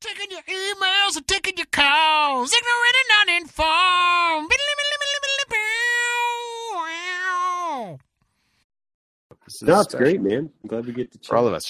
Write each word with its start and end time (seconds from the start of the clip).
Taking 0.00 0.30
your 0.30 0.42
emails 0.42 1.16
and 1.16 1.26
taking 1.26 1.56
your 1.56 1.66
calls. 1.66 2.52
Ignorant 2.52 2.96
and 3.02 3.28
uninformed. 3.30 4.50
This 9.44 9.62
is 9.62 9.62
No, 9.62 9.80
it's 9.80 9.94
great, 9.94 10.20
man. 10.20 10.50
I'm 10.62 10.68
glad 10.68 10.86
we 10.86 10.92
get 10.92 11.10
to 11.12 11.18
for 11.26 11.36
all 11.36 11.46
of 11.46 11.54
us. 11.54 11.64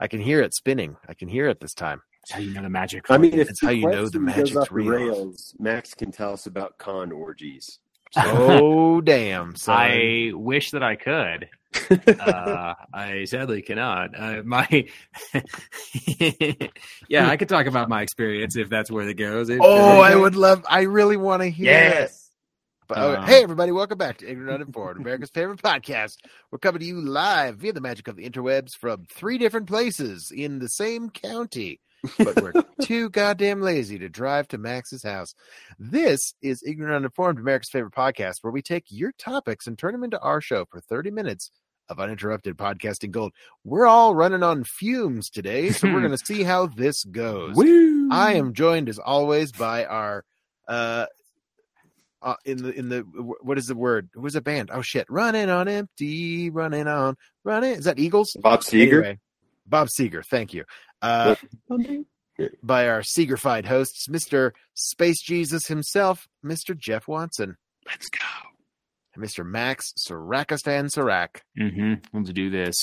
I 0.00 0.08
can 0.08 0.20
hear 0.20 0.40
it 0.40 0.54
spinning. 0.54 0.96
I 1.08 1.14
can 1.14 1.28
hear 1.28 1.46
it 1.48 1.60
this 1.60 1.74
time. 1.74 2.02
That's 2.22 2.32
how 2.32 2.40
you 2.40 2.54
know 2.54 2.62
the 2.62 2.70
magic. 2.70 3.04
I 3.10 3.18
mean, 3.18 3.38
if 3.38 3.48
That's 3.48 3.60
how 3.60 3.70
you 3.70 3.86
know 3.86 4.08
the 4.08 4.18
Quest 4.18 4.36
goes 4.36 4.54
magic's 4.54 4.72
real. 4.72 4.88
rails, 4.90 5.54
Max 5.58 5.92
can 5.94 6.10
tell 6.10 6.32
us 6.32 6.46
about 6.46 6.78
con 6.78 7.12
orgies. 7.12 7.78
Oh 8.16 9.00
damn! 9.00 9.56
Son. 9.56 9.74
I 9.76 10.30
wish 10.34 10.70
that 10.70 10.84
I 10.84 10.94
could. 10.94 11.48
Uh, 11.90 12.74
I 12.92 13.24
sadly 13.24 13.62
cannot. 13.62 14.18
Uh, 14.18 14.42
my 14.44 14.66
yeah, 17.08 17.28
I 17.28 17.36
could 17.36 17.48
talk 17.48 17.66
about 17.66 17.88
my 17.88 18.02
experience 18.02 18.56
if 18.56 18.68
that's 18.68 18.90
where 18.90 19.08
it 19.08 19.14
goes. 19.14 19.48
If- 19.48 19.60
oh, 19.62 20.00
I 20.00 20.14
would 20.14 20.36
love. 20.36 20.64
I 20.68 20.82
really 20.82 21.16
want 21.16 21.42
to 21.42 21.48
hear 21.48 21.70
it. 21.70 21.74
Yes. 21.74 22.24
But, 22.86 22.98
uh, 22.98 23.22
hey, 23.22 23.42
everybody, 23.42 23.72
welcome 23.72 23.96
back 23.96 24.18
to 24.18 24.28
Ignorant 24.28 24.56
Uninformed, 24.60 25.00
America's 25.00 25.30
favorite 25.30 25.62
podcast. 25.62 26.18
We're 26.50 26.58
coming 26.58 26.80
to 26.80 26.86
you 26.86 27.00
live 27.00 27.56
via 27.56 27.72
the 27.72 27.80
magic 27.80 28.08
of 28.08 28.16
the 28.16 28.28
interwebs 28.28 28.72
from 28.76 29.06
three 29.06 29.38
different 29.38 29.68
places 29.68 30.30
in 30.30 30.58
the 30.58 30.68
same 30.68 31.08
county, 31.08 31.80
but 32.18 32.42
we're 32.42 32.52
too 32.82 33.08
goddamn 33.08 33.62
lazy 33.62 33.98
to 34.00 34.10
drive 34.10 34.48
to 34.48 34.58
Max's 34.58 35.02
house. 35.02 35.34
This 35.78 36.34
is 36.42 36.62
Ignorant 36.62 36.96
Uninformed, 36.96 37.38
America's 37.38 37.70
favorite 37.70 37.94
podcast, 37.94 38.42
where 38.42 38.52
we 38.52 38.60
take 38.60 38.84
your 38.90 39.12
topics 39.12 39.66
and 39.66 39.78
turn 39.78 39.92
them 39.92 40.04
into 40.04 40.20
our 40.20 40.42
show 40.42 40.66
for 40.66 40.80
30 40.82 41.10
minutes 41.10 41.50
of 41.88 42.00
uninterrupted 42.00 42.56
podcasting 42.56 43.10
gold. 43.10 43.32
We're 43.64 43.86
all 43.86 44.14
running 44.14 44.42
on 44.42 44.64
fumes 44.64 45.30
today, 45.30 45.70
so 45.70 45.92
we're 45.92 46.00
going 46.06 46.16
to 46.16 46.24
see 46.24 46.42
how 46.42 46.66
this 46.66 47.04
goes. 47.04 47.56
Woo! 47.56 48.08
I 48.10 48.34
am 48.34 48.54
joined 48.54 48.88
as 48.88 48.98
always 48.98 49.52
by 49.52 49.84
our 49.84 50.24
uh 50.68 51.06
uh, 52.22 52.36
in 52.46 52.62
the 52.62 52.70
in 52.70 52.88
the 52.88 53.00
what 53.00 53.58
is 53.58 53.66
the 53.66 53.74
word? 53.74 54.08
Who 54.14 54.22
was 54.22 54.34
a 54.34 54.40
band? 54.40 54.70
Oh 54.72 54.80
shit! 54.80 55.06
Running 55.10 55.50
on 55.50 55.68
empty, 55.68 56.48
running 56.48 56.88
on, 56.88 57.16
running. 57.44 57.72
Is 57.72 57.84
that 57.84 57.98
Eagles? 57.98 58.34
Bob 58.40 58.60
Seger. 58.60 59.04
Anyway, 59.04 59.18
Bob 59.66 59.88
Seger. 59.88 60.24
Thank 60.24 60.54
you. 60.54 60.64
Uh, 61.02 61.34
by 62.62 62.88
our 62.88 63.02
Seegerfied 63.02 63.66
hosts, 63.66 64.08
Mister 64.08 64.54
Space 64.72 65.20
Jesus 65.20 65.66
himself, 65.66 66.26
Mister 66.42 66.72
Jeff 66.72 67.06
Watson, 67.06 67.58
Let's 67.86 68.08
go. 68.08 68.53
And 69.14 69.20
Mister 69.22 69.44
Max 69.44 69.92
Sarakistan 70.08 70.90
Sarak. 70.90 71.40
Mm-hmm. 71.58 71.94
Let's 72.16 72.32
do 72.32 72.50
this. 72.50 72.74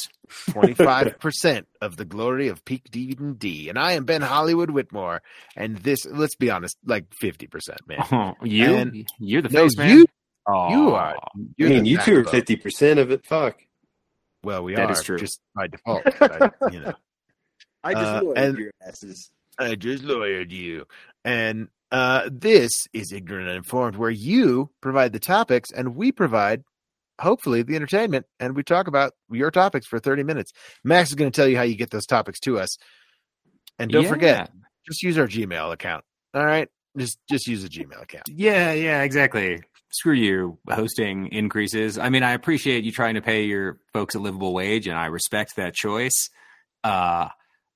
Twenty 0.50 0.74
five 0.74 1.18
percent 1.20 1.68
of 1.82 1.98
the 1.98 2.06
glory 2.06 2.48
of 2.48 2.64
Peak 2.66 2.90
D 2.90 3.16
and 3.20 3.38
D, 3.38 3.70
and 3.70 3.78
I 3.78 3.94
am 3.94 4.06
Ben 4.06 4.22
Hollywood 4.22 4.70
Whitmore. 4.72 5.22
And 5.56 5.78
this, 5.78 6.06
let's 6.06 6.36
be 6.36 6.50
honest, 6.50 6.78
like 6.86 7.06
fifty 7.14 7.48
percent, 7.48 7.82
man. 7.88 8.00
Oh, 8.12 8.34
you? 8.44 8.74
And- 8.74 9.08
You're 9.20 9.42
the 9.42 9.50
No, 9.50 9.64
face 9.64 9.78
man. 9.78 9.98
you- 9.98 10.06
Aw. 10.48 10.70
you 10.72 10.90
are. 10.96 11.16
I 11.16 11.28
You're 11.58 11.70
mean, 11.70 11.86
you 11.86 11.98
two 12.00 12.18
are 12.20 12.24
fifty 12.24 12.56
percent 12.56 13.00
of 13.00 13.12
it. 13.12 13.26
Fuck. 13.26 13.60
Well, 14.44 14.64
we 14.64 14.74
That 14.76 14.90
are 14.90 14.94
is 14.94 15.04
true. 15.04 15.18
just 15.20 15.40
by 15.56 15.68
default. 15.72 16.02
I, 16.20 16.50
you 16.72 16.80
know, 16.80 16.94
I 17.84 17.94
just 17.94 18.06
Uh, 18.06 18.22
just 18.24 18.38
and- 18.38 18.58
your 18.58 18.72
asses. 18.88 19.30
I 19.60 19.76
just 19.76 20.04
lawyered 20.04 20.50
you, 20.52 20.86
and 21.26 21.68
uh, 21.92 22.30
this 22.32 22.88
is 22.94 23.12
ignorant 23.12 23.48
and 23.50 23.58
informed, 23.58 23.96
where 23.96 24.10
you 24.10 24.72
provide 24.82 25.14
the 25.14 25.20
topics 25.20 25.72
and 25.72 25.96
we 25.96 26.12
provide, 26.12 26.64
hopefully, 27.20 27.64
the 27.64 27.76
entertainment, 27.76 28.26
and 28.40 28.56
we 28.56 28.64
talk 28.64 28.88
about 28.88 29.14
your 29.30 29.52
topics 29.52 29.88
for 29.88 30.00
thirty 30.00 30.24
minutes. 30.24 30.52
Max 30.84 31.10
is 31.10 31.16
going 31.16 31.32
to 31.32 31.36
tell 31.36 31.48
you 31.48 31.58
how 31.58 31.64
you 31.64 31.76
get 31.76 31.92
those 31.92 32.06
topics 32.06 32.40
to 32.42 32.60
us, 32.60 32.78
and 33.78 33.92
don't 33.92 34.04
Yeah. 34.04 34.10
forget, 34.10 34.52
just 34.88 35.04
use 35.04 35.18
our 35.18 35.28
Gmail 35.28 35.72
account. 35.74 36.04
All 36.34 36.46
right, 36.46 36.70
just 36.98 37.20
just 37.30 37.48
use 37.48 37.64
a 37.64 37.70
Gmail 37.70 38.02
account. 38.02 38.24
Yeah, 38.30 38.72
yeah, 38.74 39.04
exactly. 39.04 39.62
Screw 39.94 40.14
you, 40.14 40.58
hosting 40.70 41.28
increases. 41.34 41.98
I 41.98 42.10
mean, 42.10 42.24
I 42.24 42.32
appreciate 42.32 42.86
you 42.86 42.94
trying 42.94 43.16
to 43.16 43.22
pay 43.22 43.44
your 43.44 43.80
folks 43.92 44.16
a 44.16 44.20
livable 44.20 44.54
wage, 44.54 44.88
and 44.88 44.98
I 44.98 45.08
respect 45.08 45.58
that 45.58 45.74
choice. 45.74 46.30
Uh, 46.84 47.28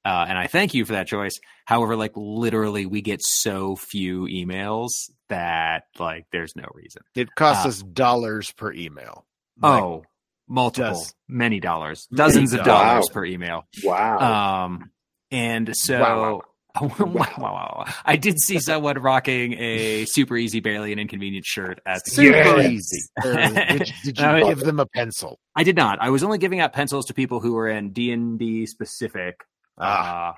uh, 0.06 0.26
and 0.30 0.38
I 0.38 0.48
thank 0.48 0.74
you 0.74 0.86
for 0.86 0.94
that 0.94 1.08
choice. 1.08 1.34
However, 1.66 1.96
like 1.96 2.12
literally, 2.16 2.86
we 2.86 3.02
get 3.02 3.22
so 3.22 3.76
few 3.76 4.26
emails 4.28 4.90
that 5.30 5.86
like 6.00 6.26
there's 6.32 6.56
no 6.56 6.66
reason. 6.74 7.02
It 7.16 7.34
costs 7.36 7.66
Ah. 7.66 7.70
us 7.70 7.82
dollars 7.82 8.52
per 8.52 8.72
email. 8.72 9.26
Like, 9.60 9.82
oh, 9.84 10.04
multiple, 10.48 10.92
does- 10.92 11.16
many 11.28 11.60
dollars, 11.60 12.08
Many 12.12 12.18
dozens 12.18 12.54
of 12.54 12.64
dollars. 12.64 12.84
dollars 12.84 13.06
Wow. 13.10 13.14
per 13.14 13.26
email. 13.26 13.68
Wow. 13.84 14.64
Um, 14.66 14.92
and 15.32 15.76
so. 15.76 16.42
Wow, 16.78 16.92
wow, 17.00 17.32
wow, 17.38 17.38
wow. 17.38 17.86
I 18.04 18.18
did 18.18 18.38
see 18.38 18.60
someone 18.60 18.98
rocking 19.00 19.54
a 19.54 20.04
super 20.04 20.36
easy, 20.36 20.60
barely 20.60 20.92
an 20.92 21.00
inconvenient 21.00 21.46
shirt 21.46 21.80
at 21.86 22.04
the 22.04 22.12
super 22.12 22.32
Yes. 22.38 22.70
easy. 22.70 23.02
Uh, 23.24 23.48
did, 23.78 23.94
did 24.04 24.18
you 24.20 24.26
No, 24.26 24.50
give 24.50 24.60
them 24.60 24.82
a 24.82 24.86
pencil? 24.86 25.40
I 25.56 25.64
did 25.64 25.78
not. 25.78 26.00
I 26.02 26.10
was 26.10 26.22
only 26.22 26.38
giving 26.38 26.60
out 26.60 26.74
pencils 26.74 27.06
to 27.06 27.14
people 27.14 27.40
who 27.40 27.54
were 27.54 27.70
in 27.70 27.94
D 27.94 28.12
and 28.12 28.38
D 28.38 28.66
specific. 28.66 29.36
Ah. 29.78 30.30
Uh, 30.32 30.34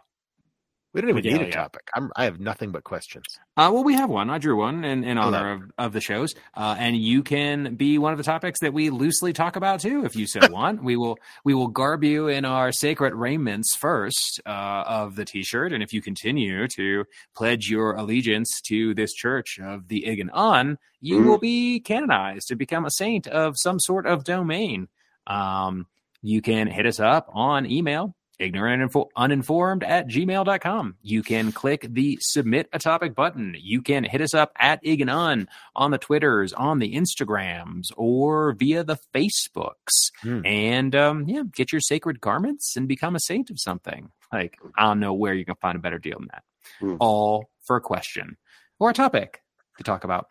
We 0.93 1.01
don't 1.01 1.11
even 1.11 1.23
need 1.31 1.41
a 1.41 1.51
topic. 1.51 1.81
I'm, 1.93 2.11
I 2.15 2.23
have 2.23 2.39
nothing 2.39 2.71
but 2.71 2.83
questions. 2.83 3.25
uh, 3.55 3.69
well, 3.71 3.83
we 3.83 3.93
have 3.93 4.09
one. 4.09 4.31
I 4.31 4.39
drew 4.39 4.57
one 4.57 4.83
in, 4.83 5.03
in 5.03 5.19
honor 5.19 5.51
of, 5.51 5.61
of 5.77 5.93
the 5.93 6.01
shows, 6.01 6.33
uh, 6.55 6.75
and 6.79 6.97
you 6.97 7.21
can 7.21 7.75
be 7.75 7.99
one 7.99 8.13
of 8.13 8.17
the 8.17 8.23
topics 8.23 8.61
that 8.61 8.73
we 8.73 8.89
loosely 8.89 9.31
talk 9.31 9.55
about 9.57 9.79
too, 9.81 10.05
if 10.05 10.15
you 10.15 10.25
so 10.25 10.39
want. 10.49 10.81
we 10.83 10.95
will 10.95 11.19
we 11.45 11.53
will 11.53 11.67
garb 11.67 12.03
you 12.03 12.29
in 12.29 12.45
our 12.45 12.71
sacred 12.71 13.13
raiments 13.13 13.75
first 13.77 14.41
uh, 14.47 14.83
of 14.87 15.15
the 15.15 15.25
T-shirt, 15.25 15.71
and 15.71 15.83
if 15.83 15.93
you 15.93 16.01
continue 16.01 16.67
to 16.69 17.05
pledge 17.35 17.69
your 17.69 17.93
allegiance 17.93 18.59
to 18.61 18.95
this 18.95 19.13
church 19.13 19.59
of 19.61 19.89
the 19.89 20.03
Ig 20.07 20.19
and 20.19 20.31
Un, 20.33 20.79
you 20.99 21.19
Mm. 21.19 21.25
will 21.27 21.37
be 21.37 21.79
canonized 21.79 22.47
to 22.47 22.55
become 22.55 22.85
a 22.85 22.91
saint 22.91 23.27
of 23.27 23.53
some 23.57 23.79
sort 23.79 24.07
of 24.07 24.23
domain. 24.23 24.87
Um, 25.27 25.85
you 26.23 26.41
can 26.41 26.65
hit 26.65 26.87
us 26.87 26.99
up 26.99 27.27
on 27.31 27.69
email 27.69 28.15
ignorant 28.39 28.75
and 28.75 28.83
info- 28.83 29.09
uninformed 29.15 29.83
at 29.83 30.07
gmail.com. 30.07 30.95
You 31.01 31.23
can 31.23 31.51
click 31.51 31.87
the 31.89 32.17
submit 32.21 32.69
a 32.73 32.79
topic 32.79 33.15
button. 33.15 33.55
You 33.59 33.81
can 33.81 34.03
hit 34.03 34.21
us 34.21 34.33
up 34.33 34.51
at 34.57 34.79
ig 34.83 35.01
and 35.01 35.09
un 35.09 35.47
on 35.75 35.91
the 35.91 35.97
Twitters, 35.97 36.53
on 36.53 36.79
the 36.79 36.93
Instagrams, 36.95 37.87
or 37.95 38.53
via 38.53 38.83
the 38.83 38.97
Facebooks. 39.13 40.11
Hmm. 40.21 40.45
And 40.45 40.95
um, 40.95 41.27
yeah, 41.27 41.43
get 41.51 41.71
your 41.71 41.81
sacred 41.81 42.21
garments 42.21 42.75
and 42.75 42.87
become 42.87 43.15
a 43.15 43.19
saint 43.19 43.49
of 43.49 43.59
something. 43.59 44.11
Like, 44.31 44.57
I 44.77 44.83
don't 44.83 44.99
know 44.99 45.13
where 45.13 45.33
you 45.33 45.45
can 45.45 45.55
find 45.55 45.75
a 45.75 45.79
better 45.79 45.99
deal 45.99 46.19
than 46.19 46.27
that. 46.33 46.43
Hmm. 46.79 46.95
All 46.99 47.49
for 47.65 47.75
a 47.77 47.81
question 47.81 48.37
or 48.79 48.89
a 48.89 48.93
topic 48.93 49.41
to 49.77 49.83
talk 49.83 50.03
about. 50.03 50.27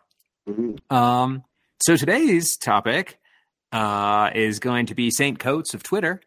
Mhm. 0.47 0.79
Um, 0.91 1.43
so 1.83 1.95
today's 1.95 2.57
topic 2.57 3.19
uh, 3.71 4.29
is 4.33 4.59
going 4.59 4.85
to 4.87 4.95
be 4.95 5.11
Saint 5.11 5.39
Coates 5.39 5.73
of 5.73 5.83
Twitter, 5.83 6.21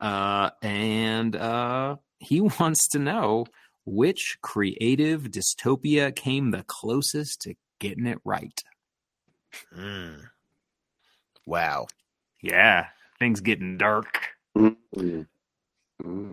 uh, 0.00 0.50
and 0.62 1.34
uh, 1.36 1.96
he 2.18 2.40
wants 2.60 2.88
to 2.88 2.98
know 2.98 3.46
which 3.86 4.38
creative 4.42 5.24
dystopia 5.24 6.14
came 6.14 6.50
the 6.50 6.64
closest 6.66 7.42
to 7.42 7.54
getting 7.78 8.06
it 8.06 8.18
right. 8.24 8.62
Mm. 9.76 10.22
Wow. 11.46 11.86
Yeah, 12.42 12.86
things 13.18 13.40
getting 13.40 13.76
dark. 13.78 14.20
Mhm. 14.56 14.76
Mhm. 14.96 15.26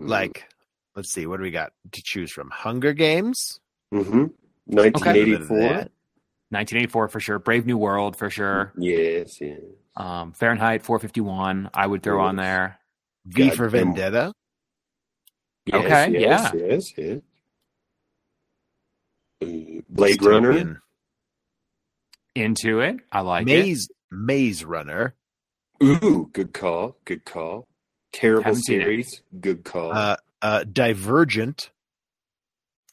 Like, 0.08 0.48
let's 0.96 1.12
see, 1.12 1.26
what 1.26 1.36
do 1.38 1.42
we 1.42 1.50
got 1.50 1.72
to 1.92 2.02
choose 2.02 2.30
from? 2.32 2.50
Hunger 2.50 2.92
Games? 2.92 3.60
Mhm. 3.92 4.32
1984. 4.66 5.56
That. 5.58 5.92
1984 6.50 7.08
for 7.08 7.20
sure. 7.20 7.38
Brave 7.38 7.66
New 7.66 7.78
World 7.78 8.16
for 8.16 8.28
sure. 8.30 8.72
Yes, 8.76 9.40
yes. 9.40 9.60
Um, 9.96 10.32
Fahrenheit 10.32 10.82
451. 10.82 11.70
I 11.74 11.86
would 11.86 12.02
throw 12.02 12.20
on 12.20 12.36
there. 12.36 12.78
V 13.26 13.50
for 13.50 13.68
Goddamn. 13.68 13.94
Vendetta? 13.94 14.32
Yes, 15.66 15.84
Okay, 15.84 16.20
yes, 16.20 16.50
yeah. 16.54 16.60
Yes, 16.66 16.92
yes. 16.96 17.20
Uh, 19.42 19.80
Blade 19.88 20.22
Runner. 20.22 20.82
Into 22.34 22.80
it. 22.80 22.96
I 23.12 23.20
like 23.20 23.42
it. 23.42 23.46
Maze 23.46 23.88
Maze 24.10 24.64
Runner. 24.64 25.14
Ooh, 25.82 26.30
good 26.32 26.52
call. 26.54 26.96
Good 27.04 27.24
call. 27.24 27.66
Terrible 28.12 28.44
Haven't 28.44 28.62
series. 28.62 29.22
Good 29.38 29.64
call. 29.64 29.92
Uh, 29.92 30.16
uh, 30.40 30.64
Divergent. 30.64 31.70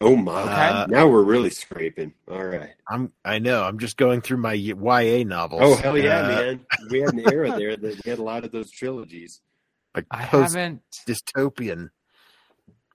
oh 0.01 0.15
my! 0.15 0.41
uh, 0.41 0.87
now 0.89 1.07
we're 1.07 1.23
really 1.23 1.49
scraping. 1.49 2.13
All 2.29 2.43
right. 2.43 2.69
I'm 2.89 3.11
I 3.23 3.39
know. 3.39 3.63
I'm 3.63 3.79
just 3.79 3.95
going 3.97 4.21
through 4.21 4.37
my 4.37 4.53
YA 4.53 5.23
novels. 5.25 5.61
Oh 5.63 5.75
hell 5.75 5.97
yeah, 5.97 6.19
Uh, 6.19 6.27
man! 6.27 6.65
We 6.89 6.99
had 6.99 7.13
an 7.13 7.19
era 7.31 7.57
there 7.57 7.75
that 7.77 8.03
we 8.05 8.09
had 8.09 8.19
a 8.19 8.23
lot 8.23 8.43
of 8.43 8.51
those 8.51 8.71
trilogies. 8.71 9.41
Like 9.95 10.05
I 10.11 10.23
haven't. 10.23 10.81
dystopian. 11.07 11.89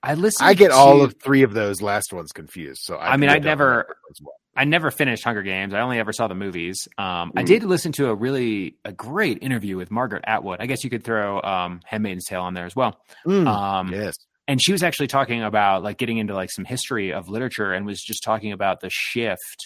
I 0.03 0.13
listened. 0.13 0.47
I 0.47 0.53
get 0.53 0.71
all 0.71 1.01
of 1.01 1.15
three 1.23 1.41
of 1.43 1.53
those 1.53 1.81
last 1.81 2.13
ones 2.13 2.31
confused. 2.31 2.81
So 2.83 2.95
I, 2.95 3.13
I 3.13 3.17
mean, 3.17 3.29
I 3.29 3.39
never- 3.39 3.95
well. 4.21 4.33
I 4.57 4.63
never 4.63 4.89
finished 4.89 5.23
Hunger 5.25 5.41
Games. 5.41 5.73
I 5.73 5.81
only 5.81 5.99
ever 5.99 6.13
saw 6.13 6.29
the 6.29 6.35
movies. 6.35 6.87
Um, 6.97 7.33
I 7.35 7.43
Mm. 7.43 7.45
did 7.47 7.63
listen 7.63 7.91
to 7.93 8.07
a 8.07 8.15
really 8.15 8.77
a 8.85 8.93
great 8.93 9.39
interview 9.41 9.75
with 9.75 9.91
Margaret 9.91 10.23
Atwood. 10.25 10.61
I 10.61 10.65
guess 10.65 10.81
you 10.85 10.89
could 10.89 11.03
throw 11.03 11.41
um, 11.41 11.81
Handmaid's 11.83 12.23
Tale 12.25 12.41
on 12.41 12.53
there 12.53 12.65
as 12.65 12.73
well. 12.73 12.97
Mm, 13.27 13.47
Um, 13.47 13.91
yes. 13.91 14.13
and 14.47 14.61
she 14.63 14.71
was 14.71 14.81
actually 14.81 15.07
talking 15.07 15.43
about 15.43 15.83
like 15.83 15.97
getting 15.97 16.19
into 16.19 16.33
like 16.33 16.51
some 16.51 16.63
history 16.63 17.11
of 17.11 17.27
literature 17.27 17.73
and 17.73 17.85
was 17.85 18.01
just 18.01 18.23
talking 18.23 18.53
about 18.53 18.79
the 18.79 18.89
shift 18.89 19.65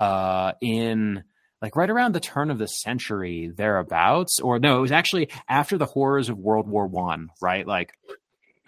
uh 0.00 0.52
in 0.62 1.22
like 1.64 1.76
right 1.76 1.88
around 1.88 2.14
the 2.14 2.20
turn 2.20 2.50
of 2.50 2.58
the 2.58 2.68
century 2.68 3.50
thereabouts 3.56 4.38
or 4.38 4.58
no 4.58 4.76
it 4.76 4.82
was 4.82 4.92
actually 4.92 5.30
after 5.48 5.78
the 5.78 5.86
horrors 5.86 6.28
of 6.28 6.36
world 6.36 6.68
war 6.68 6.86
one 6.86 7.30
right? 7.40 7.66
Like 7.66 7.94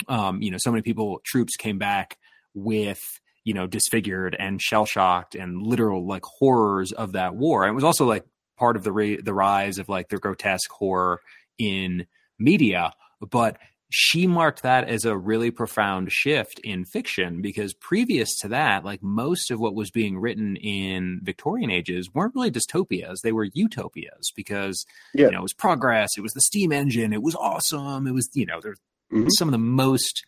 um 0.09 0.41
you 0.41 0.51
know 0.51 0.57
so 0.59 0.71
many 0.71 0.81
people 0.81 1.21
troops 1.23 1.57
came 1.57 1.77
back 1.77 2.17
with 2.55 3.03
you 3.45 3.53
know 3.53 3.67
disfigured 3.67 4.35
and 4.39 4.63
shell 4.63 4.87
shocked 4.87 5.35
and 5.35 5.63
literal 5.63 6.07
like 6.07 6.25
horrors 6.25 6.91
of 6.93 7.13
that 7.13 7.35
war. 7.35 7.65
And 7.65 7.73
it 7.73 7.75
was 7.75 7.85
also 7.85 8.07
like 8.07 8.25
part 8.57 8.77
of 8.77 8.83
the 8.83 9.21
the 9.23 9.35
rise 9.35 9.77
of 9.77 9.91
like 9.91 10.09
the 10.09 10.17
grotesque 10.17 10.71
horror 10.71 11.21
in 11.59 12.07
media. 12.39 12.95
But 13.21 13.59
she 13.89 14.27
marked 14.27 14.63
that 14.63 14.89
as 14.89 15.05
a 15.05 15.17
really 15.17 15.51
profound 15.51 16.11
shift 16.11 16.59
in 16.61 16.85
fiction 16.85 17.41
because 17.41 17.73
previous 17.75 18.37
to 18.39 18.49
that 18.49 18.85
like 18.85 19.03
most 19.03 19.51
of 19.51 19.61
what 19.61 19.75
was 19.77 19.91
being 19.93 20.19
written 20.19 20.57
in 20.57 21.21
victorian 21.23 21.71
ages 21.71 22.13
weren't 22.13 22.35
really 22.35 22.51
dystopias 22.51 23.21
they 23.23 23.31
were 23.33 23.45
utopias 23.55 24.33
because 24.35 24.85
Yeah. 25.15 25.27
you 25.27 25.31
know 25.33 25.39
it 25.39 25.43
was 25.43 25.53
progress 25.53 26.19
it 26.19 26.21
was 26.23 26.33
the 26.33 26.41
steam 26.41 26.73
engine 26.73 27.13
it 27.13 27.23
was 27.23 27.37
awesome 27.37 28.07
it 28.09 28.13
was 28.13 28.29
you 28.35 28.45
know 28.47 28.61
there's 28.61 28.79
Mhm. 29.13 29.29
some 29.31 29.47
of 29.47 29.53
the 29.53 29.59
most 29.59 30.25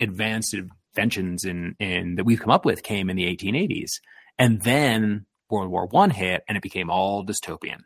advanced 0.00 0.54
inventions 0.54 1.44
in 1.44 1.76
in 1.78 2.16
that 2.16 2.24
we've 2.24 2.40
come 2.40 2.50
up 2.50 2.64
with 2.66 2.82
came 2.82 3.08
in 3.08 3.16
the 3.16 3.24
1880s 3.24 4.00
and 4.38 4.60
then 4.62 5.24
world 5.48 5.70
war 5.70 5.86
one 5.86 6.10
hit 6.10 6.42
and 6.46 6.56
it 6.58 6.62
became 6.62 6.90
all 6.90 7.24
dystopian 7.24 7.80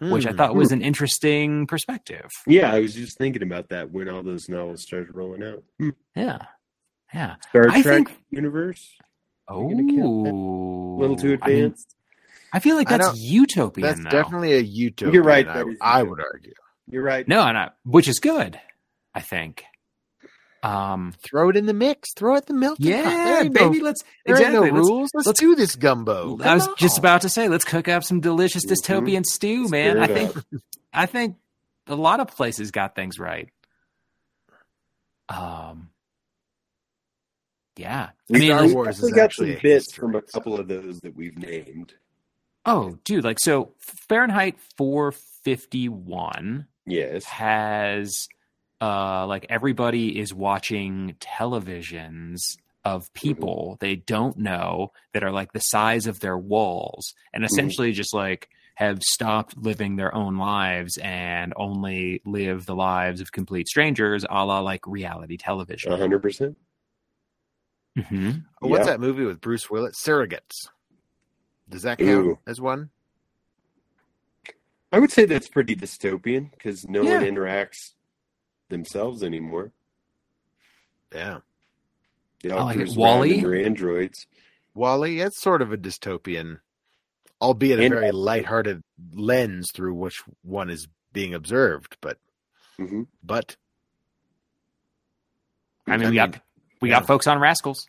which 0.00 0.26
i 0.26 0.30
Hmm. 0.30 0.36
thought 0.36 0.54
was 0.54 0.72
an 0.72 0.82
interesting 0.82 1.66
perspective 1.66 2.30
Yeah, 2.46 2.72
I 2.72 2.80
was 2.80 2.94
just 2.94 3.18
thinking 3.18 3.42
about 3.42 3.68
that 3.70 3.90
when 3.90 4.08
all 4.08 4.22
those 4.22 4.48
novels 4.48 4.82
started 4.82 5.14
rolling 5.14 5.42
out. 5.42 5.62
Hmm. 5.78 5.90
yeah 6.14 6.38
yeah 7.14 7.36
Star 7.50 7.68
I 7.70 7.82
Trek 7.82 8.08
think- 8.08 8.18
universe, 8.30 8.96
oh 9.48 9.68
gonna 9.68 9.82
count 9.92 10.26
a 10.28 10.32
little 10.32 11.16
too 11.16 11.38
I, 11.40 11.48
mean, 11.48 11.56
advanced. 11.64 11.94
I 12.52 12.58
feel 12.60 12.76
like 12.76 12.88
that's 12.88 13.06
don't- 13.06 13.18
utopian 13.18 13.86
That's 13.86 14.02
though. 14.04 14.10
definitely 14.10 14.54
a 14.54 14.60
utopia. 14.60 15.12
You're 15.14 15.22
right, 15.24 15.46
I, 15.48 15.62
I 15.80 16.02
would 16.02 16.20
argue. 16.20 16.54
You're 16.88 17.02
right. 17.02 17.26
no 17.26 17.50
no 17.52 17.68
which 17.84 18.06
is 18.08 18.18
good 18.20 18.60
i 19.14 19.20
think 19.20 19.64
um 20.62 21.14
Throw 21.22 21.50
it 21.50 21.56
in 21.56 21.66
the 21.66 21.74
mix. 21.74 22.12
Throw 22.14 22.36
it 22.36 22.44
in 22.48 22.54
the 22.56 22.60
milk. 22.60 22.76
yeah 22.80 23.42
baby 23.52 23.80
let's 23.80 24.02
There 24.24 24.34
exactly 24.36 24.54
no 24.54 24.60
let's- 24.76 24.88
rules. 24.88 25.10
Let's, 25.14 25.26
let's- 25.26 25.40
do 25.40 25.54
this 25.54 25.76
gumbo. 25.76 26.38
I 26.42 26.54
was 26.54 26.66
Come 26.66 26.74
just 26.78 26.98
about 26.98 27.20
to 27.22 27.28
say, 27.28 27.48
let's 27.48 27.64
cook 27.64 27.88
up 27.88 28.02
some 28.04 28.20
delicious 28.20 28.64
Mhm. 28.66 28.70
dystopian 28.72 29.24
stew, 29.24 29.68
man. 29.68 29.98
I 29.98 30.06
think, 30.06 30.36
up. 30.36 30.44
I 30.92 31.06
think 31.06 31.36
a 31.86 31.94
lot 31.94 32.20
of 32.20 32.28
places 32.28 32.70
got 32.70 32.94
things 32.94 33.18
right. 33.18 33.48
Um, 35.28 35.90
yeah. 37.76 38.10
I 38.30 38.32
mean, 38.38 38.42
Star 38.50 38.62
like- 38.62 38.74
Wars 38.74 39.00
is 39.02 39.10
definitely 39.10 39.20
got 39.20 39.32
some 39.34 39.62
bits 39.62 39.94
from 39.94 40.14
a 40.14 40.22
couple 40.22 40.58
of 40.58 40.68
those 40.68 41.00
that 41.00 41.14
we've 41.16 41.36
named. 41.36 41.94
oh, 42.64 42.98
dude, 43.04 43.22
like 43.24 43.38
so, 43.40 43.72
Fahrenheit 44.08 44.56
451 44.76 46.66
Yes. 46.86 47.24
has, 47.24 48.28
uh, 48.80 49.26
like 49.26 49.46
everybody 49.48 50.18
is 50.18 50.34
watching 50.34 51.16
televisions 51.20 52.56
of 52.84 53.12
people 53.14 53.76
they 53.80 53.96
don't 53.96 54.36
know 54.38 54.92
that 55.12 55.24
are 55.24 55.32
like 55.32 55.52
the 55.52 55.58
size 55.60 56.06
of 56.06 56.20
their 56.20 56.38
walls 56.38 57.14
and 57.34 57.44
essentially 57.44 57.90
just 57.90 58.14
like 58.14 58.48
have 58.76 59.02
stopped 59.02 59.56
living 59.56 59.96
their 59.96 60.14
own 60.14 60.36
lives 60.36 60.96
and 60.98 61.52
only 61.56 62.20
live 62.24 62.64
the 62.66 62.76
lives 62.76 63.20
of 63.20 63.32
complete 63.32 63.66
strangers 63.66 64.24
a 64.30 64.44
la 64.44 64.60
like 64.60 64.86
reality 64.86 65.36
television 65.36 65.90
hundred 65.90 66.20
percent. 66.20 66.56
mm-hmm. 67.98 68.30
Oh, 68.62 68.68
What's 68.68 68.86
Yeah. 68.86 68.92
that 68.92 69.00
movie 69.00 69.24
with 69.24 69.40
Bruce 69.40 69.68
Willis? 69.70 70.00
Surrogates. 70.00 70.68
Does 71.68 71.82
that 71.82 71.98
count 71.98 72.08
Ooh. 72.26 72.38
as 72.46 72.60
one? 72.60 72.90
I 74.92 74.98
would 75.00 75.10
say 75.10 75.24
that's 75.24 75.48
pretty 75.48 75.74
dystopian 75.74 76.50
because 76.52 76.86
no 76.88 77.02
one 77.02 77.22
interacts 77.24 77.94
themselves 78.68 79.22
anymore. 79.22 79.72
Yeah. 81.14 81.38
They 82.42 82.50
I 82.50 82.56
all 82.56 82.66
like 82.66 82.76
it. 82.76 82.78
cruise 82.80 82.96
around 82.96 83.00
Wall-E? 83.18 83.34
in 83.34 83.40
their 83.42 83.64
androids. 83.64 84.26
Wall-E, 84.74 85.20
it's 85.20 85.40
sort 85.40 85.62
of 85.62 85.72
a 85.72 85.76
dystopian, 85.76 86.58
albeit 87.40 87.78
a 87.80 87.84
And- 87.84 87.94
very 87.94 88.12
lighthearted 88.12 88.82
lens 89.12 89.70
through 89.74 89.94
which 89.94 90.22
one 90.42 90.68
is 90.70 90.86
being 91.12 91.32
observed. 91.34 91.96
But, 92.00 92.18
hmm 92.76 93.02
but 93.22 93.56
i 95.86 95.96
mean 95.96 96.06
I 96.06 96.10
we 96.10 96.16
got 96.16 96.40
we 96.82 96.90
yeah. 96.90 96.98
got 96.98 97.06
folks 97.06 97.26
on 97.26 97.38
rascals 97.38 97.86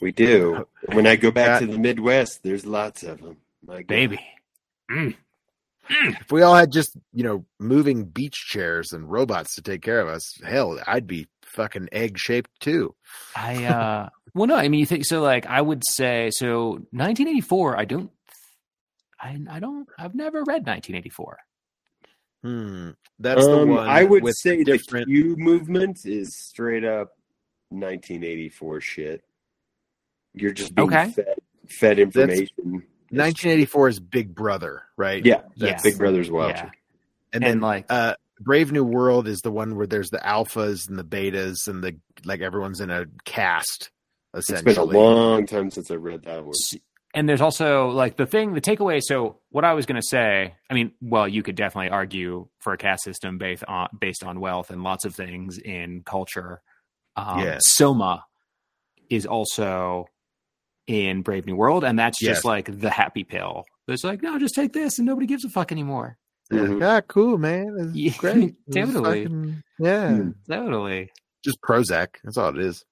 We 0.00 0.12
do. 0.12 0.66
When 0.92 1.06
I 1.06 1.16
go 1.16 1.30
back 1.30 1.60
Got- 1.60 1.66
to 1.66 1.72
the 1.72 1.78
Midwest, 1.78 2.42
there's 2.42 2.64
lots 2.66 3.02
of 3.02 3.20
them. 3.20 3.36
My 3.66 3.76
God. 3.82 3.86
baby 3.88 4.20
Mm. 4.90 5.14
If 5.90 6.30
we 6.30 6.42
all 6.42 6.54
had 6.54 6.70
just 6.72 6.96
you 7.12 7.22
know 7.24 7.44
moving 7.58 8.04
beach 8.04 8.46
chairs 8.48 8.92
and 8.92 9.10
robots 9.10 9.54
to 9.56 9.62
take 9.62 9.82
care 9.82 10.00
of 10.00 10.08
us, 10.08 10.34
hell, 10.44 10.78
I'd 10.86 11.06
be 11.06 11.28
fucking 11.42 11.88
egg 11.92 12.16
shaped 12.18 12.50
too. 12.60 12.94
i 13.36 13.64
uh 13.66 14.08
well 14.34 14.46
no 14.46 14.54
i 14.56 14.68
mean 14.68 14.80
you 14.80 14.86
think 14.86 15.04
so 15.04 15.20
like 15.20 15.44
i 15.46 15.60
would 15.60 15.82
say 15.86 16.30
so 16.32 16.70
1984 16.92 17.78
i 17.78 17.84
don't 17.84 18.10
I, 19.20 19.38
I 19.50 19.60
don't 19.60 19.86
i've 19.98 20.14
never 20.14 20.38
read 20.44 20.66
1984 20.66 21.38
Hmm. 22.42 22.90
That's 23.20 23.46
the 23.46 23.58
Um, 23.58 23.68
one. 23.68 23.88
I 23.88 24.02
would 24.02 24.22
with 24.24 24.34
say 24.36 24.56
the 24.58 24.64
different. 24.64 25.06
Q 25.06 25.36
movement 25.36 26.00
is 26.04 26.36
straight 26.36 26.82
up 26.84 27.12
1984 27.68 28.80
shit. 28.80 29.24
You're 30.34 30.52
just 30.52 30.74
being 30.74 30.88
Okay. 30.88 31.10
fed, 31.12 31.34
fed 31.68 31.98
information. 32.00 32.82
1984 33.12 33.88
is 33.88 34.00
Big 34.00 34.34
Brother, 34.34 34.82
right? 34.96 35.24
Yeah, 35.24 35.42
Yes. 35.54 35.82
Big 35.82 35.98
Brother's 35.98 36.30
watching. 36.30 36.66
yeah 36.66 36.70
and 37.34 37.42
and, 37.44 37.44
then 37.44 37.60
like 37.60 37.86
uh 37.88 38.14
Brave 38.40 38.72
New 38.72 38.84
World 38.84 39.28
is 39.28 39.40
the 39.40 39.52
one 39.52 39.76
where 39.76 39.86
there's 39.86 40.10
the 40.10 40.18
alphas 40.18 40.88
and 40.88 40.98
the 40.98 41.04
betas 41.04 41.68
and 41.68 41.82
the 41.82 41.96
like 42.24 42.40
everyone's 42.40 42.80
in 42.80 42.90
a 42.90 43.06
caste 43.24 43.90
It's 44.34 44.50
essentially. 44.50 44.74
been 44.74 44.96
a 44.96 44.98
long 44.98 45.46
time 45.46 45.70
since 45.70 45.90
I 45.90 45.94
read 45.94 46.24
that 46.24 46.44
one. 46.44 46.52
And 47.14 47.28
there's 47.28 47.40
also 47.40 47.88
like 47.90 48.16
the 48.16 48.26
thing 48.26 48.54
the 48.54 48.60
takeaway 48.60 49.00
so 49.02 49.38
what 49.50 49.64
i 49.66 49.74
was 49.74 49.84
going 49.86 50.00
to 50.00 50.06
say 50.06 50.54
i 50.70 50.74
mean 50.74 50.92
well 51.02 51.28
you 51.28 51.42
could 51.42 51.56
definitely 51.56 51.90
argue 51.90 52.48
for 52.58 52.72
a 52.72 52.78
caste 52.78 53.04
system 53.04 53.36
based 53.38 53.64
on 53.68 53.88
based 54.00 54.24
on 54.24 54.40
wealth 54.40 54.70
and 54.70 54.82
lots 54.82 55.04
of 55.04 55.14
things 55.14 55.58
in 55.58 56.02
culture 56.04 56.62
um, 57.16 57.38
Yeah. 57.40 57.58
soma 57.60 58.24
is 59.10 59.26
also 59.26 60.06
in 60.92 61.22
brave 61.22 61.46
new 61.46 61.56
world 61.56 61.82
and 61.84 61.98
that's 61.98 62.18
just 62.18 62.38
Yes. 62.38 62.44
like 62.44 62.80
the 62.80 62.90
happy 62.90 63.24
pill 63.24 63.64
it's 63.88 64.04
like 64.04 64.22
no 64.22 64.38
just 64.38 64.54
take 64.54 64.72
this 64.72 64.98
and 64.98 65.06
nobody 65.06 65.26
gives 65.26 65.44
a 65.44 65.48
fuck 65.48 65.72
anymore 65.72 66.18
Yeah. 66.50 66.60
Mhm. 66.60 66.82
Ah, 66.84 67.00
cool, 67.00 67.38
man. 67.38 67.74
It's 67.78 67.96
Yeah, 67.96 68.12
great. 68.18 68.54
Totally. 68.72 69.24
fucking- 69.24 69.62
yeah. 69.78 70.08
Hmm. 70.16 70.30
totally 70.48 71.10
Just 71.44 71.60
Prozac. 71.62 72.08
That's 72.22 72.36
all 72.36 72.50
it 72.50 72.58
is. 72.58 72.84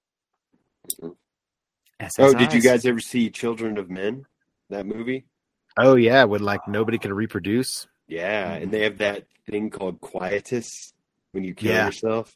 Oh, 2.19 2.33
did 2.33 2.53
you 2.55 2.61
guys 2.63 2.87
ever 2.87 3.01
see 3.01 3.31
Children 3.31 3.77
of 3.79 3.91
Men? 3.91 4.25
That 4.71 4.87
movie? 4.87 5.27
Oh 5.77 5.95
yeah, 5.97 6.25
when 6.25 6.43
like 6.43 6.67
nobody 6.67 6.99
can 6.99 7.13
reproduce. 7.13 7.87
Yeah, 8.09 8.53
and 8.53 8.73
they 8.73 8.83
have 8.83 8.99
that 8.99 9.27
thing 9.49 9.71
called 9.71 10.01
quietus 10.01 10.93
when 11.33 11.45
you 11.45 11.55
kill 11.55 11.73
Yeah. 11.73 11.87
yourself. 11.87 12.35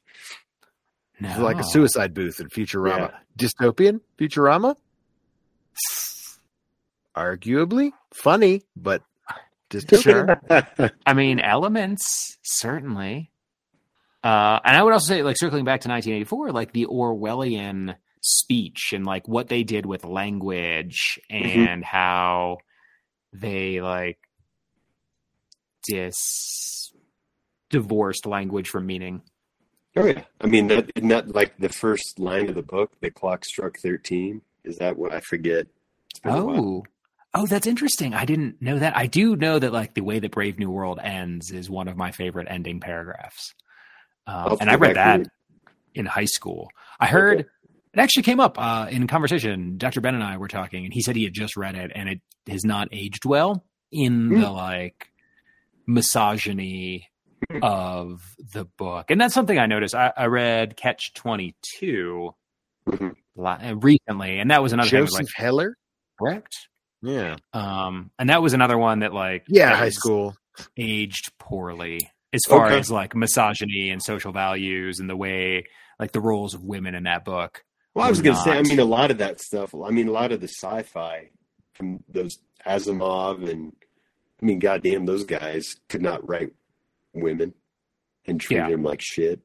It's 1.18 1.38
like 1.38 1.59
a 1.59 1.64
suicide 1.64 2.12
booth 2.12 2.40
in 2.40 2.49
Futurama. 2.49 3.12
Dystopian 3.38 4.00
Futurama? 4.18 4.76
Arguably 7.16 7.93
funny, 8.12 8.62
but 8.76 9.02
dystopian. 9.71 10.02
Sure. 10.02 10.90
I 11.07 11.14
mean, 11.14 11.40
elements 11.40 12.38
certainly. 12.43 13.31
Uh, 14.23 14.59
and 14.64 14.76
I 14.76 14.83
would 14.83 14.93
also 14.93 15.12
say, 15.12 15.23
like 15.23 15.37
circling 15.38 15.64
back 15.64 15.83
to 15.83 15.88
1984, 15.88 16.50
like 16.52 16.73
the 16.73 16.87
Orwellian 16.87 17.95
speech 18.23 18.93
and 18.95 19.04
like 19.04 19.28
what 19.28 19.49
they 19.49 19.62
did 19.64 19.85
with 19.87 20.04
language 20.04 21.21
Mhm. 21.31 21.69
and 21.69 21.85
how 21.85 22.57
they 23.35 23.81
like 23.83 24.19
dis 25.87 26.93
divorced 27.71 28.26
language 28.26 28.69
from 28.69 28.87
meaning. 28.87 29.23
Oh 29.97 30.07
yeah, 30.07 30.25
I 30.40 30.47
mean, 30.47 30.66
that, 30.69 30.90
isn't 30.97 31.09
that 31.11 31.35
like 31.35 31.57
the 31.59 31.69
first 31.69 32.19
line 32.19 32.49
of 32.49 32.54
the 32.54 32.62
book? 32.62 32.93
The 33.00 33.11
clock 33.11 33.45
struck 33.45 33.76
thirteen. 33.78 34.40
Is 34.64 34.78
that 34.78 34.97
what 34.97 35.12
I 35.12 35.21
forget? 35.21 35.66
It's 36.11 36.21
been 36.21 36.33
a 36.35 36.44
while. 36.44 36.56
Oh. 36.59 36.83
Oh, 37.37 37.47
that's 37.47 37.66
interesting. 37.66 38.14
I 38.14 38.25
didn't 38.25 38.62
know 38.62 38.78
that. 38.78 38.97
I 38.97 39.06
do 39.06 39.35
know 39.35 39.59
that 39.59 39.73
like 39.73 39.94
the 39.94 40.02
way 40.02 40.21
that 40.21 40.30
Brave 40.30 40.56
New 40.59 40.71
World 40.71 41.00
ends 41.02 41.50
is 41.50 41.68
one 41.68 41.88
of 41.88 41.97
my 41.97 42.12
favorite 42.12 42.47
ending 42.49 42.78
paragraphs. 42.78 43.54
Um, 44.28 44.56
and 44.61 44.71
I 44.71 44.76
read 44.76 44.94
that 44.94 45.26
in 45.94 46.06
high 46.06 46.26
school. 46.26 46.71
I 47.00 47.06
heard 47.06 47.40
Okay. 47.40 47.49
it 47.94 47.99
actually 47.99 48.23
came 48.23 48.38
up 48.38 48.56
uh, 48.56 48.87
in 48.88 49.09
conversation. 49.09 49.78
Dr. 49.78 50.00
Ben 50.00 50.14
and 50.14 50.23
I 50.23 50.37
were 50.37 50.47
talking, 50.47 50.85
and 50.85 50.94
he 50.94 51.02
said 51.02 51.16
he 51.16 51.25
had 51.25 51.33
just 51.35 51.56
read 51.56 51.75
it, 51.75 51.90
and 51.94 52.09
it 52.09 52.21
has 52.49 52.64
not 52.64 52.87
aged 52.92 53.25
well 53.25 53.64
in 53.90 54.28
Hmm. 54.28 54.40
the 54.40 54.50
like 54.50 55.09
misogyny 55.88 57.09
of 57.62 58.21
the 58.52 58.64
book, 58.64 59.11
and 59.11 59.21
that's 59.21 59.35
something 59.35 59.59
I 59.59 59.66
noticed. 59.66 59.94
I, 59.94 60.12
I 60.16 60.26
read 60.26 60.76
Catch 60.76 61.14
Twenty 61.14 61.54
Two 61.78 62.35
Mhm. 62.88 63.83
recently, 63.83 64.38
and 64.38 64.50
that 64.50 64.62
was 64.62 64.73
another 64.73 64.88
thing. 64.91 65.00
Joseph 65.00 65.21
was 65.21 65.26
Like, 65.29 65.35
Heller. 65.37 65.76
correct. 66.19 66.69
Yeah. 67.03 67.37
Um, 67.53 68.11
and 68.19 68.31
that 68.31 68.43
was 68.43 68.55
another 68.55 68.79
one 68.79 69.00
that 69.00 69.12
like 69.12 69.45
Yeah, 69.49 69.75
high 69.76 69.91
school. 69.91 70.37
aged 70.76 71.33
poorly 71.38 72.11
as 72.33 72.43
far 72.49 72.67
Okay. 72.67 72.79
as 72.79 72.91
like 72.91 73.14
misogyny 73.14 73.91
and 73.91 74.03
social 74.03 74.33
values 74.33 75.00
and 75.00 75.09
the 75.11 75.17
way 75.17 75.64
like 76.00 76.12
the 76.12 76.21
roles 76.21 76.55
of 76.55 76.62
women 76.64 76.95
in 76.95 77.03
that 77.05 77.25
book. 77.25 77.62
Well, 77.95 78.05
I 78.07 78.11
was 78.11 78.21
going 78.23 78.35
to 78.37 78.43
say, 78.43 78.50
I 78.59 78.62
mean, 78.62 78.81
a 78.81 78.85
lot 78.85 79.11
of 79.12 79.19
that 79.19 79.41
stuff. 79.41 79.73
I 79.75 79.91
mean, 79.91 80.09
a 80.09 80.12
lot 80.12 80.33
of 80.33 80.41
the 80.41 80.49
sci-fi 80.49 81.31
from 81.75 82.03
those 82.09 82.38
Asimov 82.67 83.49
and 83.49 83.73
I 84.43 84.45
mean, 84.47 84.59
goddamn, 84.59 85.07
those 85.07 85.25
guys 85.25 85.76
could 85.88 86.03
not 86.03 86.26
write 86.29 86.50
women 87.12 87.55
and 88.26 88.41
treat 88.41 88.57
Yeah. 88.57 88.71
them 88.71 88.83
like 88.83 89.00
shit. 89.00 89.41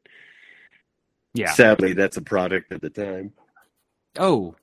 Yeah. 1.34 1.52
Sadly, 1.54 1.94
that's 1.94 2.18
a 2.18 2.22
product 2.22 2.72
of 2.72 2.82
the 2.82 2.90
time. 2.90 3.34
Oh, 4.18 4.56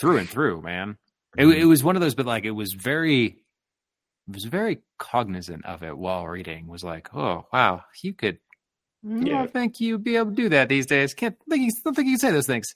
through 0.00 0.18
and 0.18 0.28
through, 0.28 0.62
man. 0.62 0.98
It, 1.36 1.42
Mm-hmm. 1.44 1.60
it 1.60 1.64
was 1.64 1.82
one 1.84 1.96
of 1.96 2.02
those, 2.02 2.14
but 2.14 2.26
like 2.26 2.44
it 2.44 2.50
was 2.50 2.72
very, 2.72 3.26
it 3.26 4.34
was 4.34 4.44
very 4.44 4.80
cognizant 4.98 5.64
of 5.64 5.82
it 5.82 5.96
while 5.96 6.26
reading. 6.26 6.66
Was 6.66 6.82
like, 6.84 7.14
oh 7.14 7.46
wow, 7.52 7.84
you 8.02 8.12
could. 8.12 8.38
I 9.08 9.14
Yeah. 9.20 9.38
don't 9.38 9.52
think 9.52 9.80
you'd 9.80 10.04
be 10.04 10.16
able 10.16 10.30
to 10.30 10.36
do 10.36 10.48
that 10.50 10.68
these 10.68 10.86
days. 10.86 11.14
Can't 11.14 11.36
think. 11.48 11.62
You, 11.62 11.70
don't 11.84 11.94
think 11.94 12.06
you 12.08 12.14
can 12.14 12.20
say 12.20 12.30
those 12.32 12.46
things. 12.46 12.66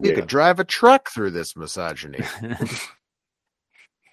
You 0.00 0.10
Yeah. 0.10 0.16
could 0.16 0.26
drive 0.28 0.58
a 0.60 0.64
truck 0.64 1.10
through 1.10 1.30
this 1.32 1.56
misogyny. 1.56 2.20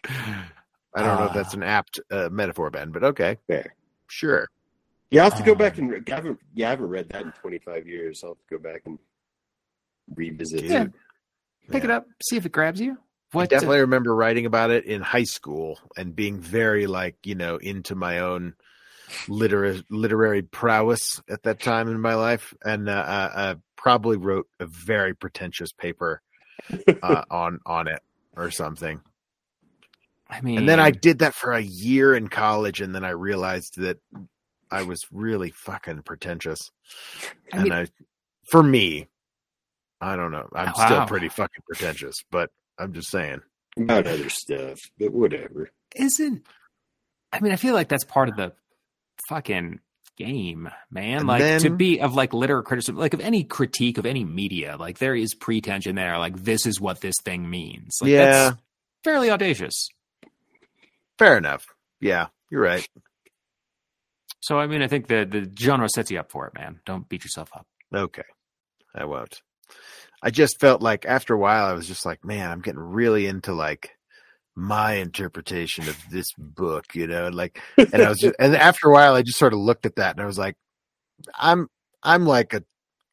I 0.05 1.01
don't 1.01 1.17
know 1.17 1.25
if 1.25 1.31
Ah. 1.31 1.33
that's 1.33 1.53
an 1.53 1.63
apt 1.63 1.99
uh, 2.11 2.29
metaphor, 2.31 2.69
Ben, 2.69 2.91
but 2.91 3.03
okay, 3.03 3.37
Fair. 3.47 3.73
sure. 4.07 4.49
Yeah, 5.13 5.23
I'll 5.25 5.29
have 5.29 5.39
to 5.39 5.45
go 5.45 5.51
Um, 5.51 5.57
back 5.59 5.77
and 5.77 5.93
I 5.93 6.15
haven't. 6.15 6.39
Yeah, 6.55 6.67
I 6.67 6.69
haven't 6.71 6.89
read 6.89 7.09
that 7.09 7.21
in 7.21 7.31
25 7.33 7.87
years. 7.87 8.23
I'll 8.23 8.31
have 8.31 8.37
to 8.39 8.57
go 8.57 8.57
back 8.57 8.81
and 8.85 8.97
revisit. 10.15 10.63
Yeah. 10.63 10.83
it. 10.85 10.91
Pick 11.69 11.83
it 11.83 11.91
up, 11.91 12.07
see 12.21 12.35
if 12.35 12.45
it 12.45 12.51
grabs 12.51 12.81
you. 12.81 12.93
I 12.93 12.97
What? 13.37 13.49
definitely 13.49 13.79
remember 13.81 14.15
writing 14.15 14.45
about 14.45 14.71
it 14.71 14.85
in 14.85 15.01
high 15.01 15.23
school 15.23 15.79
and 15.95 16.15
being 16.15 16.39
very 16.39 16.87
like 16.87 17.15
you 17.23 17.35
know 17.35 17.57
into 17.57 17.95
my 17.95 18.19
own 18.19 18.55
literary 19.27 19.83
literary 19.89 20.41
prowess 20.41 21.21
at 21.29 21.43
that 21.43 21.59
time 21.59 21.87
in 21.89 21.99
my 22.01 22.15
life, 22.15 22.53
and 22.65 22.89
uh, 22.89 22.91
uh, 22.91 23.31
uh, 23.35 23.55
probably 23.75 24.17
wrote 24.17 24.47
a 24.59 24.65
very 24.65 25.15
pretentious 25.15 25.71
paper 25.71 26.21
uh, 27.01 27.23
on 27.31 27.59
on 27.65 27.87
it 27.87 28.01
or 28.35 28.49
something. 28.51 28.99
I 30.29 30.41
mean, 30.41 30.57
And 30.57 30.67
then 30.69 30.79
I 30.79 30.89
did 30.91 31.19
that 31.19 31.35
for 31.35 31.53
a 31.53 31.61
year 31.61 32.15
in 32.15 32.27
college, 32.27 32.81
and 32.81 32.93
then 32.95 33.03
I 33.05 33.11
realized 33.11 33.79
that 33.79 33.99
I 34.73 34.83
was 34.83 35.01
really 35.11 35.51
fucking 35.51 36.01
pretentious. 36.03 36.59
I 37.51 37.57
and 37.57 37.63
mean- 37.63 37.73
I, 37.73 37.87
for 38.49 38.61
me, 38.63 39.07
I 40.01 40.15
don't 40.15 40.31
know. 40.31 40.49
I'm 40.53 40.73
Wow. 40.75 40.85
still 40.85 41.05
pretty 41.05 41.29
fucking 41.29 41.63
pretentious, 41.67 42.15
but 42.31 42.49
I'm 42.77 42.93
just 42.93 43.09
saying. 43.09 43.41
About 43.77 44.05
other 44.05 44.29
stuff, 44.29 44.79
but 44.99 45.11
whatever. 45.11 45.69
isn't. 45.95 46.45
I 47.31 47.39
mean, 47.39 47.51
I 47.51 47.55
feel 47.55 47.73
like 47.73 47.87
that's 47.89 48.03
part 48.03 48.29
of 48.29 48.35
the 48.35 48.53
fucking 49.29 49.79
game, 50.17 50.69
man. 50.91 51.19
And 51.19 51.27
like 51.27 51.59
to 51.61 51.71
be 51.71 51.99
of 51.99 52.13
like 52.13 52.33
literary 52.33 52.63
criticism, 52.63 52.97
like 52.97 53.13
of 53.15 53.19
any 53.21 53.43
critique 53.43 53.97
of 53.97 54.05
any 54.05 54.23
media, 54.23 54.77
like 54.79 54.99
there 54.99 55.15
is 55.15 55.33
pretension 55.33 55.95
there. 55.95 56.19
Like 56.19 56.43
this 56.43 56.65
is 56.67 56.79
what 56.79 57.01
this 57.01 57.15
thing 57.25 57.49
means. 57.49 57.97
Like, 58.01 58.11
Yeah. 58.11 58.25
that's 58.49 58.57
fairly 59.03 59.31
audacious. 59.31 59.87
Fair 61.17 61.37
enough. 61.37 61.65
Yeah, 61.99 62.27
you're 62.51 62.61
right. 62.61 62.87
So 64.43 64.59
I 64.59 64.67
mean, 64.67 64.81
I 64.81 64.87
think 64.87 65.07
the 65.07 65.25
the 65.25 65.49
genre 65.57 65.87
sets 65.87 66.11
you 66.11 66.19
up 66.19 66.29
for 66.29 66.47
it, 66.47 66.53
man. 66.53 66.81
Don't 66.85 67.07
beat 67.07 67.23
yourself 67.23 67.49
up. 67.55 67.65
Okay, 67.95 68.23
I 68.93 69.05
won't. 69.05 69.41
I 70.21 70.31
just 70.31 70.59
felt 70.59 70.81
like 70.81 71.05
after 71.05 71.33
a 71.33 71.39
while, 71.39 71.65
I 71.65 71.71
was 71.71 71.87
just 71.87 72.05
like, 72.05 72.25
man, 72.25 72.51
I'm 72.51 72.59
getting 72.59 72.81
really 72.81 73.25
into 73.25 73.53
like 73.53 73.91
my 74.53 74.95
interpretation 74.95 75.87
of 75.87 75.97
this 76.11 76.27
book, 76.37 76.85
you 76.93 77.07
know, 77.07 77.29
like, 77.29 77.61
and 77.77 78.01
I 78.01 78.09
was 78.09 78.19
just, 78.19 78.35
and 78.37 78.53
after 78.53 78.89
a 78.89 78.91
while, 78.91 79.15
I 79.15 79.21
just 79.21 79.39
sort 79.39 79.53
of 79.53 79.59
looked 79.59 79.85
at 79.85 79.95
that 79.95 80.15
and 80.15 80.21
I 80.21 80.25
was 80.25 80.37
like, 80.37 80.55
I'm, 81.39 81.69
I'm 82.03 82.25
like 82.25 82.53
a 82.53 82.63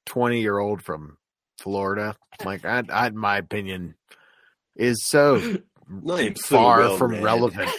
20 0.06 0.40
year 0.40 0.58
old 0.58 0.82
from 0.82 1.16
Florida. 1.60 2.16
Like, 2.44 2.64
I, 2.64 2.82
I, 2.90 3.10
my 3.10 3.38
opinion 3.38 3.94
is 4.76 5.04
so 5.06 5.58
I 6.08 6.20
am 6.22 6.36
so 6.36 6.56
far 6.56 6.78
well 6.80 6.96
from 6.96 7.10
read. 7.12 7.22
relevant. 7.22 7.70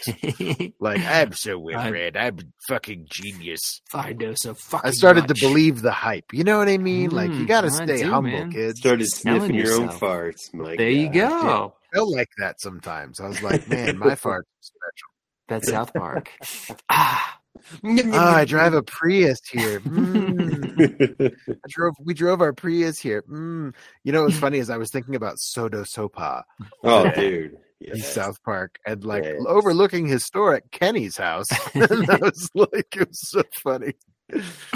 Like, 0.79 0.99
I'm 1.01 1.33
so 1.33 1.57
well 1.59 1.79
I'm- 1.79 1.93
read. 1.93 2.17
I'm 2.17 2.37
fucking 2.67 3.07
genius. 3.09 3.81
I 3.93 4.13
know 4.13 4.33
so 4.35 4.53
fucking. 4.53 4.87
I 4.89 4.91
started 4.91 5.29
much. 5.29 5.39
to 5.39 5.47
believe 5.47 5.81
the 5.81 5.91
hype. 5.91 6.25
You 6.33 6.43
know 6.43 6.57
what 6.57 6.67
I 6.67 6.77
mean? 6.77 7.11
like, 7.11 7.29
you 7.31 7.45
Mm, 7.45 7.47
got 7.47 7.61
to 7.61 7.71
stay 7.71 8.03
do, 8.03 8.09
humble, 8.09 8.31
man. 8.31 8.51
kids. 8.51 8.79
Started 8.79 9.05
Selling 9.07 9.39
sniffing 9.41 9.55
your 9.55 9.73
own 9.75 9.81
yourself. 9.83 9.99
farts. 10.01 10.53
My 10.53 10.75
There 10.75 10.89
you 10.89 11.09
God. 11.09 11.41
go. 11.43 11.75
felt 11.93 12.09
like 12.15 12.29
that 12.39 12.59
sometimes. 12.59 13.19
I 13.19 13.27
was 13.27 13.41
like, 13.43 13.67
man, 13.69 13.97
my 13.97 14.15
fart's 14.15 14.49
special. 14.61 15.09
That's 15.47 15.69
South 15.69 15.93
Park. 15.93 16.31
ah, 16.89 17.37
Ah, 17.83 18.35
I 18.37 18.45
drive 18.45 18.73
a 18.73 18.81
Prius 18.81 19.39
here. 19.51 19.81
Mm. 19.81 21.31
I 21.49 21.55
drove. 21.69 21.93
We 22.03 22.13
drove 22.13 22.41
our 22.41 22.53
Prius 22.53 22.97
here. 22.97 23.23
Mm. 23.29 23.73
You 24.03 24.11
know 24.13 24.23
what's 24.23 24.37
funny 24.39 24.57
is 24.57 24.69
I 24.69 24.77
was 24.77 24.89
thinking 24.91 25.15
about 25.15 25.35
Sodo 25.37 25.85
Sopa 25.85 26.43
oh, 26.83 27.09
dude. 27.11 27.57
In 27.81 27.97
Yes. 27.97 28.13
South 28.13 28.41
Park 28.43 28.77
and 28.85 29.03
like 29.03 29.23
Yes. 29.23 29.41
overlooking 29.47 30.07
historic 30.07 30.69
Kenny's 30.71 31.17
house. 31.17 31.47
and 31.75 32.09
I 32.09 32.17
was 32.17 32.49
like, 32.53 32.95
it 32.95 33.07
was 33.07 33.29
so 33.29 33.43
funny. 33.63 33.93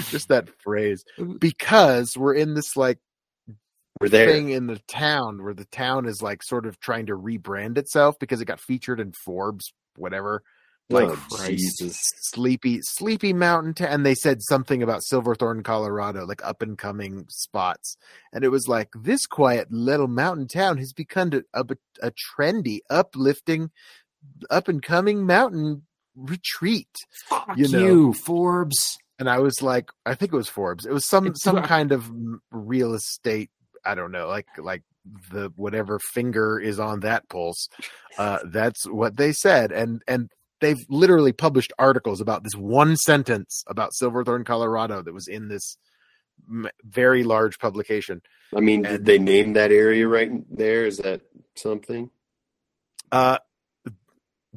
Just 0.09 0.27
that 0.29 0.49
phrase 0.61 1.05
mm. 1.17 1.39
because 1.39 2.17
we're 2.17 2.33
in 2.33 2.55
this 2.55 2.75
like 2.75 2.99
We're 4.01 4.09
there. 4.09 4.29
thing 4.29 4.49
in 4.49 4.67
the 4.67 4.79
town 4.87 5.41
where 5.43 5.53
the 5.53 5.65
town 5.65 6.05
is 6.07 6.21
like 6.21 6.43
sort 6.43 6.65
of 6.65 6.79
trying 6.79 7.05
to 7.05 7.13
rebrand 7.13 7.77
itself 7.77 8.17
because 8.19 8.41
it 8.41 8.45
got 8.45 8.59
featured 8.59 8.99
in 8.99 9.13
Forbes, 9.13 9.71
whatever. 9.95 10.43
Like 10.89 11.09
oh, 11.09 11.45
Jesus. 11.47 11.99
sleepy, 12.21 12.79
sleepy 12.81 13.33
mountain 13.33 13.73
town. 13.73 13.87
And 13.89 14.05
they 14.05 14.13
said 14.13 14.41
something 14.43 14.83
about 14.83 15.03
Silverthorne, 15.03 15.63
Colorado, 15.63 16.25
like 16.25 16.45
up 16.45 16.61
and 16.61 16.77
coming 16.77 17.25
spots. 17.29 17.97
And 18.31 18.43
it 18.43 18.49
was 18.49 18.67
like 18.67 18.89
this 18.93 19.25
quiet 19.25 19.71
little 19.71 20.07
mountain 20.07 20.47
town 20.47 20.77
has 20.77 20.93
become 20.93 21.31
a, 21.55 21.65
a, 22.03 22.11
trendy, 22.11 22.79
uplifting, 22.89 23.71
up 24.51 24.67
and 24.67 24.81
coming 24.83 25.25
mountain 25.25 25.83
retreat. 26.15 26.89
fuck 27.27 27.49
You 27.57 27.65
you, 27.65 27.79
know. 28.07 28.13
Forbes. 28.13 28.97
and 29.17 29.27
I 29.29 29.39
was 29.39 29.61
like, 29.63 29.89
I 30.05 30.13
think 30.13 30.33
it 30.33 30.37
was 30.37 30.49
Forbes. 30.49 30.85
It 30.85 30.93
was 30.93 31.07
some 31.07 31.25
It's- 31.25 31.41
some 31.41 31.63
kind 31.63 31.91
of 31.93 32.09
real 32.51 32.93
estate. 32.93 33.49
I 33.83 33.95
don't 33.95 34.11
know, 34.11 34.27
like 34.27 34.47
like 34.57 34.81
the 35.31 35.51
whatever 35.55 35.99
finger 35.99 36.59
is 36.59 36.79
on 36.79 37.01
that 37.01 37.29
pulse. 37.29 37.69
Uh, 38.17 38.39
that's 38.45 38.87
what 38.87 39.15
they 39.17 39.31
said, 39.31 39.71
and 39.71 40.01
and 40.07 40.31
they've 40.61 40.83
literally 40.89 41.31
published 41.33 41.73
articles 41.77 42.21
about 42.21 42.43
this 42.43 42.53
one 42.55 42.95
sentence 42.97 43.63
about 43.67 43.93
Silverthorne, 43.93 44.43
Colorado, 44.43 45.01
that 45.01 45.13
was 45.13 45.27
in 45.27 45.47
this 45.47 45.77
m- 46.49 46.67
very 46.83 47.23
large 47.23 47.59
publication. 47.59 48.21
I 48.55 48.59
mean, 48.61 48.83
did 48.83 49.05
they 49.05 49.19
name 49.19 49.53
that 49.53 49.71
area 49.71 50.07
right 50.07 50.31
there? 50.55 50.85
Is 50.85 50.97
that 50.99 51.21
something? 51.55 52.09
Uh, 53.11 53.37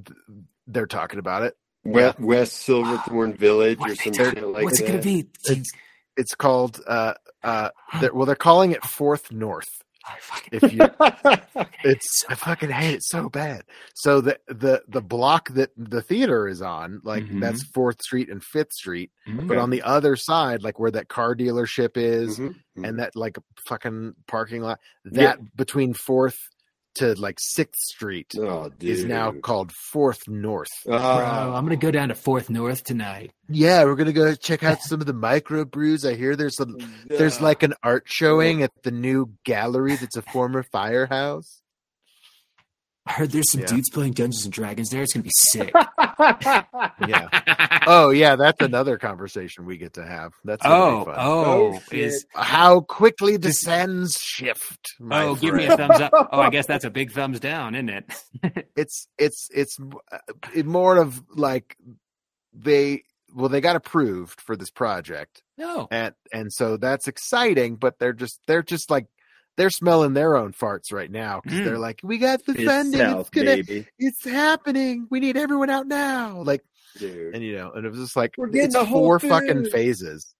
th- 0.04 0.18
they're 0.66 0.86
talking 0.86 1.18
about 1.18 1.42
it. 1.44 1.56
West, 1.84 2.20
West 2.20 2.52
Silverthorne 2.54 3.34
Village 3.34 3.78
What 3.78 3.88
or 3.90 3.92
are 3.92 3.94
they 3.96 4.04
some 4.04 4.12
shit 4.34 4.46
like 4.46 4.64
What's 4.64 4.78
that. 4.80 4.84
it 4.84 4.88
gonna 4.88 5.02
be? 5.02 5.26
It's 5.44 5.70
it's 6.16 6.34
called 6.34 6.80
uh 6.86 7.14
uh. 7.42 7.70
they're- 8.00 8.12
well, 8.12 8.26
they're 8.26 8.34
calling 8.34 8.72
it 8.72 8.84
Fourth 8.84 9.30
North. 9.32 9.82
I 10.06 10.16
fucking- 10.20 10.48
If 10.52 10.72
you 10.72 11.66
It's 11.84 12.24
I 12.28 12.34
fucking 12.34 12.70
hate 12.70 12.94
it 12.94 13.02
so 13.04 13.28
bad. 13.28 13.62
So 13.94 14.20
the 14.20 14.38
the 14.46 14.82
the 14.88 15.00
block 15.02 15.50
that 15.50 15.70
the 15.76 16.02
theater 16.02 16.48
is 16.48 16.62
on, 16.62 17.00
like 17.04 17.24
Mhm. 17.24 17.40
that's 17.40 17.62
Fourth 17.62 18.00
Street 18.02 18.28
and 18.30 18.42
Fifth 18.42 18.72
Street, 18.72 19.10
Mm. 19.28 19.46
but 19.48 19.58
on 19.58 19.70
the 19.70 19.82
other 19.82 20.16
side, 20.16 20.62
like 20.62 20.78
where 20.78 20.90
that 20.90 21.08
car 21.08 21.34
dealership 21.34 21.96
is, 21.96 22.38
Mhm. 22.38 22.54
and 22.84 22.98
that 22.98 23.14
like 23.16 23.36
fucking 23.66 24.14
parking 24.26 24.62
lot, 24.62 24.78
Yeah. 25.04 25.36
that 25.36 25.56
between 25.56 25.94
Fourth 25.94 26.38
to 26.98 27.14
like 27.20 27.38
Sixth 27.40 27.80
Street 27.82 28.34
Oh, 28.38 28.70
is 28.80 29.04
now 29.04 29.32
called 29.32 29.72
Fourth 29.72 30.28
North. 30.28 30.70
Oh, 30.86 30.96
I'm 30.96 31.64
gonna 31.64 31.76
go 31.76 31.90
down 31.90 32.08
to 32.08 32.14
Fourth 32.14 32.48
North 32.50 32.84
tonight. 32.84 33.32
Yeah, 33.48 33.84
we're 33.84 33.96
gonna 33.96 34.12
go 34.12 34.34
check 34.34 34.62
out 34.62 34.80
some 34.82 35.00
of 35.00 35.06
the 35.06 35.12
micro 35.12 35.64
brews. 35.64 36.04
I 36.04 36.14
hear 36.14 36.36
there's 36.36 36.56
some 36.56 36.76
there's 37.06 37.38
uh, 37.40 37.44
like 37.44 37.62
an 37.62 37.74
art 37.82 38.04
showing 38.06 38.62
at 38.62 38.70
the 38.82 38.90
new 38.90 39.32
gallery 39.44 39.96
that's 39.96 40.16
a 40.16 40.22
former 40.22 40.62
firehouse. 40.62 41.62
I 43.08 43.12
heard 43.12 43.30
there's 43.30 43.50
some 43.50 43.62
Yeah. 43.62 43.66
dudes 43.68 43.88
playing 43.90 44.12
Dungeons 44.12 44.44
and 44.44 44.52
Dragons 44.52 44.90
there. 44.90 45.02
It's 45.02 45.14
gonna 45.14 45.22
be 45.24 45.30
sick. 45.32 45.72
Yeah. 47.08 47.28
Oh 47.90 48.10
yeah, 48.10 48.36
that's 48.36 48.60
another 48.60 48.98
conversation 48.98 49.64
we 49.64 49.78
get 49.78 49.94
to 49.94 50.04
have. 50.04 50.34
That's 50.44 50.60
oh, 50.62 50.98
be 50.98 51.04
fun. 51.06 51.14
oh, 51.18 51.72
Oh, 51.74 51.80
is 51.90 52.26
How 52.34 52.80
quickly 52.80 53.38
the 53.38 53.50
sands 53.52 54.20
shift. 54.20 54.78
my 55.00 55.24
oh, 55.24 55.34
give 55.36 55.54
me 55.54 55.64
a 55.64 55.74
thumbs 55.74 55.98
up. 55.98 56.12
Oh, 56.30 56.40
I 56.40 56.50
guess 56.50 56.66
that's 56.66 56.84
a 56.84 56.90
big 56.90 57.12
thumbs 57.12 57.40
down, 57.40 57.74
isn't 57.74 57.88
it? 57.88 58.66
It's 58.76 59.08
it's 59.16 59.48
it's 59.54 59.78
uh, 60.12 60.18
it 60.54 60.66
more 60.66 60.98
of 60.98 61.22
like 61.34 61.76
they 62.52 63.04
well 63.34 63.48
they 63.48 63.62
got 63.62 63.76
approved 63.76 64.38
for 64.40 64.54
this 64.54 64.70
project 64.70 65.42
No. 65.56 65.88
and 65.90 66.14
and 66.32 66.52
so 66.52 66.76
that's 66.76 67.08
exciting 67.08 67.76
but 67.76 67.98
they're 67.98 68.12
just 68.12 68.40
they're 68.46 68.62
just 68.62 68.90
like 68.90 69.06
they're 69.58 69.68
smelling 69.70 70.14
their 70.14 70.36
own 70.36 70.52
farts 70.52 70.90
right 70.92 71.10
now 71.10 71.40
because 71.44 71.58
Mm. 71.58 71.64
they're 71.64 71.78
like 71.78 72.00
we 72.02 72.16
got 72.16 72.46
the 72.46 72.52
It's 72.52 72.64
funding 72.64 73.00
it's 73.02 73.10
South, 73.10 73.30
gonna 73.32 73.56
baby. 73.56 73.86
it's 73.98 74.24
happening 74.24 75.06
we 75.10 75.20
need 75.20 75.36
everyone 75.36 75.68
out 75.68 75.86
now 75.86 76.40
like 76.42 76.64
Dude. 76.96 77.34
and 77.34 77.44
you 77.44 77.56
know 77.56 77.72
and 77.72 77.84
it 77.84 77.90
was 77.90 77.98
just 78.00 78.16
like 78.16 78.34
We're 78.38 78.46
getting 78.46 78.66
it's 78.66 78.74
the 78.74 78.84
whole 78.86 79.02
four 79.02 79.18
fucking 79.18 79.66
phases 79.66 80.34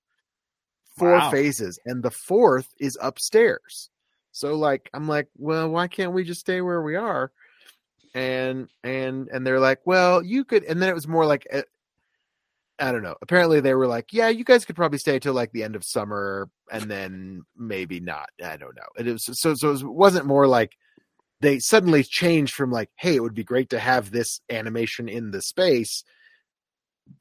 four 0.96 1.18
Wow. 1.18 1.30
phases 1.30 1.78
and 1.84 2.02
the 2.02 2.10
fourth 2.10 2.68
is 2.80 2.96
upstairs 3.00 3.90
so 4.32 4.54
like 4.54 4.88
i'm 4.94 5.06
like 5.06 5.28
well 5.36 5.68
why 5.68 5.86
can't 5.88 6.12
we 6.12 6.24
just 6.24 6.40
stay 6.40 6.60
where 6.60 6.82
we 6.82 6.96
are 6.96 7.30
and 8.14 8.68
and 8.82 9.28
and 9.28 9.46
they're 9.46 9.60
like 9.60 9.80
well 9.84 10.22
you 10.22 10.44
could 10.44 10.64
and 10.64 10.80
then 10.80 10.88
it 10.88 10.94
was 10.94 11.06
more 11.06 11.26
like 11.26 11.46
uh, 11.52 11.62
i 12.78 12.92
don't 12.92 13.02
know. 13.02 13.16
Apparently 13.22 13.60
they 13.60 13.74
were 13.74 13.86
like 13.86 14.12
yeah 14.12 14.28
you 14.28 14.44
guys 14.44 14.64
could 14.64 14.76
probably 14.76 14.98
stay 14.98 15.18
till 15.18 15.34
like 15.34 15.52
the 15.52 15.64
end 15.64 15.76
of 15.76 15.84
summer 15.84 16.48
and 16.70 16.90
then 16.90 17.42
maybe 17.56 18.00
not. 18.00 18.28
I 18.44 18.56
don't 18.56 18.76
know. 18.76 18.88
It 18.96 19.06
was 19.10 19.28
so 19.40 19.54
so 19.54 19.72
it 19.72 19.82
wasn't 19.82 20.26
more 20.26 20.46
like 20.46 20.72
they 21.40 21.58
suddenly 21.58 22.02
changed 22.02 22.54
from 22.54 22.70
like 22.70 22.90
hey 22.98 23.14
it 23.14 23.22
would 23.22 23.34
be 23.34 23.44
great 23.44 23.70
to 23.70 23.78
have 23.78 24.10
this 24.10 24.40
animation 24.50 25.08
in 25.08 25.30
the 25.30 25.42
space 25.42 26.04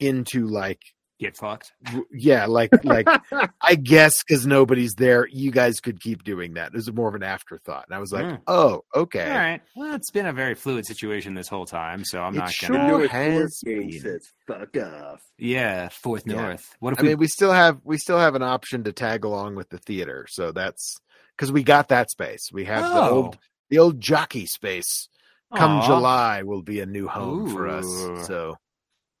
into 0.00 0.46
like 0.46 0.82
Get 1.20 1.36
fucked. 1.36 1.72
yeah 2.12 2.46
like 2.46 2.70
like 2.84 3.08
i 3.60 3.74
guess 3.74 4.22
because 4.22 4.46
nobody's 4.46 4.94
there 4.94 5.26
you 5.32 5.50
guys 5.50 5.80
could 5.80 6.00
keep 6.00 6.22
doing 6.22 6.54
that 6.54 6.68
it 6.68 6.74
was 6.74 6.92
more 6.92 7.08
of 7.08 7.16
an 7.16 7.24
afterthought 7.24 7.86
and 7.88 7.96
i 7.96 7.98
was 7.98 8.12
like 8.12 8.24
Mm. 8.26 8.40
oh 8.46 8.84
okay 8.94 9.28
All 9.30 9.36
right. 9.36 9.60
Well, 9.74 9.94
it's 9.94 10.10
been 10.12 10.26
a 10.26 10.32
very 10.32 10.54
fluid 10.54 10.86
situation 10.86 11.34
this 11.34 11.48
whole 11.48 11.66
time, 11.66 12.04
so 12.04 12.20
I'm 12.22 12.34
It 12.34 12.38
not 12.38 12.52
sure 12.52 12.76
gonna. 12.76 12.88
North 12.88 13.10
has 13.10 13.58
says 13.60 14.32
fuck 14.46 14.76
off. 14.76 15.20
Yeah, 15.38 15.88
Fourth 15.88 16.22
Yeah. 16.26 16.34
North. 16.40 16.76
What 16.80 16.92
if 16.92 17.00
I 17.00 17.02
we? 17.02 17.08
mean, 17.10 17.18
we 17.18 17.26
still 17.28 17.52
have 17.52 17.80
we 17.84 17.98
still 17.98 18.18
have 18.18 18.34
an 18.34 18.42
option 18.42 18.84
to 18.84 18.92
tag 18.92 19.24
along 19.24 19.56
with 19.56 19.70
the 19.70 19.78
theater, 19.78 20.26
so 20.28 20.52
that's 20.52 20.96
because 21.36 21.50
we 21.50 21.62
got 21.62 21.88
that 21.88 22.10
space. 22.10 22.48
We 22.52 22.64
have 22.66 22.82
the 22.92 23.00
Oh. 23.00 23.10
old 23.10 23.38
the 23.70 23.78
old 23.78 24.00
jockey 24.00 24.46
space. 24.46 25.08
Come 25.56 25.78
Aw. 25.78 25.86
July 25.86 26.42
will 26.42 26.62
be 26.62 26.80
a 26.80 26.86
new 26.86 27.08
home 27.08 27.48
for 27.50 27.66
us. 27.68 27.86
So, 28.26 28.56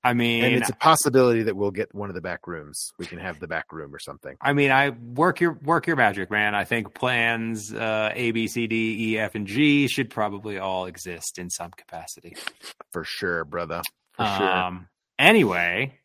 I 0.08 0.14
mean, 0.14 0.42
and 0.42 0.54
it's 0.54 0.70
a 0.70 0.74
possibility 0.74 1.42
that 1.42 1.54
we'll 1.54 1.70
get 1.70 1.94
one 1.94 2.08
of 2.08 2.14
the 2.14 2.22
back 2.22 2.46
rooms. 2.46 2.92
We 2.96 3.04
can 3.04 3.18
have 3.18 3.40
the 3.40 3.46
back 3.46 3.74
room 3.74 3.94
or 3.94 3.98
something. 3.98 4.38
I 4.40 4.54
mean, 4.54 4.70
I 4.70 4.88
work 4.88 5.38
your 5.38 5.52
work 5.52 5.86
your 5.86 5.96
magic, 5.96 6.30
man. 6.30 6.54
I 6.54 6.64
think 6.64 6.94
plans 6.94 7.74
uh, 7.74 8.10
A, 8.14 8.30
B, 8.30 8.48
C, 8.48 8.66
D, 8.66 9.12
E, 9.12 9.18
F, 9.18 9.34
and 9.34 9.46
G 9.46 9.86
should 9.86 10.08
probably 10.08 10.56
all 10.56 10.86
exist 10.86 11.38
in 11.38 11.50
some 11.50 11.72
capacity. 11.72 12.36
For 12.90 13.04
sure, 13.04 13.44
brother. 13.44 13.82
For 14.14 14.24
sure. 14.24 14.50
Um. 14.50 14.88
Anyway, 15.18 15.98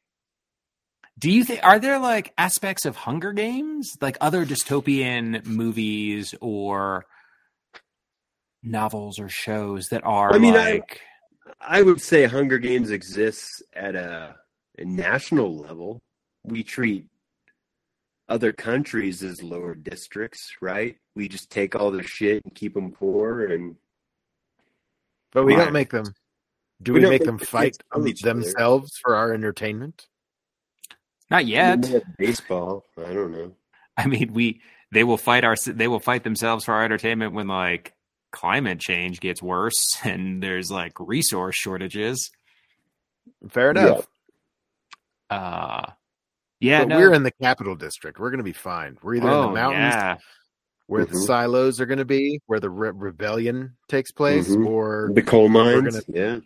do 1.17 1.31
you 1.31 1.45
think 1.45 1.62
are 1.63 1.79
there 1.79 1.98
like 1.98 2.33
aspects 2.38 2.86
of 2.86 2.98
Hunger 2.98 3.31
Games, 3.31 3.95
like 4.01 4.17
other 4.19 4.45
dystopian 4.45 5.45
movies 5.45 6.36
or 6.41 7.05
novels 8.62 9.17
or 9.17 9.29
shows 9.29 9.88
that 9.91 10.03
are 10.03 10.33
I 10.33 10.39
mean, 10.39 10.55
like? 10.55 11.00
I 11.00 11.12
would 11.81 12.01
say 12.01 12.25
Hunger 12.25 12.57
Games 12.57 12.91
exists 12.91 13.62
at 13.73 13.95
a, 13.95 14.35
a 14.77 14.85
national 14.85 15.57
level. 15.57 16.01
We 16.43 16.63
treat 16.63 17.07
other 18.29 18.53
countries 18.53 19.23
as 19.23 19.43
lower 19.43 19.75
districts, 19.75 20.53
right? 20.62 20.97
We 21.15 21.27
just 21.27 21.50
take 21.50 21.75
all 21.75 21.91
their 21.91 22.03
shit 22.03 22.43
and 22.45 22.55
keep 22.55 22.73
them 22.73 22.91
poor, 22.91 23.45
and 23.45 23.75
But 25.31 25.43
we 25.43 25.55
Right. 25.55 25.65
don't 25.65 25.73
make 25.73 25.89
them. 25.91 26.13
Do 26.81 26.93
We 26.93 27.00
we, 27.00 27.05
make 27.05 27.21
make 27.21 27.25
them 27.25 27.38
fight 27.38 27.63
kids 27.73 27.77
kill 27.93 28.07
each 28.07 28.23
other. 28.23 28.33
themselves 28.33 28.97
for 29.01 29.15
our 29.15 29.33
entertainment? 29.33 30.07
Not 31.29 31.45
yet. 31.45 31.89
baseball. 32.17 32.85
I 32.97 33.13
don't 33.13 33.31
know. 33.31 33.55
I 33.97 34.07
mean, 34.07 34.33
we 34.33 34.62
they 34.91 35.03
will 35.03 35.17
fight 35.17 35.43
our 35.43 35.55
they 35.65 35.88
will 35.88 36.00
fight 36.00 36.23
themselves 36.23 36.65
for 36.65 36.73
our 36.73 36.83
entertainment 36.83 37.33
when 37.33 37.47
like 37.47 37.93
climate 38.34 38.80
change 38.80 39.22
gets 39.22 39.42
worse 39.42 39.96
and 40.04 40.44
there's 40.44 40.70
like 40.70 40.92
resource 41.00 41.56
shortages. 41.56 42.30
Fair 43.50 43.72
enough. 43.72 44.06
Uh 45.30 45.86
yeah, 46.60 46.80
but 46.80 46.88
no. 46.89 46.98
we're 47.00 47.13
in 47.13 47.24
the 47.24 47.32
capital 47.41 47.76
district. 47.76 48.19
We're 48.19 48.30
going 48.30 48.38
to 48.38 48.43
be 48.46 48.54
fine. 48.54 48.98
We're 49.04 49.15
either 49.15 49.28
in 49.28 49.34
oh, 49.34 49.41
the 49.48 49.54
mountains 49.54 49.93
yeah. 49.96 50.15
where 50.88 51.04
the 51.06 51.15
Mhm. 51.15 51.26
silos 51.26 51.82
are 51.82 51.86
going 51.86 51.98
to 51.98 52.06
be, 52.06 52.39
where 52.46 52.62
the 52.62 52.69
re- 52.69 52.91
rebellion 52.93 53.76
takes 53.89 54.12
place, 54.13 54.48
Mhm. 54.50 54.65
or 54.65 55.10
The 55.13 55.24
coal 55.24 55.50
mines, 55.50 56.00
gonna- 56.08 56.41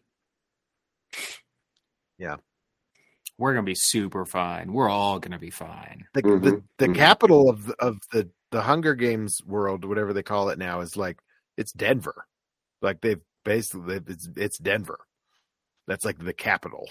yeah. 2.18 2.36
We're 3.40 3.54
gonna 3.54 3.66
be 3.66 3.76
super 3.76 4.26
fine. 4.26 4.74
We're 4.74 4.90
all 4.90 5.20
gonna 5.20 5.38
be 5.38 5.52
fine. 5.52 6.06
the 6.16 6.24
the, 6.24 6.30
Mhm. 6.30 6.64
the 6.80 6.88
Mhm. 6.88 6.96
capital 6.96 7.50
of 7.52 7.70
of 7.80 7.98
the 8.12 8.32
the 8.50 8.62
Hunger 8.64 8.96
Games 8.96 9.40
world, 9.46 9.86
whatever 9.86 10.12
they 10.14 10.24
call 10.24 10.50
it 10.50 10.58
now, 10.58 10.80
is 10.80 10.98
like 10.98 11.20
it's 11.58 11.72
Denver. 11.72 12.26
Like 12.82 13.02
they've 13.02 13.22
basically 13.44 14.00
it's 14.08 14.30
it's 14.36 14.58
Denver. 14.58 15.00
That's 15.88 16.06
like 16.06 16.20
the 16.24 16.34
capital. 16.34 16.90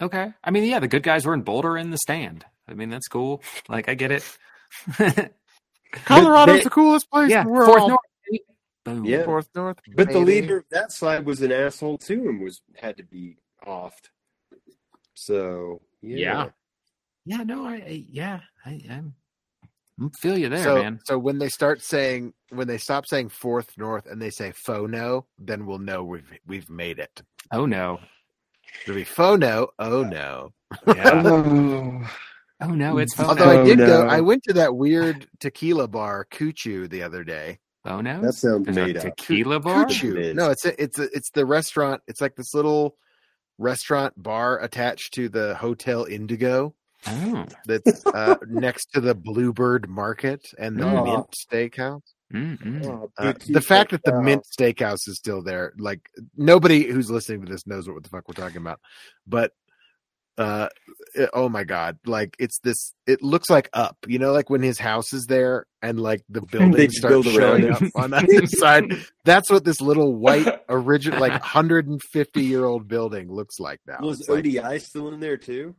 Okay. 0.00 0.32
I 0.44 0.50
mean, 0.50 0.64
yeah, 0.64 0.78
the 0.78 0.88
good 0.88 1.02
guys 1.02 1.24
were 1.24 1.34
in 1.34 1.42
Boulder 1.42 1.76
in 1.78 1.90
the 1.90 1.98
stand. 1.98 2.44
I 2.68 2.74
mean, 2.74 2.90
that's 2.90 3.08
cool. 3.08 3.42
Like, 3.68 3.88
I 3.88 3.94
get 3.94 4.12
it. 4.12 4.38
Colorado's 6.04 6.58
they- 6.58 6.64
the 6.64 6.70
coolest 6.70 7.10
place 7.10 7.30
yeah, 7.30 7.40
in 7.42 7.46
the 7.46 7.52
world. 7.52 7.66
fourth 7.68 7.88
north. 7.88 8.00
Boom. 8.84 9.04
Yeah. 9.04 9.24
Fourth 9.24 9.48
North. 9.54 9.78
But 9.96 10.12
the 10.12 10.20
leader 10.20 10.58
of 10.58 10.64
that 10.70 10.92
side 10.92 11.26
was 11.26 11.42
an 11.42 11.50
asshole 11.50 11.98
too, 11.98 12.28
and 12.28 12.40
was 12.40 12.60
had 12.76 12.96
to 12.98 13.02
be 13.02 13.36
offed. 13.66 14.10
So 15.14 15.80
yeah, 16.02 16.16
Yeah. 16.16 16.48
Yeah. 17.24 17.42
No. 17.42 17.66
I. 17.66 17.74
I 17.74 18.04
yeah. 18.08 18.40
I. 18.64 18.80
I'm. 18.88 19.14
I 19.98 20.08
feel 20.18 20.36
you 20.36 20.48
there, 20.48 20.62
so, 20.62 20.82
man. 20.82 21.00
so 21.04 21.18
when 21.18 21.38
they 21.38 21.48
start 21.48 21.82
saying 21.82 22.34
when 22.50 22.68
they 22.68 22.78
stop 22.78 23.06
saying 23.06 23.30
Fourth 23.30 23.72
North 23.78 24.06
and 24.06 24.20
they 24.20 24.30
say 24.30 24.52
Phono, 24.52 25.24
then 25.38 25.66
we'll 25.66 25.78
know 25.78 26.04
we've 26.04 26.30
we've 26.46 26.68
made 26.68 26.98
it. 26.98 27.22
Oh 27.50 27.66
no. 27.66 28.00
It'll 28.82 28.94
be 28.94 29.04
Phono. 29.04 29.68
Oh 29.78 30.04
uh, 30.04 30.08
no. 30.08 30.52
Yeah. 30.86 31.22
Oh, 31.24 32.06
oh 32.60 32.74
no. 32.74 32.98
It's 32.98 33.18
Although 33.18 33.62
I 33.62 33.64
did 33.64 33.78
no. 33.78 33.86
go, 33.86 34.06
I 34.06 34.20
went 34.20 34.42
to 34.44 34.52
that 34.54 34.76
weird 34.76 35.26
tequila 35.40 35.88
bar, 35.88 36.26
Kuchu, 36.30 36.90
the 36.90 37.02
other 37.02 37.24
day. 37.24 37.60
Phono. 37.86 38.20
that 38.20 38.34
sounds 38.34 38.64
There's 38.64 38.76
made 38.76 38.96
a 38.96 39.08
up. 39.08 39.16
tequila 39.16 39.60
bar. 39.60 39.86
Kuchu. 39.86 40.10
It 40.16 40.26
is. 40.26 40.34
No, 40.34 40.50
it's 40.50 40.64
a, 40.64 40.82
it's 40.82 40.98
a, 40.98 41.04
it's 41.14 41.30
the 41.30 41.46
restaurant. 41.46 42.02
It's 42.08 42.20
like 42.20 42.34
this 42.34 42.52
little 42.52 42.96
restaurant 43.58 44.20
bar 44.20 44.60
attached 44.60 45.14
to 45.14 45.28
the 45.28 45.54
Hotel 45.54 46.04
Indigo 46.04 46.74
Oh. 47.06 47.46
that's 47.66 48.04
uh, 48.06 48.36
next 48.48 48.86
to 48.94 49.00
the 49.00 49.14
Bluebird 49.14 49.88
Market 49.88 50.42
and 50.58 50.78
the 50.78 50.84
Oh. 50.86 51.04
Mint 51.04 51.34
Steakhouse. 51.50 52.02
Mm-mm. 52.32 52.84
Oh, 52.86 53.10
Uh, 53.16 53.34
the 53.48 53.60
fact 53.60 53.92
that 53.92 54.02
the 54.04 54.10
hotel. 54.10 54.22
Mint 54.24 54.42
Steakhouse 54.58 55.06
is 55.06 55.16
still 55.16 55.42
there, 55.42 55.72
like 55.78 56.00
nobody 56.36 56.84
who's 56.84 57.08
listening 57.10 57.44
to 57.46 57.52
this 57.52 57.66
knows 57.66 57.88
what 57.88 58.02
the 58.02 58.08
fuck 58.08 58.26
we're 58.26 58.34
talking 58.34 58.56
about. 58.56 58.80
But 59.28 59.52
uh, 60.38 60.68
it- 61.14 61.30
oh 61.32 61.48
my 61.48 61.62
god, 61.64 61.98
like 62.04 62.34
it's 62.40 62.58
this. 62.64 62.92
It 63.06 63.22
looks 63.22 63.48
like 63.48 63.70
Up, 63.72 63.96
you 64.08 64.18
know, 64.18 64.32
like 64.32 64.50
when 64.50 64.60
his 64.62 64.78
house 64.78 65.12
is 65.12 65.26
there 65.26 65.66
and 65.82 66.00
like 66.00 66.22
the 66.28 66.40
building 66.50 66.90
starts 66.90 67.12
build 67.12 67.26
showing 67.26 67.70
up 67.70 67.80
on 67.94 68.12
either 68.12 68.46
side. 68.46 68.92
That's 69.24 69.48
what 69.48 69.64
this 69.64 69.80
little 69.80 70.12
white 70.16 70.62
original, 70.68 71.20
like 71.20 71.30
150 71.32 72.42
year 72.42 72.64
old 72.64 72.88
building 72.88 73.30
looks 73.32 73.60
like 73.60 73.78
now. 73.86 73.98
was 74.00 74.18
It's 74.20 74.28
like- 74.28 74.44
ODI 74.44 74.78
still 74.80 75.08
in 75.14 75.20
there 75.20 75.36
too? 75.36 75.76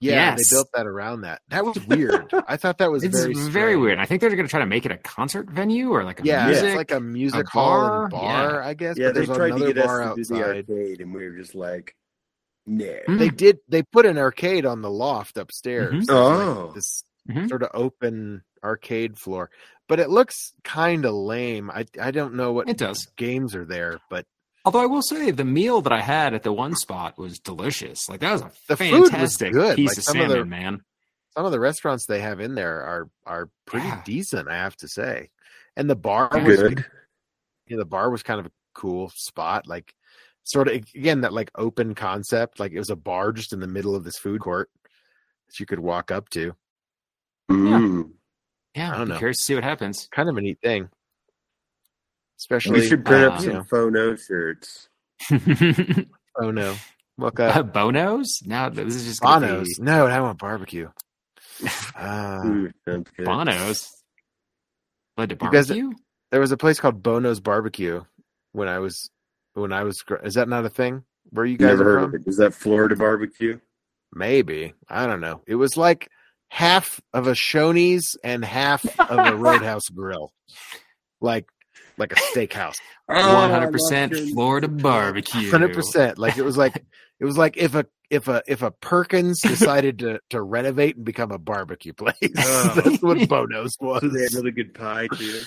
Yeah, 0.00 0.36
Yes. 0.36 0.50
they 0.50 0.56
built 0.56 0.68
that 0.74 0.86
around 0.86 1.22
that. 1.22 1.40
That 1.48 1.64
was 1.64 1.78
weird. 1.86 2.32
I 2.48 2.56
thought 2.56 2.78
that 2.78 2.90
was 2.90 3.02
It's 3.04 3.18
very 3.18 3.34
very, 3.34 3.76
weird. 3.76 3.98
I 3.98 4.04
think 4.06 4.20
they're 4.20 4.30
going 4.30 4.44
to 4.46 4.50
try 4.50 4.60
to 4.60 4.66
make 4.66 4.86
it 4.86 4.92
a 4.92 4.96
concert 4.98 5.50
venue 5.50 5.90
or 5.90 6.04
like 6.04 6.20
a 6.20 6.24
Yeah, 6.24 6.46
music. 6.46 6.64
it's 6.64 6.76
like 6.76 6.90
a 6.92 7.00
music 7.00 7.46
a 7.46 7.50
hall 7.50 7.78
bar? 7.80 8.02
and 8.04 8.10
bar, 8.10 8.52
Yeah. 8.62 8.66
I 8.68 8.74
guess. 8.74 8.96
Yeah, 8.98 9.08
but 9.08 9.14
they 9.14 9.24
there's 9.26 9.36
tried 9.36 9.58
to 9.58 9.72
get 9.72 9.84
bar 9.84 10.02
us 10.02 10.14
to 10.16 10.22
do 10.22 10.34
the 10.34 10.44
arcade, 10.44 11.00
and 11.00 11.12
we 11.14 11.24
were 11.28 11.36
just 11.36 11.54
like, 11.54 11.94
no. 12.66 12.96
Mm. 13.08 13.18
They 13.18 13.28
did. 13.30 13.58
They 13.68 13.82
put 13.82 14.04
an 14.06 14.18
arcade 14.18 14.66
on 14.66 14.82
the 14.82 14.90
loft 14.90 15.36
upstairs. 15.38 15.92
Mhm. 15.94 15.98
It's 16.00 16.08
like 16.10 16.16
Oh. 16.18 16.72
this 16.74 17.02
Mhm. 17.30 17.48
sort 17.48 17.62
of 17.62 17.70
open 17.74 18.42
arcade 18.62 19.18
floor, 19.18 19.50
but 19.88 20.00
it 20.00 20.10
looks 20.10 20.52
kind 20.64 21.04
of 21.06 21.14
lame. 21.14 21.70
I 21.70 21.86
I 22.00 22.10
don't 22.10 22.34
know 22.34 22.52
what 22.52 22.68
It 22.68 22.76
does. 22.76 23.06
games 23.16 23.54
are 23.54 23.64
there, 23.64 23.98
but 24.10 24.26
Although 24.68 24.82
I 24.82 24.86
will 24.86 25.00
say 25.02 25.30
the 25.30 25.46
meal 25.46 25.80
that 25.80 25.92
I 25.94 26.02
had 26.02 26.34
at 26.34 26.42
the 26.42 26.52
one 26.52 26.74
spot 26.76 27.16
was 27.16 27.38
delicious. 27.38 28.06
Like 28.06 28.20
that 28.20 28.32
was 28.32 28.42
a 28.42 28.52
The 28.68 28.76
food 28.76 29.00
was 29.00 29.10
fantastic 29.10 29.52
good. 29.54 29.76
piece 29.76 29.88
Like, 29.92 29.96
of 29.98 30.04
some 30.04 30.16
of 30.18 30.22
salmon, 30.28 30.38
the- 30.40 30.44
man. 30.44 30.82
some 31.34 31.46
of 31.46 31.52
the 31.52 31.58
restaurants 31.60 32.04
they 32.06 32.20
have 32.20 32.38
in 32.40 32.54
there 32.54 32.82
are 32.82 33.08
are 33.24 33.48
pretty 33.64 33.86
Yeah. 33.86 34.02
decent. 34.04 34.46
I 34.48 34.56
have 34.56 34.76
to 34.76 34.88
say, 34.88 35.30
and 35.74 35.88
the 35.88 35.96
bar 35.96 36.28
was 36.34 36.56
Good. 36.60 36.84
you 37.66 37.76
know, 37.76 37.82
the 37.82 37.86
bar 37.88 38.10
was 38.10 38.22
kind 38.22 38.40
of 38.40 38.44
a 38.46 38.52
cool 38.74 39.10
spot, 39.16 39.66
like 39.66 39.94
sort 40.44 40.68
of 40.68 40.74
again 40.74 41.22
that 41.22 41.32
like 41.32 41.50
open 41.54 41.94
concept. 41.94 42.60
Like 42.60 42.72
it 42.72 42.78
was 42.78 42.90
a 42.90 42.96
bar 42.96 43.32
just 43.32 43.54
in 43.54 43.60
the 43.60 43.66
middle 43.66 43.94
of 43.94 44.04
this 44.04 44.18
food 44.18 44.42
court 44.42 44.68
that 45.48 45.58
you 45.58 45.64
could 45.64 45.80
walk 45.80 46.10
up 46.10 46.28
to. 46.30 46.54
Mm. 47.50 48.10
Yeah, 48.74 48.88
I 48.88 48.92
don't 48.92 49.00
I'm 49.02 49.08
know. 49.08 49.16
curious 49.18 49.38
to 49.38 49.44
see 49.44 49.54
what 49.54 49.64
happens. 49.64 50.08
Kind 50.12 50.28
of 50.28 50.36
a 50.36 50.40
neat 50.42 50.58
thing. 50.62 50.90
Especially, 52.38 52.80
We 52.80 52.86
should 52.88 53.04
print 53.04 53.24
uh, 53.24 53.28
up 53.30 53.40
you 53.40 53.44
some 53.46 53.54
know, 53.54 53.62
phono 53.64 54.18
shirts. 54.26 54.88
oh 56.40 56.50
no, 56.50 56.76
Look 57.18 57.40
up 57.40 57.72
Bonos? 57.72 58.40
No, 58.46 58.70
this 58.70 58.94
is 58.94 59.04
just 59.06 59.20
Bonos. 59.20 59.66
be 59.78 59.84
No, 59.84 60.06
I 60.06 60.20
want 60.20 60.38
barbecue. 60.38 60.88
Uh, 61.96 62.38
Ooh. 62.46 62.70
Bonos. 63.18 63.90
Led 65.16 65.30
to 65.30 65.38
You 65.42 65.50
guys- 65.50 65.68
there 66.30 66.40
was 66.40 66.52
a 66.52 66.56
place 66.56 66.78
called 66.78 67.02
Bono's 67.02 67.40
Barbecue 67.40 68.02
when 68.52 68.68
I 68.68 68.78
was 68.78 69.10
when 69.54 69.72
I 69.72 69.82
was. 69.82 70.00
Is 70.22 70.34
that 70.34 70.48
not 70.48 70.64
a 70.64 70.68
thing? 70.68 71.02
Where 71.30 71.44
you 71.44 71.56
guys 71.58 71.78
Never 71.78 71.82
are 71.82 71.84
heard 72.00 72.00
from? 72.10 72.14
of 72.14 72.20
it. 72.26 72.28
Is 72.30 72.36
that 72.36 72.54
Florida 72.54 72.94
barbecue? 72.94 73.58
Maybe 74.14 74.74
I 74.88 75.06
don't 75.06 75.20
know. 75.20 75.42
It 75.48 75.56
was 75.56 75.76
like 75.76 76.08
half 76.50 77.00
of 77.12 77.26
a 77.26 77.32
Shoney's 77.32 78.16
and 78.22 78.44
half 78.44 78.84
of 79.00 79.18
a 79.18 79.34
Roadhouse 79.36 79.88
grill, 79.88 80.32
like 81.20 81.46
like 81.98 82.12
a 82.12 82.16
steakhouse. 82.16 82.76
One 83.06 83.50
hundred 83.50 83.72
percent 83.72 84.14
Florida 84.32 84.68
barbecue. 84.68 85.50
Hundred 85.50 85.72
percent. 85.74 86.18
Like 86.18 86.36
it 86.38 86.42
was 86.44 86.56
like 86.56 86.84
it 87.20 87.24
was 87.24 87.38
like 87.38 87.56
if 87.56 87.74
a 87.74 87.86
if 88.10 88.28
a 88.28 88.42
if 88.46 88.62
a 88.62 88.70
Perkins 88.70 89.40
decided 89.42 89.98
to 90.00 90.20
to 90.30 90.40
renovate 90.42 90.96
and 90.96 91.04
become 91.04 91.30
a 91.30 91.38
barbecue 91.38 91.92
place. 91.92 92.14
Oh. 92.36 92.72
That's 92.84 93.02
what 93.02 93.28
Bono's 93.28 93.76
was. 93.80 94.02
They 94.02 94.22
had 94.22 94.34
really 94.34 94.50
good 94.50 94.74
pie 94.74 95.08
too. 95.14 95.40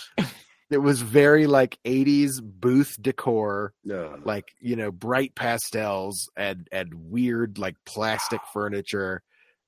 It 0.70 0.78
was 0.78 1.02
very 1.02 1.48
like 1.48 1.78
'80s 1.86 2.42
booth 2.42 2.96
decor, 3.02 3.74
No, 3.84 4.18
like 4.24 4.46
you 4.60 4.76
know, 4.78 4.90
bright 4.92 5.36
pastels 5.36 6.30
and 6.38 6.68
and 6.72 6.94
weird 7.12 7.58
like 7.60 7.76
plastic 7.86 8.40
furniture, 8.54 9.22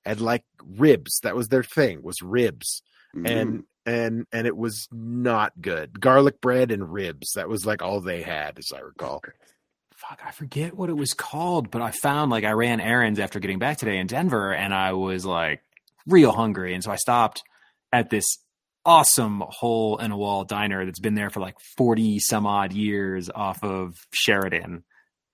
and 0.06 0.22
like 0.22 0.46
ribs. 0.66 1.20
That 1.24 1.36
was 1.36 1.50
their 1.50 1.64
thing. 1.64 2.02
Was 2.04 2.22
ribs 2.22 2.82
Mm-hmm. 3.16 3.26
and 3.28 3.64
and 3.86 4.26
and 4.32 4.48
it 4.48 4.56
was 4.56 4.88
not 4.92 5.54
good. 5.62 6.00
Garlic 6.00 6.42
bread 6.42 6.72
and 6.72 6.92
ribs. 6.92 7.34
That 7.34 7.50
was 7.50 7.66
like 7.66 7.82
all 7.82 8.02
they 8.02 8.22
had, 8.22 8.60
as 8.60 8.72
I 8.76 8.80
recall. 8.80 9.22
Fuck, 9.96 10.22
I 10.26 10.32
forget 10.32 10.76
what 10.76 10.90
it 10.90 10.98
was 10.98 11.14
called, 11.14 11.72
but 11.72 11.82
I 11.82 11.92
found 11.92 12.32
like 12.32 12.44
I 12.44 12.52
ran 12.52 12.82
errands 12.82 13.20
after 13.20 13.40
getting 13.40 13.60
back 13.60 13.78
today 13.78 13.98
in 13.98 14.08
Denver, 14.08 14.54
and 14.54 14.74
I 14.74 14.94
was 14.94 15.26
like 15.26 15.62
real 16.08 16.32
hungry, 16.32 16.74
and 16.74 16.84
so 16.84 16.92
I 16.92 16.98
stopped 16.98 17.44
at 17.92 18.10
this 18.10 18.38
awesome 18.86 19.42
hole 19.48 19.98
in 19.98 20.12
a 20.12 20.18
wall 20.18 20.44
diner 20.44 20.86
that's 20.86 21.00
been 21.00 21.16
there 21.16 21.30
for 21.30 21.40
like 21.40 21.60
forty 21.78 22.20
some 22.20 22.46
odd 22.46 22.74
years 22.74 23.30
off 23.34 23.64
of 23.64 23.96
Sheridan. 24.12 24.84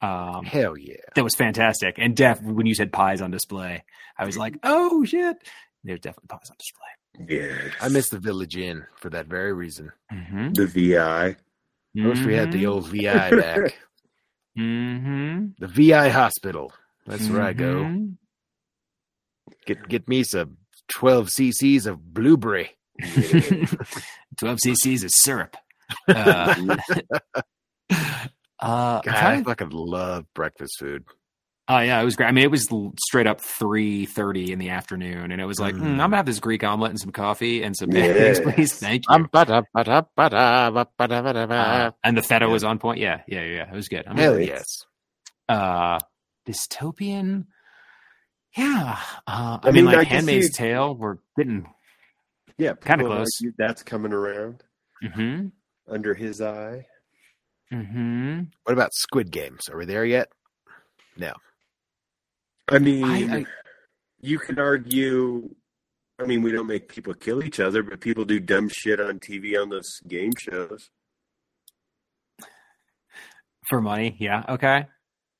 Um, 0.02 0.46
Hell 0.46 0.78
yeah! 0.78 0.96
that 1.16 1.24
was 1.24 1.36
fantastic. 1.36 1.96
And 1.98 2.16
def 2.16 2.42
when 2.42 2.66
you 2.66 2.76
said 2.76 2.94
pies 2.94 3.22
on 3.22 3.32
display, 3.32 3.84
I 4.18 4.26
was 4.26 4.38
like, 4.38 4.58
oh 4.64 5.04
shit, 5.04 5.38
there's 5.84 6.00
definitely 6.00 6.28
pies 6.28 6.50
on 6.50 6.58
display. 6.58 6.88
Yeah, 7.28 7.58
I 7.82 7.90
miss 7.90 8.10
the 8.10 8.20
Village 8.20 8.56
Inn 8.58 8.86
for 8.96 9.10
that 9.10 9.28
very 9.28 9.54
reason. 9.54 9.92
Mm-hmm. 10.12 10.54
the 10.54 10.66
VI. 10.68 11.36
I 11.98 12.08
wish 12.08 12.24
we 12.24 12.36
had 12.36 12.52
the 12.52 12.66
old 12.68 12.88
VI 12.88 13.32
back. 13.32 13.78
Mm-hmm. 14.58 15.50
The 15.60 15.68
VI 15.68 16.10
hospital. 16.10 16.74
That's 17.06 17.30
where 17.30 17.44
I 17.44 17.54
go. 17.54 17.84
Mhm. 17.84 18.18
Get 19.66 19.88
get 19.88 20.08
me 20.10 20.24
some 20.24 20.58
twelve 20.90 21.28
cc's 21.30 21.86
of 21.86 22.14
blueberry. 22.14 22.72
12 23.00 24.58
cc's 24.66 25.04
of 25.06 25.12
syrup. 25.14 25.56
Uh, 26.08 26.78
uh, 27.90 27.94
I'm 28.60 29.02
God, 29.02 29.08
I 29.08 29.44
fucking 29.44 29.70
love 29.70 30.26
breakfast 30.34 30.78
food. 30.80 31.06
Oh 31.70 31.80
yeah, 31.80 32.02
it 32.02 32.04
was 32.06 32.16
great. 32.16 32.28
I 32.28 32.32
mean, 32.32 32.44
it 32.44 32.52
was 32.52 32.68
straight 33.06 33.28
up 33.28 33.40
three 33.40 34.06
thirty 34.06 34.52
in 34.52 34.60
the 34.60 34.70
afternoon, 34.70 35.32
and 35.32 35.40
it 35.42 35.46
was 35.46 35.60
like, 35.60 35.76
Mm. 35.76 35.82
mm, 35.82 35.86
I'm 35.92 35.98
gonna 35.98 36.18
have 36.18 36.26
this 36.26 36.40
Greek 36.40 36.64
omelet 36.64 36.90
and 36.92 37.00
some 37.00 37.12
coffee 37.12 37.64
and 37.64 37.76
some 37.78 37.92
Yes. 37.92 38.40
pancakes, 38.40 38.56
please. 38.56 38.74
Thank 38.80 39.04
you. 39.08 39.16
Um, 39.16 39.30
ba-da, 39.32 39.62
ba-da, 39.74 40.02
ba-da, 40.16 40.72
ba- 40.72 40.88
ba-da, 40.98 41.22
ba-da, 41.22 41.42
Uh, 41.54 41.92
and 42.04 42.18
the 42.18 42.22
feta 42.22 42.46
yeah. 42.46 42.52
was 42.52 42.64
on 42.64 42.80
point. 42.80 43.00
Yeah, 43.00 43.22
yeah, 43.28 43.44
yeah. 43.46 43.72
It 43.72 43.76
was 43.76 43.88
good. 43.88 44.06
I'm 44.08 44.18
Hell 44.18 44.34
really- 44.34 44.48
yes. 44.48 44.66
Uh, 45.48 46.00
dystopian. 46.48 47.46
Yeah. 48.58 48.98
Uh, 49.28 49.60
I, 49.64 49.68
I 49.70 49.72
mean, 49.72 49.86
mean, 49.86 49.94
like 49.96 50.08
can 50.08 50.18
Handmaid's 50.18 50.48
see- 50.48 50.54
Tale. 50.54 50.96
We're 50.96 51.18
getting. 51.38 51.68
Yeah, 52.58 52.74
Kinda 52.74 53.06
close. 53.06 53.28
argue 53.40 53.54
That's 53.58 53.84
coming 53.84 54.12
around 54.12 54.64
Mm-hmm. 55.04 55.48
under 55.88 56.14
his 56.14 56.42
eye. 56.42 56.88
Mm-hmm. 57.72 58.42
What 58.64 58.74
about 58.74 58.94
Squid 58.94 59.32
Games? 59.32 59.70
Are 59.70 59.78
we 59.78 59.86
there 59.86 60.04
yet? 60.04 60.30
I 62.72 62.80
mean, 62.80 63.04
I- 63.06 63.38
I- 63.40 63.46
you 64.22 64.38
can 64.40 64.60
argue. 64.60 65.54
I 66.20 66.26
mean, 66.26 66.42
we 66.42 66.52
don't 66.52 66.68
make 66.68 66.90
people 66.90 67.14
kill 67.14 67.44
each 67.44 67.60
other, 67.62 67.82
but 67.84 68.02
people 68.02 68.26
do 68.26 68.40
dumb 68.40 68.68
shit 68.70 69.00
on 69.00 69.20
TV 69.20 69.56
on 69.62 69.70
those 69.70 69.90
game 70.08 70.34
shows. 70.38 70.90
For 73.70 73.82
money. 73.82 74.16
Yeah. 74.20 74.44
Okay. 74.50 74.88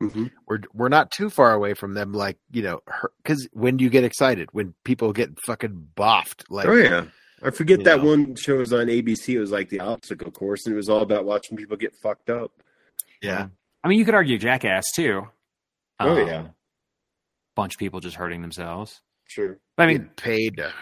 Mm-hmm. 0.02 0.28
We're 0.48 0.60
we're 0.74 0.88
not 0.90 1.12
too 1.12 1.30
far 1.30 1.54
away 1.54 1.74
from 1.74 1.94
them. 1.94 2.14
Like 2.14 2.38
you 2.52 2.62
know, 2.62 2.80
because 3.22 3.48
when 3.52 3.76
do 3.76 3.84
you 3.84 3.90
get 3.90 4.04
excited? 4.06 4.48
When 4.54 4.74
people 4.86 5.12
get 5.12 5.32
fucking 5.46 5.90
boffed? 5.98 6.44
Like 6.50 6.68
oh 6.68 6.76
yeah, 6.76 7.06
I 7.44 7.50
forget 7.50 7.84
that 7.84 8.00
know. 8.02 8.06
one 8.12 8.36
show 8.36 8.58
was 8.60 8.72
on 8.72 8.88
ABC. 8.88 9.34
It 9.36 9.40
was 9.40 9.52
like 9.52 9.68
the 9.70 9.82
obstacle 9.82 10.32
course, 10.32 10.66
and 10.66 10.74
it 10.74 10.78
was 10.78 10.88
all 10.88 11.02
about 11.02 11.26
watching 11.26 11.58
people 11.58 11.76
get 11.76 11.94
fucked 12.02 12.30
up. 12.30 12.52
yeah. 13.22 13.48
I 13.84 13.88
mean, 13.88 13.98
you 14.00 14.06
could 14.06 14.14
argue 14.16 14.38
Jackass 14.38 14.86
too. 14.94 15.28
Oh, 16.00 16.10
Um, 16.22 16.28
yeah. 16.28 16.48
Bunch 17.62 17.76
of 17.76 17.80
people 17.80 18.00
just 18.00 18.16
hurting 18.16 18.42
themselves. 18.42 19.02
Sure. 19.28 19.60
But 19.78 19.84
I 19.84 19.88
mean, 19.88 19.98
Get 20.04 20.16
paid 20.18 20.58
to 20.58 20.64
hurl 20.64 20.74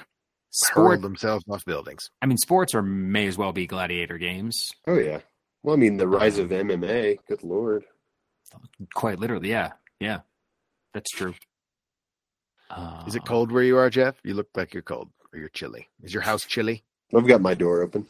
sport. 0.52 1.02
themselves 1.02 1.44
off 1.50 1.66
buildings. 1.66 2.10
I 2.22 2.26
mean, 2.28 2.38
sports 2.38 2.74
are 2.76 2.82
may 2.82 3.28
as 3.28 3.38
well 3.38 3.52
be 3.52 3.68
gladiator 3.68 4.18
games. 4.18 4.70
Oh 4.88 4.98
yeah. 4.98 5.20
Well, 5.64 5.76
I 5.76 5.80
mean, 5.80 5.98
the 5.98 6.08
rise 6.08 6.38
of 6.38 6.50
MMA. 6.50 7.18
Good 7.28 7.44
lord. 7.44 7.84
Quite 8.96 9.20
literally, 9.20 9.50
yeah, 9.50 9.74
yeah, 10.00 10.20
that's 10.94 11.12
true. 11.12 11.34
Uh, 12.70 13.04
Is 13.08 13.16
it 13.16 13.26
cold 13.26 13.52
where 13.52 13.64
you 13.64 13.78
are, 13.78 13.90
Jeff? 13.90 14.16
You 14.24 14.34
look 14.34 14.48
like 14.56 14.74
you're 14.74 14.84
cold 14.84 15.10
or 15.34 15.40
you're 15.40 15.50
chilly. 15.50 15.88
Is 16.04 16.14
your 16.14 16.24
house 16.24 16.46
chilly? 16.46 16.84
I've 17.16 17.28
got 17.28 17.42
my 17.42 17.54
door 17.54 17.82
open. 17.82 18.08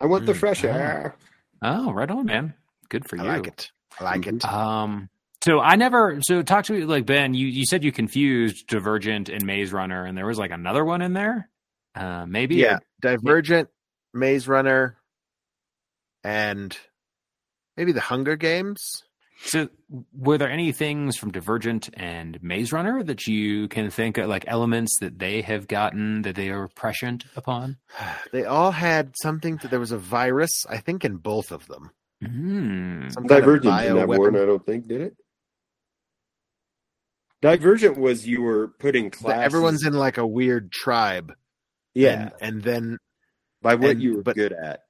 I 0.00 0.06
want 0.06 0.26
the 0.26 0.32
Mm. 0.32 0.38
fresh 0.40 0.64
Ah. 0.64 0.68
air. 0.68 1.16
Oh, 1.62 1.92
right 1.92 2.10
on, 2.10 2.26
man. 2.26 2.54
Good 2.88 3.08
for 3.08 3.18
I 3.18 3.24
you. 3.24 3.30
I 3.30 3.36
like 3.36 3.46
it. 3.46 3.70
I 4.00 4.04
like 4.04 4.26
it. 4.26 4.44
Um, 4.44 5.08
so 5.44 5.60
I 5.60 5.76
never. 5.76 6.18
So 6.22 6.42
talk 6.42 6.64
to 6.66 6.72
me, 6.72 6.84
like 6.84 7.06
Ben. 7.06 7.34
You 7.34 7.46
you 7.46 7.64
said 7.64 7.84
you 7.84 7.92
confused 7.92 8.66
Divergent 8.66 9.28
and 9.28 9.44
Maze 9.44 9.72
Runner, 9.72 10.04
and 10.04 10.16
there 10.16 10.26
was 10.26 10.38
like 10.38 10.50
another 10.50 10.84
one 10.84 11.02
in 11.02 11.12
there. 11.12 11.48
Uh, 11.94 12.26
maybe. 12.26 12.56
yeah, 12.56 12.78
Divergent, 13.00 13.68
Maze 14.12 14.48
Runner, 14.48 14.96
and 16.24 16.76
maybe 17.76 17.92
the 17.92 18.00
Hunger 18.00 18.36
Games. 18.36 19.02
So, 19.40 19.68
were 20.12 20.36
there 20.36 20.50
any 20.50 20.72
things 20.72 21.16
from 21.16 21.30
Divergent 21.30 21.90
and 21.94 22.42
Maze 22.42 22.72
Runner 22.72 23.04
that 23.04 23.28
you 23.28 23.68
can 23.68 23.88
think 23.90 24.18
of, 24.18 24.28
like 24.28 24.44
elements 24.48 24.98
that 25.00 25.20
they 25.20 25.42
have 25.42 25.68
gotten 25.68 26.22
that 26.22 26.34
they 26.34 26.50
are 26.50 26.68
prescient 26.74 27.24
upon? 27.36 27.76
They 28.32 28.44
all 28.44 28.72
had 28.72 29.14
something. 29.22 29.58
To, 29.58 29.68
there 29.68 29.80
was 29.80 29.92
a 29.92 29.98
virus, 29.98 30.66
I 30.68 30.78
think, 30.78 31.04
in 31.04 31.16
both 31.16 31.52
of 31.52 31.66
them. 31.68 31.90
Mm. 32.22 33.12
Some 33.12 33.28
kind 33.28 33.38
of 33.38 33.46
Divergent 33.46 33.78
didn't 33.78 33.96
have 33.98 34.08
one, 34.08 34.36
I 34.36 34.44
don't 34.44 34.66
think, 34.66 34.88
did 34.88 35.00
it? 35.00 35.16
Divergent 37.40 37.96
was 37.98 38.26
you 38.26 38.42
were 38.42 38.68
putting 38.78 39.04
That 39.10 39.12
classes. 39.18 39.44
Everyone's 39.44 39.84
in 39.86 39.92
like 39.94 40.18
a 40.18 40.26
weird 40.26 40.72
tribe. 40.72 41.34
yeah, 41.94 42.30
and, 42.40 42.54
and 42.54 42.62
then 42.62 42.98
by 43.62 43.74
what 43.76 43.90
and- 43.92 44.02
you 44.02 44.16
were 44.16 44.22
but- 44.22 44.36
good 44.36 44.52
at. 44.52 44.80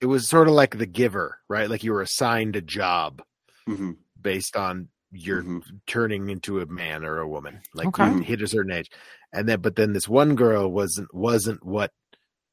it 0.00 0.06
was 0.06 0.28
sort 0.28 0.48
of 0.48 0.54
like 0.54 0.76
the 0.78 0.86
giver, 0.86 1.38
right? 1.48 1.68
Like 1.68 1.82
you 1.84 1.92
were 1.92 2.02
assigned 2.02 2.56
a 2.56 2.60
job 2.62 3.22
hmm 3.66 3.92
based 4.20 4.56
on 4.56 4.88
your 5.10 5.42
Mhm. 5.42 5.62
turning 5.86 6.28
into 6.28 6.60
a 6.60 6.66
man 6.66 7.04
or 7.04 7.18
a 7.18 7.28
woman, 7.28 7.60
like 7.74 7.86
Okay. 7.88 8.10
you 8.10 8.20
hit 8.20 8.42
a 8.42 8.46
certain 8.48 8.72
age, 8.72 8.90
and 9.32 9.48
then 9.48 9.60
but 9.60 9.76
then 9.76 9.92
this 9.94 10.06
one 10.08 10.34
girl 10.34 10.70
wasn't 10.70 11.12
wasn't 11.14 11.64
what 11.64 11.92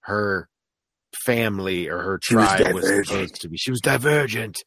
her 0.01 0.47
family 1.25 1.87
or 1.89 2.01
her 2.01 2.19
She 2.23 2.35
was 2.35 2.47
tribe 2.47 2.73
was, 2.73 2.83
divergent. 2.85 3.07
supposed 3.07 3.41
to 3.41 3.49
be. 3.49 3.57
She 3.57 3.71
was 3.71 3.81
divergent, 3.81 4.57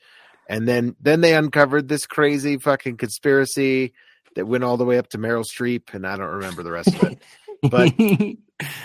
and 0.48 0.66
then 0.68 0.96
then 1.00 1.20
they 1.22 1.34
uncovered 1.34 1.88
this 1.88 2.06
crazy 2.06 2.58
fucking 2.58 2.96
conspiracy 2.98 3.92
that 4.34 4.46
went 4.46 4.64
all 4.64 4.76
the 4.76 4.84
way 4.84 4.98
up 4.98 5.08
to 5.10 5.18
Meryl 5.18 5.44
Streep, 5.44 5.94
and 5.94 6.06
I 6.06 6.16
don't 6.16 6.26
remember 6.26 6.62
the 6.62 6.72
rest 6.72 6.88
of 6.94 7.02
it. 7.04 7.22
But- 7.62 7.94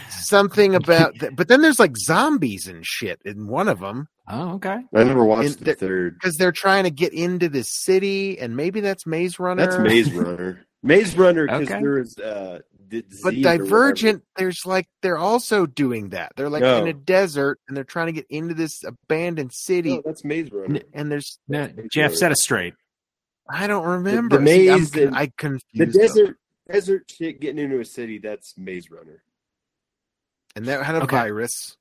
Something 0.09 0.75
about 0.75 1.17
that, 1.19 1.35
but 1.35 1.47
then 1.47 1.61
there's 1.61 1.79
like 1.79 1.97
zombies 1.97 2.67
and 2.67 2.85
shit 2.85 3.19
in 3.25 3.47
one 3.47 3.67
of 3.67 3.79
them. 3.79 4.07
oh, 4.27 4.53
okay. 4.53 4.77
I 4.95 5.03
never 5.03 5.25
watched 5.25 5.47
In 5.47 5.53
the 5.59 5.65
the- 5.65 5.75
third. 5.75 6.13
because 6.19 6.35
they're 6.37 6.51
trying 6.51 6.83
to 6.85 6.91
get 6.91 7.13
into 7.13 7.49
this 7.49 7.69
city, 7.73 8.39
and 8.39 8.55
maybe 8.55 8.81
that's 8.81 9.05
Maze 9.05 9.39
Runner. 9.39 9.65
That's 9.65 9.79
Maze 9.79 10.11
Runner. 10.13 10.65
Maze 10.83 11.17
Runner 11.17 11.45
because 11.47 11.67
Okay. 11.69 11.81
there 11.81 11.91
was 11.93 12.17
uh, 12.19 12.59
But 13.23 13.41
Divergent, 13.41 14.23
there's 14.37 14.61
like 14.65 14.87
they're 15.01 15.17
also 15.17 15.65
doing 15.65 16.09
that. 16.09 16.33
They're 16.35 16.49
like 16.49 16.61
No. 16.61 16.81
in 16.81 16.87
a 16.87 16.93
desert, 16.93 17.59
and 17.67 17.75
they're 17.75 17.83
trying 17.83 18.07
to 18.07 18.13
get 18.13 18.27
into 18.29 18.53
this 18.53 18.83
abandoned 18.83 19.53
city. 19.53 19.95
No, 19.95 20.01
that's 20.05 20.23
Maze 20.23 20.51
Runner. 20.51 20.81
And 20.93 21.11
there's 21.11 21.39
No, 21.47 21.69
Jeff, 21.91 22.13
set 22.13 22.31
us 22.31 22.41
straight. 22.41 22.75
I 23.49 23.67
don't 23.67 23.85
remember 23.85 24.37
the 24.39 24.45
See, 24.47 24.69
I'm 24.69 24.79
maze 24.79 24.91
con- 24.91 25.03
and- 25.03 25.15
I 25.15 25.25
The 25.25 25.31
confused 25.37 25.93
them. 25.93 26.01
desert, 26.01 26.37
desert 26.71 27.03
shit 27.11 27.39
getting 27.41 27.63
into 27.63 27.79
a 27.79 27.85
city. 27.85 28.17
That's 28.19 28.57
Maze 28.57 28.89
Runner. 28.89 29.23
and 30.55 30.65
that 30.67 30.83
had 30.85 30.95
a 30.95 31.03
Okay. 31.03 31.15
virus 31.15 31.77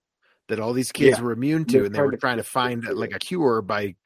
that 0.49 0.59
all 0.59 0.73
these 0.73 0.93
kids 0.93 1.19
Yeah. 1.19 1.25
were 1.25 1.33
immune 1.33 1.65
to, 1.67 1.73
They're 1.73 1.85
and 1.87 1.95
they 1.95 2.01
were 2.01 2.17
trying 2.17 2.39
to 2.39 2.43
fix 2.43 2.53
find 2.53 2.85
it. 2.85 2.97
like 2.97 3.15
a 3.15 3.19
cure 3.19 3.61
by 3.63 3.97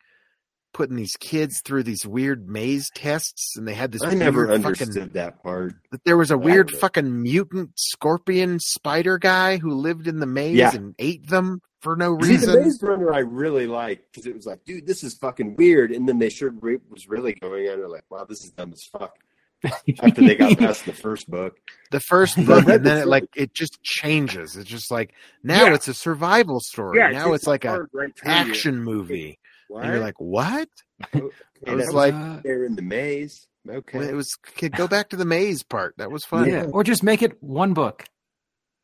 putting 0.75 0.97
these 0.97 1.17
kids 1.17 1.63
through 1.65 1.83
these 1.85 2.05
weird 2.05 2.49
maze 2.51 2.91
tests, 2.95 3.57
and 3.57 3.67
they 3.67 3.73
had 3.75 3.93
this. 3.93 4.03
I 4.03 4.13
never 4.15 4.51
understood 4.53 4.89
Fucking, 4.93 5.09
that 5.15 5.43
part. 5.43 5.73
That 5.91 6.05
there 6.05 6.17
was 6.19 6.31
a 6.31 6.37
weird 6.37 6.71
fucking 6.71 7.23
mutant 7.23 7.71
scorpion 7.79 8.59
spider 8.61 9.17
guy 9.19 9.57
who 9.57 9.71
lived 9.71 10.07
in 10.07 10.19
the 10.21 10.27
maze 10.27 10.57
Yeah. 10.59 10.75
and 10.75 10.95
ate 10.99 11.29
them 11.29 11.61
for 11.87 11.95
no 11.97 12.19
See, 12.21 12.37
the. 12.37 12.61
Maze 12.61 12.83
Runner 12.83 13.13
I 13.15 13.21
really 13.21 13.67
liked 13.69 14.11
because 14.13 14.27
it 14.27 14.35
was 14.35 14.45
like, 14.45 14.65
dude, 14.65 14.87
this 14.87 15.05
is 15.05 15.15
fucking 15.19 15.55
weird. 15.57 15.93
And 15.93 16.09
then 16.09 16.19
they 16.19 16.29
showed 16.31 16.61
what 16.61 16.81
was 16.91 17.09
really 17.09 17.35
going 17.35 17.69
on. 17.69 17.79
They're 17.79 17.89
like, 17.89 18.05
wow, 18.11 18.25
this 18.25 18.45
is 18.45 18.51
dumb 18.51 18.73
as 18.73 18.83
fuck. 18.85 19.17
After 20.03 20.21
they 20.21 20.35
got 20.35 20.59
past 20.59 20.85
the 20.85 20.93
first 20.93 21.31
book, 21.31 21.57
the 21.93 22.01
first 22.01 22.37
book, 22.47 22.67
and 22.69 22.85
then 22.85 22.99
it 22.99 23.07
like 23.07 23.25
it 23.37 23.55
just 23.55 23.81
changes. 23.83 24.57
It's 24.57 24.69
just 24.69 24.91
like 24.91 25.15
now 25.43 25.67
Yeah. 25.67 25.75
it's 25.75 25.87
a 25.89 25.95
survival 25.95 26.59
story. 26.61 26.99
now 27.13 27.33
it's 27.33 27.47
like 27.47 27.65
a 27.65 27.87
action 28.25 28.83
movie, 28.83 29.39
What? 29.69 29.85
and 29.85 29.93
you're 29.93 30.03
like, 30.03 30.21
what? 30.21 30.69
Okay, 31.15 31.25
I 31.67 31.75
was 31.75 31.87
that 31.87 31.95
like- 31.95 32.15
Uh, 32.15 32.41
they're 32.43 32.65
in 32.65 32.75
the 32.77 32.83
maze. 32.83 33.47
Okay, 33.69 33.99
Well, 33.99 34.09
It 34.09 34.15
was 34.15 34.37
kid, 34.57 34.73
go 34.77 34.87
back 34.89 35.09
to 35.11 35.17
the 35.17 35.25
maze 35.25 35.63
part. 35.63 35.95
That 35.97 36.11
was 36.11 36.25
fun. 36.25 36.49
yeah. 36.49 36.65
Or 36.73 36.85
just 36.85 37.03
make 37.03 37.23
it 37.23 37.43
one 37.43 37.73
book. 37.73 38.05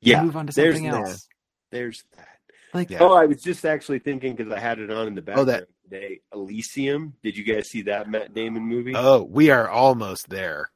yeah. 0.00 0.18
And 0.18 0.26
move 0.26 0.36
on 0.36 0.46
to 0.46 0.52
there's 0.54 0.76
something 0.76 0.90
that. 0.90 1.08
else. 1.10 1.28
There's 1.70 2.02
that. 2.16 2.31
Like 2.74 2.90
Yeah. 2.90 2.98
Oh, 3.00 3.12
I 3.14 3.26
was 3.26 3.42
just 3.42 3.64
actually 3.64 3.98
thinking 3.98 4.34
because 4.34 4.52
I 4.52 4.58
had 4.58 4.78
it 4.78 4.90
on 4.90 5.06
in 5.08 5.14
the 5.14 5.20
Oh, 5.20 5.24
background 5.24 5.48
that- 5.48 5.68
today. 5.84 6.20
Elysium. 6.32 7.14
Did 7.22 7.36
you 7.36 7.44
guys 7.44 7.68
see 7.68 7.82
that 7.82 8.08
Matt 8.08 8.32
Damon 8.34 8.62
movie? 8.62 8.94
Oh, 8.96 9.22
we 9.22 9.50
are 9.50 9.68
almost 9.68 10.28
there. 10.30 10.70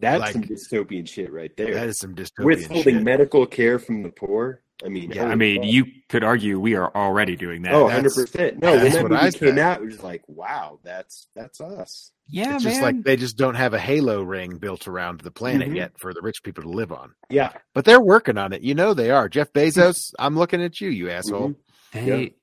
That's 0.00 0.20
like- 0.20 0.32
some 0.32 0.44
dystopian 0.44 1.08
shit 1.08 1.32
right 1.32 1.56
there. 1.56 1.74
That 1.74 1.88
is 1.88 1.98
some 1.98 2.14
dystopian 2.14 2.36
shit. 2.36 2.44
Withholding 2.44 2.94
shit. 2.96 3.02
medical 3.04 3.46
care 3.46 3.78
from 3.78 4.02
the 4.02 4.10
poor. 4.10 4.62
I 4.84 4.88
mean, 4.88 5.10
Yeah, 5.10 5.26
I 5.26 5.34
mean, 5.34 5.62
fuck. 5.62 5.70
you 5.72 5.84
could 6.08 6.22
argue 6.24 6.60
we 6.60 6.74
are 6.76 6.94
already 6.94 7.34
doing 7.36 7.62
that. 7.62 7.74
Oh, 7.74 7.86
100%. 7.88 8.60
No, 8.62 8.72
when 8.76 8.92
that 8.92 9.02
movie 9.08 9.38
came 9.38 9.48
said. 9.56 9.58
out, 9.58 9.82
it 9.82 9.86
was 9.86 10.02
like, 10.02 10.22
wow, 10.28 10.78
that's 10.84 11.26
that's 11.34 11.60
us. 11.60 12.12
yeah, 12.28 12.54
it's 12.54 12.64
man. 12.64 12.72
just 12.72 12.82
like 12.82 13.02
they 13.02 13.16
just 13.16 13.36
don't 13.36 13.56
have 13.56 13.74
a 13.74 13.78
halo 13.78 14.22
ring 14.22 14.58
built 14.58 14.86
around 14.86 15.20
the 15.20 15.30
planet 15.32 15.68
Mhm. 15.70 15.76
yet 15.76 15.92
for 15.98 16.14
the 16.14 16.20
rich 16.22 16.42
people 16.44 16.62
to 16.62 16.68
live 16.70 16.92
on. 16.92 17.12
Yeah. 17.28 17.52
But 17.74 17.86
they're 17.86 18.00
working 18.00 18.38
on 18.38 18.52
it. 18.52 18.62
You 18.62 18.74
know 18.74 18.94
they 18.94 19.10
are. 19.10 19.28
Jeff 19.28 19.52
Bezos, 19.52 20.12
I'm 20.18 20.36
looking 20.36 20.62
at 20.62 20.80
you, 20.80 20.90
you 20.90 21.10
asshole. 21.10 21.54
Mhm. 21.92 22.06
They, 22.06 22.34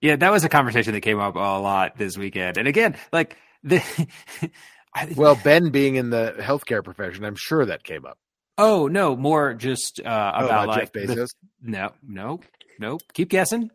yeah. 0.00 0.16
that 0.16 0.30
was 0.32 0.44
a 0.44 0.48
conversation 0.48 0.92
that 0.94 1.00
came 1.02 1.18
up 1.20 1.34
a 1.34 1.38
lot 1.38 1.98
this 1.98 2.16
weekend. 2.16 2.56
And 2.56 2.66
again, 2.68 2.96
like 3.12 3.36
the 3.62 3.82
I, 4.94 5.12
Well, 5.16 5.38
Ben 5.42 5.70
being 5.70 5.96
in 5.96 6.10
the 6.10 6.34
healthcare 6.38 6.82
profession, 6.84 7.24
I'm 7.24 7.34
sure 7.36 7.66
that 7.66 7.82
came 7.84 8.06
up. 8.06 8.16
Oh 8.58 8.86
no, 8.88 9.16
more 9.16 9.54
just 9.54 10.00
uh, 10.04 10.32
Oh, 10.36 10.44
about, 10.46 10.68
like 10.68 10.80
Jeff 10.80 10.92
the- 10.92 11.00
Bezos. 11.14 11.28
no, 11.62 11.92
no, 12.06 12.40
nope. 12.78 13.02
Keep 13.12 13.30
guessing. 13.30 13.70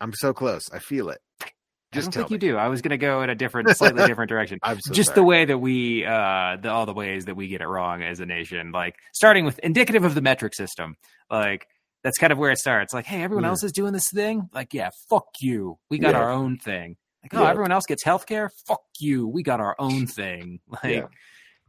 I'm 0.00 0.12
so 0.14 0.32
close. 0.32 0.62
I 0.72 0.78
feel 0.78 1.10
it. 1.10 1.20
I 1.42 1.46
Just 1.92 2.10
don't 2.12 2.22
think 2.26 2.30
me. 2.30 2.34
you 2.46 2.52
do. 2.52 2.56
I 2.56 2.68
was 2.68 2.80
going 2.80 2.90
to 2.92 2.96
go 2.96 3.20
in 3.22 3.28
a 3.28 3.34
different, 3.34 3.68
slightly 3.76 4.06
different 4.06 4.30
direction. 4.30 4.58
I'm 4.62 4.80
so 4.80 4.92
just 4.94 5.14
the 5.14 5.22
way 5.22 5.44
that 5.44 5.58
we 5.58 6.04
uh 6.06 6.56
the 6.60 6.70
all 6.70 6.86
the 6.86 6.94
ways 6.94 7.26
that 7.26 7.34
we 7.36 7.48
get 7.48 7.60
it 7.60 7.66
wrong 7.68 8.02
as 8.02 8.18
a 8.20 8.26
nation 8.26 8.72
like 8.72 8.94
starting 9.12 9.44
with 9.44 9.58
indicative 9.58 10.02
of 10.04 10.14
the 10.14 10.22
metric 10.22 10.54
system 10.54 10.96
like 11.30 11.66
that's 12.02 12.16
kind 12.18 12.32
of 12.32 12.38
where 12.38 12.50
it 12.50 12.58
starts 12.58 12.94
like 12.94 13.04
hey 13.04 13.22
everyone 13.22 13.44
Yeah. 13.44 13.50
else 13.50 13.62
is 13.62 13.72
doing 13.72 13.92
this 13.92 14.08
thing 14.12 14.48
like 14.54 14.72
yeah 14.72 14.88
fuck 15.10 15.26
you 15.40 15.78
we 15.90 15.98
got 15.98 16.14
Yeah. 16.14 16.20
our 16.22 16.30
own 16.30 16.56
thing 16.56 16.96
like 17.22 17.34
oh 17.34 17.42
Yeah. 17.42 17.50
everyone 17.50 17.70
else 17.72 17.84
gets 17.86 18.02
healthcare. 18.04 18.48
fuck 18.66 18.80
you 18.98 19.28
we 19.28 19.42
got 19.42 19.60
our 19.60 19.76
own 19.78 20.06
thing 20.06 20.60
like 20.82 21.06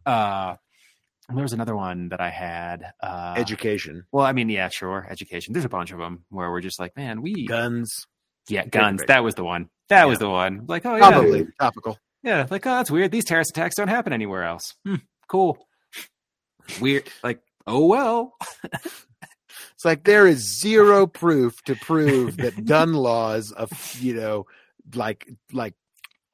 uh 0.06 0.56
and 1.34 1.38
there 1.40 1.44
was 1.44 1.54
another 1.54 1.76
one 1.76 2.10
that 2.10 2.22
i 2.22 2.30
had 2.30 2.94
uh 3.02 3.34
education, 3.38 4.04
well 4.12 4.24
i 4.26 4.32
mean 4.34 4.50
yeah 4.50 4.70
sure 4.70 5.08
education 5.10 5.52
there's 5.54 5.66
a 5.66 5.70
bunch 5.70 5.92
of 5.92 5.98
them 5.98 6.24
where 6.30 6.52
we're 6.52 6.62
just 6.62 6.80
like 6.80 6.96
man 6.96 7.22
we 7.24 7.46
guns, 7.48 8.06
yeah 8.50 8.64
guns 8.66 9.02
Everybody. 9.02 9.08
that 9.08 9.24
was 9.24 9.34
the 9.36 9.44
one 9.44 9.70
that 9.90 10.08
was 10.08 10.20
the 10.20 10.30
one 10.30 10.66
like 10.68 10.86
oh 10.86 10.96
yeah 10.96 11.10
probably 11.10 11.48
topical. 11.60 11.98
yeah, 12.24 12.46
like, 12.50 12.66
oh, 12.68 12.70
that's 12.76 12.90
weird. 12.92 13.12
These 13.12 13.26
terrorist 13.26 13.50
attacks 13.52 13.76
don't 13.76 13.90
happen 13.90 14.14
anywhere 14.14 14.44
else. 14.44 14.76
Hmm, 14.86 14.96
cool. 15.28 15.68
Weird. 16.80 17.10
Like, 17.24 17.42
oh, 17.68 17.86
well. 17.88 18.34
It's 19.76 19.86
like 19.86 20.04
there 20.06 20.26
is 20.26 20.60
zero 20.60 21.06
proof 21.06 21.62
to 21.66 21.76
prove 21.76 22.38
that 22.38 22.64
gun 22.66 22.94
laws 23.10 23.52
of 23.52 23.70
you 24.00 24.14
know 24.16 24.46
like 24.96 25.30
like 25.52 25.74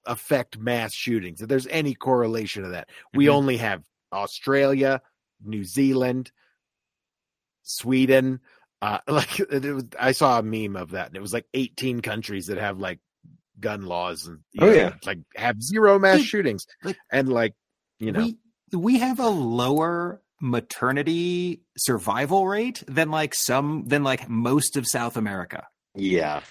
affect 0.05 0.57
mass 0.59 0.93
shootings. 0.93 1.41
If 1.41 1.49
there's 1.49 1.67
any 1.67 1.95
correlation 1.95 2.63
to 2.63 2.69
that, 2.69 2.89
we 3.13 3.25
Mhm. 3.25 3.33
only 3.33 3.57
have 3.57 3.83
Australia, 4.11 5.01
New 5.43 5.63
Zealand, 5.63 6.31
Sweden. 7.63 8.39
Uh, 8.81 8.99
like 9.07 9.39
it 9.39 9.73
was, 9.73 9.85
I 9.99 10.11
saw 10.13 10.39
a 10.39 10.43
meme 10.43 10.75
of 10.75 10.91
that, 10.91 11.07
and 11.07 11.15
it 11.15 11.21
was 11.21 11.33
like 11.33 11.45
18 11.53 12.01
countries 12.01 12.47
that 12.47 12.57
have 12.57 12.79
like 12.79 12.99
gun 13.59 13.81
laws 13.85 14.25
and 14.25 14.39
Oh, 14.59 14.65
know, 14.67 14.71
yeah. 14.71 14.93
like 15.05 15.19
have 15.35 15.61
zero 15.61 15.99
mass 15.99 16.17
Dude, 16.19 16.27
shootings, 16.27 16.65
like, 16.83 16.97
and 17.11 17.27
like 17.29 17.55
you 17.99 18.11
know, 18.11 18.21
we, 18.21 18.37
we 18.77 18.99
have 18.99 19.19
a 19.19 19.27
lower 19.27 20.21
maternity 20.41 21.61
survival 21.77 22.47
rate 22.47 22.81
than 22.87 23.11
like 23.11 23.33
some, 23.35 23.83
than 23.87 24.03
like 24.03 24.29
most 24.29 24.77
of 24.77 24.87
South 24.87 25.17
America. 25.17 25.67
Yeah. 25.95 26.41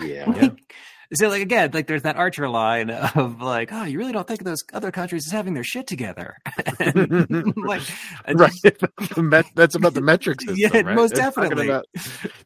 Yeah. 0.00 0.30
Like, 0.30 0.74
So 1.14 1.28
like 1.28 1.42
again, 1.42 1.70
like 1.72 1.86
there's 1.86 2.02
that 2.02 2.16
Archer 2.16 2.48
line 2.48 2.90
of 2.90 3.40
like, 3.40 3.72
oh, 3.72 3.84
you 3.84 3.98
really 3.98 4.12
don't 4.12 4.26
think 4.26 4.42
those 4.44 4.64
other 4.72 4.90
countries 4.90 5.26
as 5.26 5.32
having 5.32 5.54
their 5.54 5.64
shit 5.64 5.86
together, 5.86 6.36
And, 6.80 7.54
like, 7.56 7.82
right? 8.28 8.50
just- 8.64 9.16
met- 9.16 9.46
that's 9.54 9.74
about 9.74 9.94
the 9.94 10.00
metrics 10.00 10.44
system. 10.44 10.56
Yeah, 10.58 10.80
right? 10.82 10.94
most 10.96 11.14
They're 11.14 11.24
definitely. 11.24 11.68
about- 11.68 11.86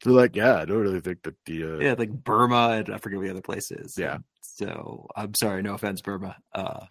they're 0.04 0.12
like, 0.12 0.36
yeah, 0.36 0.56
I 0.56 0.64
don't 0.64 0.78
really 0.78 1.00
think 1.00 1.22
that 1.22 1.34
the 1.46 1.64
uh, 1.64 1.78
yeah, 1.78 1.94
like 1.96 2.10
Burma 2.10 2.82
and 2.86 2.94
I 2.94 2.98
forget 2.98 3.18
what 3.18 3.24
the 3.24 3.30
other 3.30 3.40
place 3.42 3.70
is. 3.70 3.94
Yeah. 3.98 4.18
So 4.42 5.06
I'm 5.16 5.34
sorry, 5.34 5.62
no 5.62 5.74
offense, 5.74 6.00
Burma. 6.02 6.36
Uh, 6.54 6.86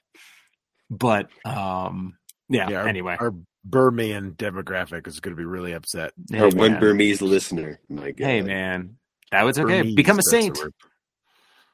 but 0.89 1.29
um, 1.45 2.17
yeah. 2.49 2.69
Yeah, 2.69 2.81
our- 2.81 2.87
anyway, 2.87 3.17
our 3.19 3.33
Burmese 3.65 4.33
demographic 4.35 5.07
is 5.07 5.19
going 5.19 5.35
to 5.35 5.39
be 5.39 5.45
really 5.45 5.73
upset. 5.73 6.13
Hey, 6.31 6.39
Our 6.39 6.49
one. 6.49 6.79
Burmese 6.79 7.21
listener. 7.21 7.79
My 7.89 8.11
God. 8.11 8.25
Hey 8.25 8.41
man, 8.41 8.95
that 9.31 9.43
was 9.43 9.59
okay. 9.59 9.79
Burmese, 9.81 9.95
Become 9.95 10.15
a 10.15 10.17
that's 10.19 10.31
the 10.31 10.41
saint. 10.41 10.59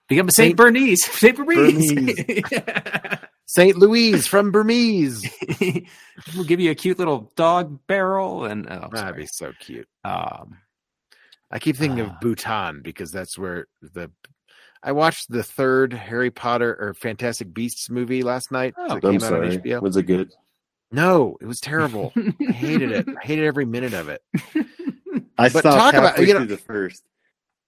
Word. 0.04 0.08
Become 0.10 0.28
a 0.28 0.32
Saint, 0.32 0.48
Saint- 0.50 0.58
Bernice. 0.58 1.06
Saint 1.06 1.38
Bernice. 1.38 3.20
Saint 3.46 3.78
Louise 3.78 4.26
from 4.26 4.52
Burmese. 4.52 5.30
we'll 6.36 6.46
give 6.46 6.60
you 6.60 6.72
a 6.72 6.76
cute 6.76 6.98
little 6.98 7.32
dog 7.36 7.80
barrel 7.88 8.46
and 8.46 8.66
oh, 8.68 8.88
That'd 8.92 8.98
sorry. 8.98 9.22
be 9.24 9.28
so 9.32 9.52
cute. 9.60 9.88
um, 10.04 10.58
I 11.52 11.60
keep 11.60 11.76
thinking 11.76 12.02
Ah. 12.02 12.06
of 12.16 12.20
Bhutan 12.20 12.82
because 12.84 13.12
that's 13.12 13.38
where 13.38 13.68
the. 13.82 14.10
I 14.86 14.92
watched 14.92 15.30
the 15.32 15.44
third 15.44 15.94
Harry 15.94 16.32
Potter 16.32 16.76
or 16.80 16.94
Fantastic 16.96 17.54
Beasts 17.54 17.89
movie 17.89 18.22
last 18.24 18.52
night. 18.52 18.74
Oh, 18.78 18.88
that 18.88 19.06
I'm 19.06 19.12
came 19.13 19.20
sorry. 19.22 19.48
out 19.48 19.54
on 19.54 19.60
HBO. 19.62 19.82
Was 19.82 19.96
it 19.98 20.04
good? 20.04 20.32
No, 20.92 21.38
it 21.39 21.46
was 21.46 21.60
terrible. 21.60 22.12
I 22.18 22.52
hated 22.52 22.92
it. 22.92 23.08
I 23.10 23.26
hated 23.26 23.46
every 23.46 23.66
minute 23.66 23.94
of 23.94 24.10
it. 24.10 24.22
I 25.38 25.50
But 25.50 25.52
stopped 25.52 25.63
talk 25.63 25.94
about- 25.94 26.10
halfway 26.12 26.26
you 26.28 26.34
know- 26.34 26.39
through 26.39 26.48
the 26.48 26.58
first. 26.58 27.04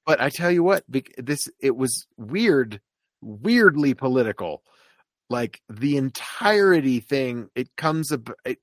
But 0.06 0.22
I 0.22 0.30
tell 0.30 0.52
you 0.52 0.64
what, 0.64 0.84
this 1.18 1.48
it 1.60 1.76
was 1.76 2.06
weird, 2.18 2.80
weirdly 3.22 3.94
political. 3.94 4.64
Like 5.30 5.62
the 5.70 5.98
entirety 5.98 7.00
thing, 7.00 7.50
it 7.56 7.76
comes 7.76 8.12
up. 8.12 8.30
It, 8.46 8.60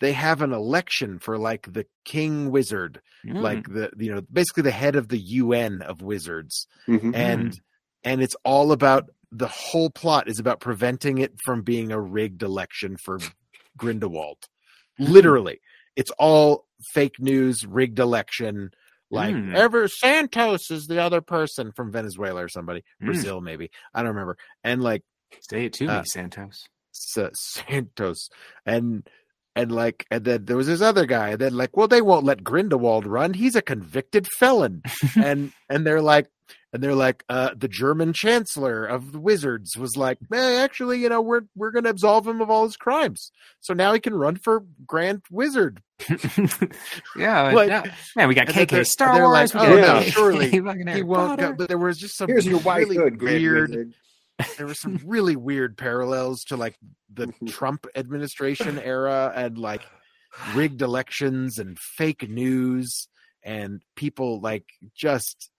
they 0.00 0.12
have 0.12 0.40
an 0.42 0.52
election 0.52 1.18
for 1.18 1.38
like 1.38 1.70
the 1.72 1.86
king 2.04 2.50
wizard, 2.50 3.00
mm, 3.24 3.40
like 3.40 3.68
the 3.68 3.90
you 3.98 4.14
know 4.14 4.22
basically 4.32 4.62
the 4.62 4.70
head 4.70 4.96
of 4.96 5.08
the 5.08 5.18
UN 5.18 5.82
of 5.82 6.00
wizards, 6.02 6.66
Mhm. 6.88 7.14
and 7.14 7.60
and 8.02 8.22
it's 8.22 8.36
all 8.44 8.72
about 8.72 9.10
the 9.30 9.48
whole 9.48 9.90
plot 9.90 10.28
is 10.28 10.38
about 10.38 10.60
preventing 10.60 11.18
it 11.18 11.34
from 11.44 11.62
being 11.62 11.92
a 11.92 12.00
rigged 12.00 12.42
election 12.42 12.96
for 13.04 13.18
Grindelwald. 13.76 14.38
Literally, 14.98 15.60
it's 15.96 16.12
all 16.18 16.66
fake 16.92 17.18
news, 17.18 17.66
rigged 17.66 17.98
election. 17.98 18.70
Like 19.14 19.34
Mm. 19.34 19.54
ever 19.54 19.88
Santos 19.88 20.70
is 20.70 20.86
the 20.86 21.00
other 21.00 21.20
person 21.20 21.72
from 21.72 21.90
Venezuela 21.92 22.44
or 22.44 22.48
somebody, 22.48 22.82
Mm. 23.02 23.06
Brazil 23.06 23.40
maybe. 23.40 23.70
I 23.94 24.00
don't 24.00 24.08
remember. 24.14 24.36
And 24.62 24.82
like 24.82 25.02
say 25.48 25.66
it 25.66 25.72
to 25.74 25.86
uh, 25.86 25.98
me, 26.00 26.04
Santos. 26.06 26.64
S- 26.94 27.30
Santos 27.34 28.28
and 28.66 29.08
and 29.56 29.70
like 29.72 30.04
and 30.10 30.24
then 30.24 30.44
there 30.44 30.56
was 30.56 30.66
this 30.66 30.80
other 30.80 31.06
guy 31.06 31.30
and 31.30 31.40
then 31.40 31.54
like 31.56 31.76
well 31.76 31.88
they 31.88 32.02
won't 32.02 32.24
let 32.24 32.44
Grindelwald 32.44 33.06
run 33.06 33.34
he's 33.34 33.56
a 33.56 33.62
convicted 33.62 34.26
felon 34.38 34.82
and 35.16 35.52
and 35.68 35.86
they're 35.86 36.00
like 36.02 36.26
and 36.72 36.82
they're 36.82 36.94
like 36.94 37.24
uh 37.28 37.50
the 37.56 37.68
German 37.68 38.12
chancellor 38.12 38.84
of 38.84 39.12
the 39.12 39.20
wizards 39.20 39.76
was 39.76 39.96
like 39.96 40.18
eh, 40.32 40.62
actually 40.62 40.98
you 41.00 41.08
know 41.08 41.20
we're 41.20 41.42
we're 41.54 41.70
going 41.70 41.84
to 41.84 41.90
absolve 41.90 42.26
him 42.26 42.40
of 42.40 42.50
all 42.50 42.64
his 42.64 42.76
crimes 42.76 43.30
so 43.60 43.72
now 43.74 43.92
he 43.92 44.00
can 44.00 44.14
run 44.14 44.36
for 44.36 44.64
grand 44.86 45.22
wizard 45.30 45.82
yeah, 47.16 47.42
Like- 47.52 47.68
yeah. 47.68 47.94
man, 48.16 48.28
we 48.28 48.34
got 48.34 48.48
KK 48.48 48.68
they're- 48.68 48.84
Star 48.84 49.14
they're 49.14 49.24
Wars. 49.24 49.54
like, 49.54 49.68
we 49.68 49.74
oh, 49.74 49.80
got 49.80 49.94
no, 49.96 50.02
KK 50.02 50.12
surely 50.12 50.60
fucking 50.64 50.86
he 50.88 51.02
won't 51.02 51.38
go 51.40 51.52
but 51.52 51.68
there 51.68 51.78
was 51.78 51.98
just 51.98 52.16
some 52.16 52.28
Here's 52.28 52.46
your 52.46 52.60
really 52.60 52.96
hood, 52.96 53.18
Grand 53.18 53.40
weird 53.42 53.94
there 54.58 54.66
were 54.66 54.74
some 54.74 54.98
really 55.04 55.36
weird 55.36 55.76
parallels 55.78 56.42
to 56.44 56.56
like 56.56 56.74
the 57.12 57.32
Trump 57.46 57.86
administration 57.94 58.80
era 58.80 59.32
and 59.34 59.56
like 59.56 59.82
rigged 60.54 60.82
elections 60.82 61.58
and 61.58 61.78
fake 61.78 62.28
news 62.28 63.06
and 63.44 63.80
people 63.94 64.40
like 64.40 64.64
just 64.96 65.50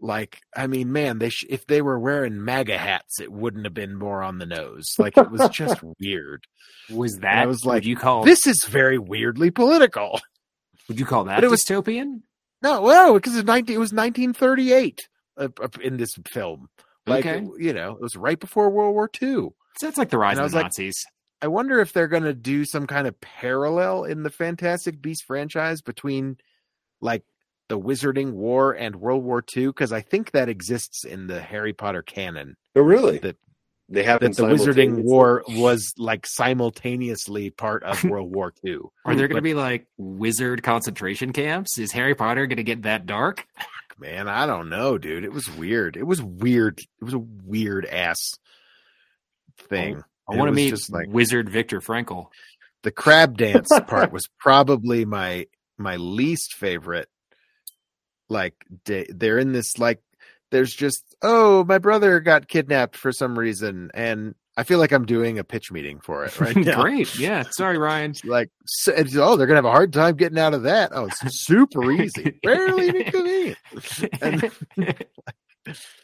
like 0.00 0.40
I 0.56 0.66
mean, 0.66 0.92
man, 0.92 1.18
they 1.18 1.30
sh- 1.30 1.44
if 1.48 1.66
they 1.66 1.82
were 1.82 1.98
wearing 1.98 2.44
MAGA 2.44 2.78
hats, 2.78 3.20
it 3.20 3.32
wouldn't 3.32 3.64
have 3.64 3.74
been 3.74 3.96
more 3.98 4.22
on 4.22 4.38
the 4.38 4.46
nose. 4.46 4.86
Like 4.98 5.16
it 5.16 5.30
was 5.30 5.48
just 5.50 5.82
weird. 6.00 6.44
Was 6.90 7.18
that? 7.18 7.38
I 7.38 7.46
was 7.46 7.64
like, 7.64 7.84
you 7.84 7.96
call 7.96 8.24
This 8.24 8.46
is 8.46 8.64
very 8.68 8.98
weirdly 8.98 9.50
political. 9.50 10.20
Would 10.88 10.98
you 10.98 11.06
call 11.06 11.24
that 11.24 11.36
but 11.36 11.44
it 11.44 11.50
was- 11.50 11.64
dystopian? 11.64 12.22
No, 12.62 12.80
well, 12.82 13.14
because 13.14 13.36
it's 13.36 13.46
19, 13.46 13.76
it 13.76 13.78
was 13.78 13.92
1938 13.92 15.08
uh, 15.36 15.48
in 15.80 15.96
this 15.96 16.14
film. 16.26 16.68
Like 17.06 17.24
Okay. 17.26 17.38
it- 17.44 17.62
you 17.62 17.72
know, 17.72 17.92
it 17.92 18.00
was 18.00 18.16
right 18.16 18.38
before 18.38 18.70
World 18.70 18.94
War 18.94 19.08
II. 19.22 19.50
So 19.78 19.86
that's 19.86 19.96
like 19.98 20.10
the 20.10 20.18
rise 20.18 20.32
And 20.32 20.40
of 20.40 20.44
was 20.44 20.52
the 20.52 20.58
like- 20.58 20.64
Nazis. 20.66 20.96
I 21.40 21.46
wonder 21.46 21.78
if 21.80 21.92
they're 21.92 22.08
going 22.08 22.24
to 22.24 22.34
do 22.34 22.64
some 22.64 22.88
kind 22.88 23.06
of 23.06 23.20
parallel 23.20 24.02
in 24.04 24.24
the 24.24 24.30
Fantastic 24.30 25.00
Beast 25.00 25.22
franchise 25.24 25.80
between 25.82 26.36
like 27.00 27.22
the 27.68 27.78
Wizarding 27.78 28.32
War 28.32 28.72
and 28.72 28.96
World 28.96 29.22
War 29.24 29.44
II 29.56 29.66
because 29.66 29.92
I 29.92 30.00
think 30.00 30.30
that 30.32 30.48
exists 30.48 31.04
in 31.04 31.26
the 31.26 31.40
Harry 31.40 31.72
Potter 31.72 32.02
canon. 32.02 32.56
Oh, 32.74 32.80
really? 32.82 33.18
That- 33.18 33.36
they 33.90 34.02
happen 34.02 34.32
That 34.32 34.36
the 34.36 34.48
Wizarding? 34.54 35.02
War 35.02 35.42
was 35.48 35.94
like 35.96 36.26
simultaneously 36.26 37.48
part 37.48 37.82
of 37.84 38.04
World 38.10 38.34
War 38.34 38.52
II. 38.62 38.80
Are 39.06 39.14
there 39.14 39.28
going 39.28 39.36
to 39.36 39.42
be 39.42 39.54
like 39.54 39.86
wizard 39.96 40.62
concentration 40.62 41.32
camps? 41.32 41.78
Is 41.78 41.92
Harry 41.92 42.14
Potter 42.14 42.46
going 42.46 42.58
to 42.58 42.62
get 42.64 42.82
that 42.82 43.06
dark? 43.06 43.46
man? 43.98 44.28
I 44.28 44.44
don't 44.46 44.68
know, 44.68 44.98
dude. 44.98 45.24
It 45.24 45.32
was 45.32 45.48
weird. 45.48 45.96
It 45.96 46.02
was 46.02 46.20
weird. 46.22 46.80
It 47.00 47.04
was 47.04 47.14
a 47.14 47.18
weird 47.18 47.86
ass 47.86 48.18
thing. 49.70 50.02
Oh, 50.28 50.32
I 50.32 50.34
It 50.34 50.38
want 50.38 50.48
to 50.50 50.54
meet 50.54 50.70
just 50.70 50.92
like- 50.92 51.08
Wizard 51.08 51.48
Viktor 51.48 51.80
Frankl. 51.80 52.26
the 52.82 52.90
crab 52.90 53.38
dance 53.38 53.68
part 53.86 54.12
was 54.12 54.28
probably 54.38 55.04
my 55.04 55.46
my 55.78 55.96
least 55.96 56.54
favorite 56.54 57.08
like 58.28 58.54
they're 58.84 59.38
in 59.38 59.52
this 59.52 59.78
like 59.78 60.00
there's 60.50 60.72
just 60.74 61.04
oh 61.22 61.64
my 61.64 61.78
brother 61.78 62.20
got 62.20 62.48
kidnapped 62.48 62.96
for 62.96 63.12
some 63.12 63.38
reason 63.38 63.90
and 63.94 64.34
i 64.56 64.62
feel 64.62 64.78
like 64.78 64.92
i'm 64.92 65.04
doing 65.06 65.38
a 65.38 65.44
pitch 65.44 65.70
meeting 65.72 66.00
for 66.00 66.24
it 66.24 66.40
right 66.40 66.56
now 66.64 66.80
Great. 66.82 67.18
Yeah. 67.18 67.44
Sorry, 67.50 67.78
Ryan. 67.78 68.14
like 68.24 68.50
so, 68.66 68.92
oh 69.16 69.36
they're 69.36 69.46
gonna 69.46 69.58
have 69.58 69.64
a 69.64 69.70
hard 69.70 69.92
time 69.92 70.16
getting 70.16 70.38
out 70.38 70.54
of 70.54 70.62
that 70.64 70.90
oh 70.94 71.06
it's 71.06 71.44
super 71.44 71.90
easy 71.90 72.38
barely 72.42 72.88
inconvenient 72.88 73.58
And- 74.20 74.50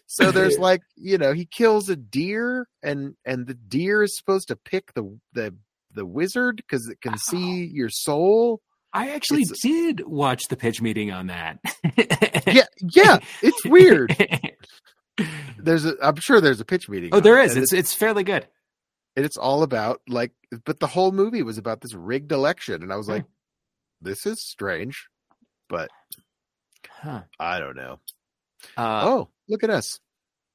so 0.06 0.30
there's 0.30 0.58
like 0.58 0.82
you 0.96 1.16
know 1.16 1.32
he 1.32 1.46
kills 1.46 1.88
a 1.88 1.96
deer 1.96 2.68
and 2.82 3.14
and 3.24 3.46
the 3.46 3.54
deer 3.54 4.02
is 4.02 4.16
supposed 4.16 4.48
to 4.48 4.56
pick 4.56 4.92
the 4.94 5.18
the 5.32 5.54
the 5.94 6.04
wizard 6.04 6.56
because 6.56 6.88
it 6.88 7.00
can 7.00 7.16
see 7.16 7.64
your 7.64 7.88
soul 7.88 8.60
I 8.96 9.10
actually 9.10 9.42
It's- 9.42 9.60
did 9.60 10.06
watch 10.06 10.44
the 10.48 10.56
pitch 10.56 10.80
meeting 10.80 11.10
on 11.10 11.26
that. 11.26 11.58
yeah 12.46 12.64
yeah 12.94 13.18
it's 13.42 13.64
weird 13.66 14.16
there's 15.58 15.84
a 15.84 15.94
i'm 16.02 16.16
sure 16.16 16.40
there's 16.40 16.60
a 16.60 16.64
pitch 16.64 16.88
meeting 16.88 17.10
oh, 17.12 17.18
on 17.18 17.22
there 17.22 17.38
it, 17.38 17.46
is. 17.46 17.54
and 17.54 17.62
It's 17.62 17.72
it's 17.72 17.94
fairly 17.94 18.24
good. 18.24 18.46
and 19.16 19.24
it's 19.24 19.36
all 19.36 19.62
about 19.62 20.00
like 20.08 20.32
but 20.64 20.80
the 20.80 20.86
whole 20.88 21.12
movie 21.12 21.42
was 21.42 21.58
about 21.58 21.80
this 21.80 21.94
rigged 21.94 22.32
election 22.32 22.82
and 22.82 22.92
i 22.92 22.96
was 22.96 23.06
Hmm. 23.06 23.12
like 23.12 23.24
this 24.00 24.26
is 24.26 24.40
strange 24.44 25.06
but 25.68 25.88
Huh. 26.90 27.22
i 27.38 27.58
don't 27.58 27.76
know 27.76 27.98
Uh, 28.76 29.02
oh 29.04 29.28
look 29.48 29.62
at 29.64 29.70
us 29.70 29.98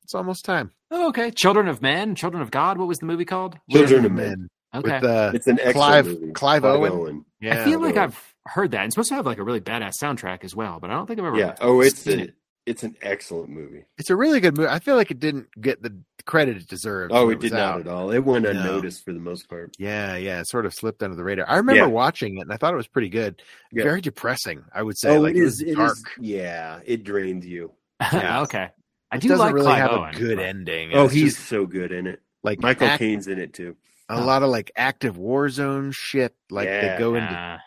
it's 0.04 0.16
almost 0.16 0.44
time 0.46 0.72
oh, 0.92 1.10
okay. 1.10 1.30
Children 1.30 1.68
of 1.68 1.84
Men, 1.84 2.16
Children 2.16 2.42
of 2.42 2.50
God. 2.50 2.80
What 2.80 2.88
was 2.88 2.98
the 2.98 3.06
movie 3.06 3.24
called? 3.26 3.56
Children 3.70 4.06
of 4.06 4.12
Men. 4.12 4.48
Okay. 4.74 4.94
with 4.96 5.04
uh 5.04 5.32
It's 5.36 5.46
an 5.46 5.60
excellent 5.60 5.76
Clive- 5.76 6.06
movie. 6.08 6.32
Clive 6.32 6.66
Owen? 6.66 7.26
Yeah, 7.40 7.62
I 7.62 7.64
feel 7.64 7.80
like 7.80 7.94
well. 7.94 8.06
I've 8.06 8.29
heard 8.50 8.72
that. 8.72 8.86
It's 8.86 8.96
supposed 8.96 9.10
to 9.10 9.16
have 9.16 9.26
like 9.26 9.38
a 9.38 9.44
really 9.44 9.62
badass 9.62 9.94
soundtrack 10.02 10.44
as 10.44 10.56
well, 10.56 10.80
but 10.80 10.90
I 10.90 10.94
don't 10.94 11.06
think 11.08 11.20
I've 11.20 11.26
ever. 11.26 11.38
Yeah. 11.38 11.56
Oh, 11.62 11.82
it's 11.82 12.00
seen 12.00 12.20
a, 12.20 12.24
it. 12.24 12.36
it's 12.66 12.84
an 12.84 12.96
excellent 13.02 13.50
movie. 13.50 13.86
it's 13.98 14.10
a 14.10 14.16
really 14.16 14.40
good 14.40 14.56
movie 14.58 14.70
i 14.70 14.78
feel 14.80 14.96
like 14.96 15.10
it 15.12 15.20
didn't 15.20 15.48
get 15.60 15.82
the 15.82 15.96
credit 16.26 16.58
it 16.58 16.68
deserved 16.68 17.12
Oh, 17.14 17.26
when 17.28 17.38
it 17.38 17.40
did 17.42 17.54
not 17.54 17.60
out. 17.62 17.80
at 17.82 17.88
all. 17.88 18.12
It 18.12 18.20
went 18.20 18.44
No. 18.44 18.52
unnoticed 18.52 19.04
for 19.04 19.14
the 19.14 19.20
most 19.20 19.50
part. 19.50 19.74
yeah 19.80 20.16
yeah 20.18 20.42
it 20.42 20.48
sort 20.48 20.66
of 20.68 20.74
slipped 20.76 21.02
under 21.02 21.16
the 21.16 21.24
radar 21.24 21.50
i 21.50 21.56
remember 21.58 21.82
Yeah. 21.82 21.88
watching 21.88 22.38
it 22.38 22.42
and 22.42 22.52
i 22.54 22.58
thought 22.58 22.74
it 22.74 22.78
was 22.78 22.88
pretty 22.88 23.10
good 23.10 23.42
Yeah. 23.72 23.84
very 23.84 24.02
depressing 24.02 24.64
i 24.76 24.84
would 24.84 24.98
say 24.98 25.16
oh, 25.16 25.22
like 25.22 25.36
it 25.36 25.40
it 25.40 25.44
is. 25.44 25.62
It 25.62 25.76
dark 25.76 25.94
is. 25.98 26.04
Yeah, 26.20 26.80
it 26.86 27.04
drained 27.04 27.44
you. 27.46 27.72
Yeah. 28.14 28.42
okay. 28.42 28.70
I 29.12 29.16
it 29.16 29.22
do 29.22 29.30
doesn't 29.30 29.44
like 29.46 29.54
really 29.56 29.66
Clive 29.66 29.80
have 29.82 29.92
Owen, 29.92 30.10
a 30.16 30.18
good 30.18 30.38
but- 30.38 30.46
ending 30.46 30.92
Oh, 30.94 31.08
he's 31.08 31.36
just, 31.36 31.48
so 31.48 31.66
good 31.66 31.92
in 31.92 32.06
it. 32.06 32.22
like 32.44 32.60
Michael 32.62 32.88
act- 32.88 33.00
Caine's 33.00 33.28
in 33.28 33.40
it 33.40 33.54
too. 33.54 33.76
a 34.10 34.20
Oh. 34.22 34.26
lot 34.26 34.44
of 34.44 34.50
like 34.50 34.72
active 34.76 35.18
war 35.18 35.50
zone 35.50 35.92
shit 35.92 36.36
like 36.52 36.68
they 36.68 36.86
Yeah. 36.86 37.00
go 37.00 37.16
into 37.16 37.60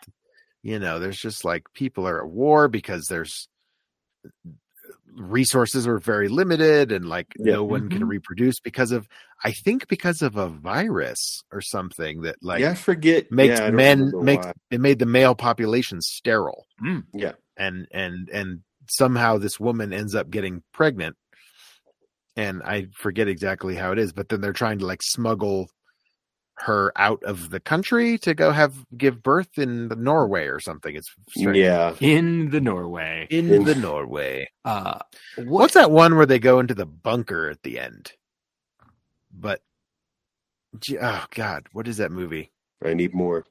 you 0.63 0.79
know 0.79 0.97
there's 0.99 1.19
just 1.19 1.45
like 1.45 1.63
people 1.73 2.07
are 2.07 2.23
at 2.23 2.29
war 2.31 2.67
because 2.67 3.05
there's 3.09 3.47
resources 5.15 5.85
are 5.87 5.99
very 5.99 6.27
limited 6.27 6.91
and 6.91 7.05
like 7.07 7.27
Yeah. 7.37 7.53
no 7.53 7.63
one 7.63 7.87
can 7.89 8.01
Mhm. 8.01 8.09
reproduce 8.09 8.59
because 8.59 8.91
of 8.91 9.07
i 9.43 9.51
think 9.51 9.87
because 9.87 10.23
of 10.23 10.37
a 10.37 10.49
virus 10.49 11.43
or 11.51 11.61
something 11.61 12.21
that 12.21 12.37
like 12.41 12.61
yeah, 12.61 12.71
I 12.71 12.75
forget. 12.75 13.31
makes 13.31 13.59
yeah, 13.59 13.69
men 13.69 14.11
makes 14.23 14.45
why. 14.47 14.53
it 14.71 14.81
made 14.81 14.97
the 14.99 15.05
male 15.05 15.35
population 15.35 16.01
sterile 16.01 16.65
Yeah. 17.13 17.33
and 17.57 17.85
and 17.91 18.27
and 18.29 18.61
somehow 18.89 19.37
this 19.37 19.59
woman 19.59 19.93
ends 19.93 20.15
up 20.15 20.31
getting 20.31 20.63
pregnant 20.73 21.15
and 22.35 22.63
i 22.63 22.87
forget 22.95 23.27
exactly 23.27 23.75
how 23.75 23.91
it 23.91 23.99
is 23.99 24.13
but 24.13 24.29
then 24.29 24.41
they're 24.41 24.51
trying 24.53 24.79
to 24.79 24.85
like 24.87 25.03
smuggle 25.03 25.69
her 26.57 26.91
out 26.95 27.21
of 27.23 27.49
the 27.49 27.59
country 27.59 28.17
to 28.19 28.33
go 28.33 28.51
have 28.51 28.73
give 28.95 29.23
birth 29.23 29.57
in 29.57 29.87
the 29.89 29.95
norway 29.95 30.45
or 30.45 30.59
something 30.59 30.95
it's 30.95 31.11
strange. 31.29 31.57
Yeah. 31.57 31.95
in 31.99 32.51
the 32.51 32.61
Norway. 32.61 33.27
in 33.31 33.51
In- 33.51 33.63
the 33.63 33.73
norway 33.75 34.47
Uh, 34.63 34.99
what, 35.35 35.47
what's 35.47 35.73
that 35.73 35.89
one 35.91 36.15
where 36.15 36.27
they 36.27 36.37
go 36.39 36.59
into 36.59 36.75
the 36.75 36.85
bunker 36.85 37.49
at 37.49 37.63
the 37.63 37.79
end 37.79 38.13
but 39.33 39.61
oh 41.01 41.25
god 41.35 41.67
what 41.73 41.87
is 41.87 41.97
that 41.97 42.11
movie 42.11 42.51
I 42.85 42.93
need 42.93 43.13
more. 43.13 43.45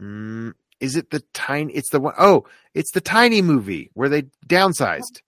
Mm, 0.00 0.52
is 0.80 0.96
it 0.96 1.10
the 1.10 1.20
tiny? 1.32 1.72
It's 1.74 1.90
the 1.90 2.00
one 2.00 2.14
oh 2.18 2.44
it's 2.74 2.92
the 2.92 3.00
tiny 3.00 3.40
movie 3.42 3.90
where 3.94 4.08
they 4.08 4.24
downsized, 4.46 5.22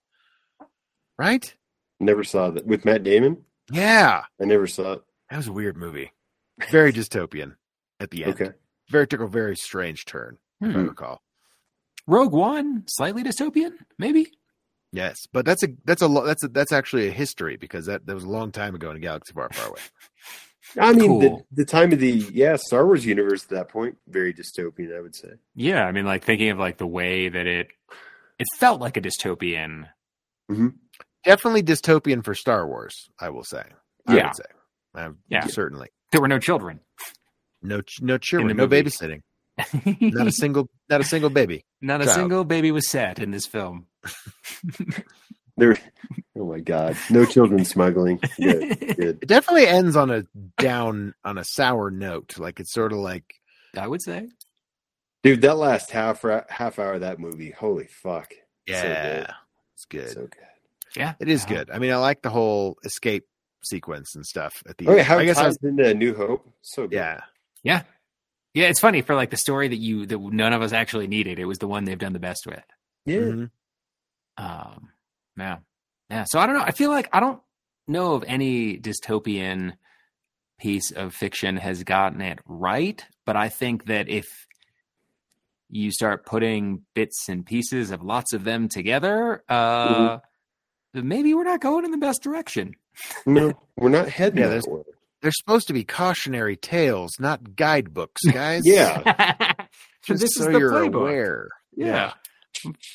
right? 1.17 1.53
Never 1.99 2.23
saw 2.23 2.49
that 2.51 2.65
with 2.67 2.85
Matt 2.85 3.03
Damon. 3.03 3.43
Yeah, 3.71 4.23
I 4.39 4.45
never 4.45 4.67
saw 4.67 4.93
it. 4.93 5.01
that 5.29 5.37
was 5.37 5.47
a 5.47 5.53
weird 5.53 5.77
movie. 5.77 6.11
Very 6.71 6.93
dystopian 6.93 7.55
at 7.99 8.11
the 8.11 8.23
end. 8.25 8.33
Okay. 8.33 8.51
Very 8.89 9.07
took 9.07 9.19
a 9.21 9.27
very 9.27 9.55
strange 9.55 10.05
turn, 10.05 10.37
if 10.61 10.69
I 10.75 10.79
Hmm. 10.79 10.87
recall. 10.87 11.21
Rogue 12.07 12.33
One, 12.33 12.83
slightly 12.87 13.23
dystopian, 13.23 13.73
maybe. 13.97 14.31
Yes, 14.91 15.17
but 15.33 15.45
that's 15.45 15.63
a 15.63 15.67
that's 15.85 16.01
a 16.01 16.07
that's 16.07 16.43
a, 16.43 16.47
that's 16.47 16.71
actually 16.71 17.07
a 17.07 17.11
history 17.11 17.57
because 17.57 17.87
that 17.87 18.05
that 18.05 18.13
was 18.15 18.23
a 18.23 18.29
long 18.29 18.51
time 18.51 18.75
ago 18.75 18.91
in 18.91 18.95
a 18.97 18.99
galaxy 18.99 19.33
far 19.33 19.49
far 19.51 19.69
away. 19.69 19.81
I 20.79 20.93
mean, 20.93 21.07
Cool. 21.09 21.19
the, 21.19 21.63
the 21.63 21.65
time 21.65 21.91
of 21.91 21.99
the 21.99 22.11
yeah 22.31 22.55
Star 22.55 22.85
Wars 22.85 23.05
universe 23.05 23.43
at 23.43 23.49
that 23.49 23.69
point, 23.69 23.97
very 24.07 24.33
dystopian. 24.33 24.95
I 24.95 25.01
would 25.01 25.15
say. 25.15 25.29
Yeah, 25.55 25.83
I 25.85 25.91
mean, 25.91 26.05
like 26.05 26.23
thinking 26.23 26.49
of 26.49 26.59
like 26.59 26.77
the 26.77 26.87
way 26.87 27.27
that 27.27 27.45
it 27.47 27.67
it 28.39 28.47
felt 28.57 28.79
like 28.79 28.95
a 28.97 29.01
dystopian. 29.01 29.89
Definitely 31.23 31.63
dystopian 31.63 32.23
for 32.23 32.35
Star 32.35 32.67
Wars, 32.67 33.09
I 33.19 33.29
will 33.29 33.43
say. 33.43 33.63
I 34.07 34.15
Yeah. 34.15 34.27
would 34.27 34.35
say. 34.35 35.15
Yeah. 35.27 35.47
certainly. 35.47 35.89
There 36.15 36.21
were 36.21 36.29
no 36.29 36.39
children. 36.39 36.79
No, 37.61 37.81
no 37.99 38.17
children, 38.17 38.55
no 38.55 38.63
movie. 38.67 38.83
babysitting, 38.83 39.21
not 39.99 40.27
a 40.27 40.31
single, 40.31 40.69
not 40.89 41.01
a 41.01 41.03
single 41.03 41.29
baby. 41.29 41.65
Not 41.81 41.99
a 42.01 42.05
child. 42.05 42.15
single 42.15 42.43
baby 42.45 42.71
was 42.71 42.89
set 42.89 43.19
in 43.19 43.31
this 43.31 43.45
film. 43.45 43.87
There. 45.57 45.77
Oh 46.37 46.45
my 46.49 46.59
God! 46.59 46.97
No 47.09 47.23
children 47.25 47.63
smuggling. 47.63 48.19
Good. 48.37 48.77
Good. 48.97 48.99
It 49.21 49.27
definitely 49.27 49.67
ends 49.67 49.95
on 49.95 50.09
a 50.11 50.23
down, 50.57 51.13
on 51.23 51.37
a 51.37 51.45
sour 51.45 51.89
note. 51.91 52.37
Like 52.37 52.59
it's 52.59 52.73
sort 52.73 52.91
of 52.91 52.97
like 52.99 53.23
I 53.77 53.87
would 53.87 54.01
say. 54.01 54.27
Dude, 55.23 55.41
that 55.43 55.55
last 55.57 55.91
half 55.91 56.23
half 56.49 56.77
hour 56.77 56.93
of 56.95 57.01
that 57.01 57.19
movie, 57.19 57.51
holy 57.51 57.87
fuck! 57.87 58.31
So 58.33 58.73
Yeah, 58.73 59.17
good. 59.19 59.27
it's 59.75 59.85
good. 59.85 60.09
So 60.09 60.21
good. 60.21 60.97
Yeah, 60.97 61.13
it 61.21 61.29
is 61.29 61.45
good. 61.45 61.69
I 61.71 61.79
mean, 61.79 61.91
I 61.91 61.97
like 61.97 62.21
the 62.21 62.29
whole 62.29 62.77
escape 62.83 63.25
sequence 63.65 64.15
and 64.15 64.25
stuff 64.25 64.61
at 64.67 64.77
the 64.77 64.87
Oh, 64.87 64.95
yeah, 64.95 65.03
how 65.03 65.17
I 65.17 65.23
it 65.23 65.25
guess 65.25 65.37
I 65.37 65.43
ties 65.43 65.57
was, 65.61 65.69
into 65.71 65.93
New 65.93 66.13
Hope. 66.15 66.47
So 66.61 66.83
good. 66.87 66.95
yeah, 66.95 67.21
Yeah. 67.63 67.83
Yeah, 68.53 68.67
it's 68.69 68.79
funny 68.79 69.01
for 69.01 69.15
like 69.15 69.31
the 69.31 69.37
story 69.37 69.67
that 69.67 69.75
you 69.77 70.05
that 70.05 70.17
none 70.17 70.53
of 70.53 70.61
us 70.61 70.71
actually 70.71 71.07
needed. 71.07 71.39
It 71.39 71.45
was 71.45 71.57
the 71.57 71.67
one 71.67 71.83
they've 71.83 71.97
done 71.99 72.13
the 72.13 72.19
best 72.19 72.45
with. 72.47 72.63
Yeah. 73.05 73.17
Mhm. 73.19 73.49
Um, 74.37 74.89
yeah, 75.37 75.57
yeah. 76.09 76.23
So 76.25 76.39
I 76.39 76.45
don't 76.45 76.55
know. 76.55 76.63
I 76.63 76.71
feel 76.71 76.89
like 76.89 77.09
I 77.11 77.19
don't 77.19 77.41
know 77.87 78.13
of 78.13 78.23
any 78.25 78.77
dystopian 78.79 79.73
piece 80.57 80.91
of 80.91 81.13
fiction 81.13 81.57
has 81.57 81.83
gotten 81.83 82.21
it 82.21 82.39
right, 82.45 83.03
but 83.25 83.35
I 83.35 83.49
think 83.49 83.87
that 83.87 84.07
if 84.07 84.25
you 85.69 85.91
start 85.91 86.25
putting 86.25 86.83
bits 86.93 87.27
and 87.27 87.45
pieces 87.45 87.91
of 87.91 88.01
lots 88.03 88.31
of 88.31 88.45
them 88.45 88.69
together, 88.69 89.43
uh, 89.49 90.19
then 90.93 91.07
maybe 91.09 91.33
we're 91.33 91.43
not 91.43 91.59
going 91.59 91.83
in 91.83 91.91
the 91.91 91.97
best 91.97 92.23
direction. 92.23 92.75
No, 93.25 93.53
we're 93.77 93.89
not 93.89 94.09
heading 94.09 94.39
Yeah, 94.39 94.45
that 94.45 94.49
there's- 94.51 94.67
way. 94.67 94.81
They're 95.21 95.31
supposed 95.31 95.67
to 95.67 95.73
be 95.73 95.83
cautionary 95.83 96.55
tales, 96.55 97.13
not 97.19 97.55
guidebooks, 97.55 98.21
guys. 98.31 98.61
Yeah. 98.63 99.53
just 100.05 100.21
this 100.21 100.35
so 100.35 100.41
is 100.41 100.53
the 100.53 100.59
you're 100.59 100.71
playbook. 100.71 100.95
aware. 100.95 101.47
Yeah. 101.75 102.13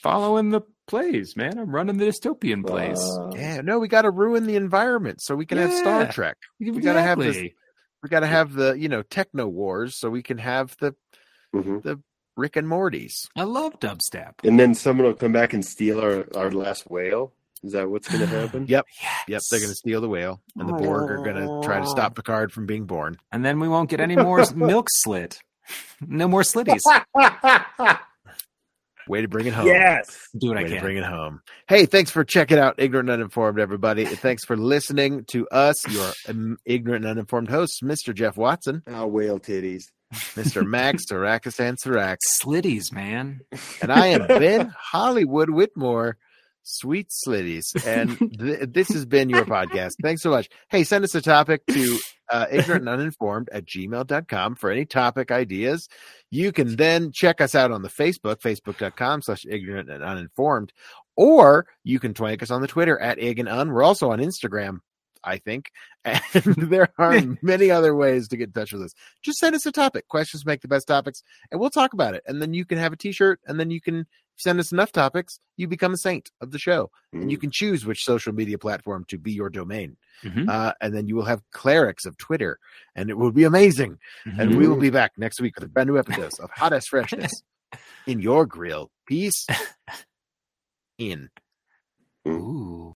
Following 0.02 0.50
the 0.50 0.60
plays, 0.86 1.36
man. 1.36 1.58
I'm 1.58 1.74
running 1.74 1.96
the 1.96 2.06
dystopian 2.06 2.64
plays. 2.64 2.98
Uh, 3.00 3.30
Yeah, 3.34 3.60
no, 3.62 3.78
we 3.80 3.88
got 3.88 4.02
to 4.02 4.10
ruin 4.10 4.46
the 4.46 4.56
environment 4.56 5.20
so 5.20 5.34
we 5.34 5.44
can 5.46 5.58
have 5.58 5.72
Star 5.72 6.02
Yeah. 6.02 6.10
Trek. 6.12 6.36
we 6.60 6.70
gotta 6.80 7.02
have 7.02 7.18
this- 7.18 7.28
Exactly. 7.36 7.54
We 8.02 8.08
got 8.08 8.20
to 8.20 8.26
have 8.28 8.54
the 8.54 8.72
you 8.78 8.88
know 8.88 9.02
techno 9.02 9.46
wars 9.46 9.98
so 9.98 10.08
we 10.08 10.22
can 10.22 10.38
have 10.38 10.74
the 10.80 10.94
mhm. 11.54 12.02
Rick 12.36 12.56
and 12.56 12.66
Morty's. 12.66 13.28
I 13.36 13.42
love 13.42 13.78
dubstep. 13.78 14.34
And 14.42 14.58
then 14.58 14.74
someone 14.74 15.06
will 15.06 15.14
come 15.14 15.32
back 15.32 15.52
and 15.52 15.62
steal 15.64 16.00
our, 16.00 16.26
our 16.34 16.50
last 16.50 16.88
whale. 16.90 17.34
Is 17.62 17.72
that 17.72 17.90
what's 17.90 18.08
going 18.08 18.20
to 18.20 18.26
happen? 18.26 18.66
Yep. 18.68 18.86
Yes. 19.02 19.24
Yep, 19.28 19.42
they're 19.50 19.60
going 19.60 19.70
to 19.70 19.76
steal 19.76 20.00
the 20.00 20.08
whale, 20.08 20.40
and 20.56 20.68
the 20.68 20.72
Borg 20.72 21.10
are 21.10 21.18
going 21.18 21.36
to 21.36 21.60
try 21.66 21.80
to 21.80 21.86
stop 21.86 22.14
Picard 22.14 22.52
from 22.52 22.64
being 22.66 22.86
born. 22.86 23.18
And 23.32 23.44
then 23.44 23.60
we 23.60 23.68
won't 23.68 23.90
get 23.90 24.00
any 24.00 24.16
more 24.16 24.44
milk 24.54 24.86
slit. 24.90 25.38
No 26.00 26.26
more 26.26 26.42
slitties. 26.42 26.80
Way 29.08 29.22
to 29.22 29.28
bring 29.28 29.46
it 29.46 29.52
home. 29.54 29.66
yes. 29.66 30.28
Do 30.38 30.48
what 30.48 30.56
Way 30.58 30.60
I 30.64 30.68
to 30.68 30.74
can. 30.74 30.82
bring 30.84 30.96
it 30.96 31.04
home. 31.04 31.42
Hey, 31.68 31.86
thanks 31.86 32.10
for 32.12 32.22
checking 32.22 32.58
out 32.58 32.76
Ignorant 32.78 33.08
and 33.10 33.14
Uninformed, 33.22 33.58
everybody. 33.58 34.04
thanks 34.04 34.44
for 34.44 34.56
listening 34.56 35.24
to 35.32 35.48
us, 35.48 35.86
your 35.88 36.12
um, 36.28 36.58
ignorant 36.64 37.04
and 37.04 37.10
uninformed 37.12 37.48
hosts, 37.50 37.80
Mr. 37.82 38.14
Jeff 38.14 38.36
Watson, 38.36 38.82
Oh, 38.86 39.06
whale 39.08 39.40
titties. 39.40 39.84
Mr. 40.12 40.64
Max 40.66 41.04
Tarakis 41.10 41.58
and 41.58 41.76
Sarax, 41.78 42.18
Slitties, 42.42 42.92
man. 42.92 43.40
and 43.82 43.90
I 43.90 44.08
am 44.08 44.26
Ben 44.28 44.72
Hollywood 44.78 45.50
Whitmore. 45.50 46.16
Sweet 46.62 47.08
Slitties. 47.10 47.66
And 47.86 48.18
th- 48.38 48.68
this 48.68 48.88
has 48.88 49.06
been 49.06 49.30
your 49.30 49.44
podcast. 49.44 49.92
Thanks 50.02 50.22
so 50.22 50.30
much. 50.30 50.48
Hey, 50.68 50.84
send 50.84 51.04
us 51.04 51.14
a 51.14 51.20
topic 51.20 51.66
to 51.66 51.98
uh, 52.30 52.46
ignorant 52.50 52.82
and 52.82 52.88
uninformed 52.88 53.48
at 53.52 53.64
gmail.com 53.66 54.54
for 54.54 54.70
any 54.70 54.84
topic 54.84 55.30
ideas. 55.30 55.88
You 56.30 56.52
can 56.52 56.76
then 56.76 57.10
check 57.12 57.40
us 57.40 57.54
out 57.54 57.72
on 57.72 57.82
the 57.82 57.88
Facebook, 57.88 58.40
facebook.com 58.40 59.22
slash 59.22 59.44
ignorant 59.48 59.90
and 59.90 60.02
uninformed, 60.04 60.72
or 61.16 61.66
you 61.82 61.98
can 61.98 62.14
twank 62.14 62.42
us 62.42 62.50
on 62.50 62.62
the 62.62 62.68
Twitter 62.68 62.98
at 62.98 63.18
ig 63.18 63.38
and 63.38 63.48
un. 63.48 63.70
We're 63.70 63.82
also 63.82 64.10
on 64.12 64.20
Instagram, 64.20 64.78
I 65.24 65.38
think. 65.38 65.70
And 66.04 66.54
there 66.56 66.88
are 66.98 67.20
many 67.42 67.70
other 67.70 67.94
ways 67.94 68.26
to 68.28 68.36
get 68.36 68.48
in 68.48 68.52
touch 68.52 68.72
with 68.72 68.82
us. 68.82 68.92
Just 69.22 69.38
send 69.38 69.54
us 69.54 69.66
a 69.66 69.72
topic. 69.72 70.08
Questions 70.08 70.46
make 70.46 70.62
the 70.62 70.68
best 70.68 70.86
topics, 70.88 71.22
and 71.50 71.60
we'll 71.60 71.68
talk 71.70 71.92
about 71.92 72.14
it. 72.14 72.22
And 72.26 72.40
then 72.40 72.54
you 72.54 72.64
can 72.64 72.78
have 72.78 72.92
a 72.92 72.96
t-shirt, 72.96 73.38
and 73.46 73.60
then 73.60 73.70
you 73.70 73.80
can 73.80 74.06
send 74.36 74.58
us 74.58 74.72
enough 74.72 74.90
topics, 74.90 75.38
you 75.58 75.68
become 75.68 75.92
a 75.92 75.98
saint 75.98 76.30
of 76.40 76.50
the 76.50 76.58
show. 76.58 76.90
And 77.12 77.30
you 77.30 77.36
can 77.36 77.50
choose 77.52 77.84
which 77.84 78.02
social 78.02 78.32
media 78.32 78.56
platform 78.56 79.04
to 79.08 79.18
be 79.18 79.32
your 79.32 79.50
domain. 79.50 79.98
Mhm. 80.24 80.48
Uh, 80.48 80.72
and 80.80 80.94
then 80.94 81.06
you 81.06 81.14
will 81.16 81.26
have 81.26 81.42
clerics 81.52 82.06
of 82.06 82.16
Twitter, 82.16 82.58
and 82.94 83.10
it 83.10 83.18
will 83.18 83.32
be 83.32 83.44
amazing. 83.44 83.98
And 84.24 84.56
we 84.56 84.66
will 84.66 84.78
be 84.80 84.88
back 84.88 85.12
next 85.18 85.42
week 85.42 85.56
with 85.56 85.64
a 85.64 85.68
brand 85.68 85.90
new 85.90 85.98
episode 85.98 86.32
of 86.42 86.50
Hot 86.52 86.72
as 86.72 86.86
Freshness 86.86 87.42
in 88.06 88.20
your 88.20 88.46
grill. 88.46 88.90
Peace 89.06 89.46
in. 90.98 91.28
Mm. 92.26 92.32
Ooh. 92.32 92.94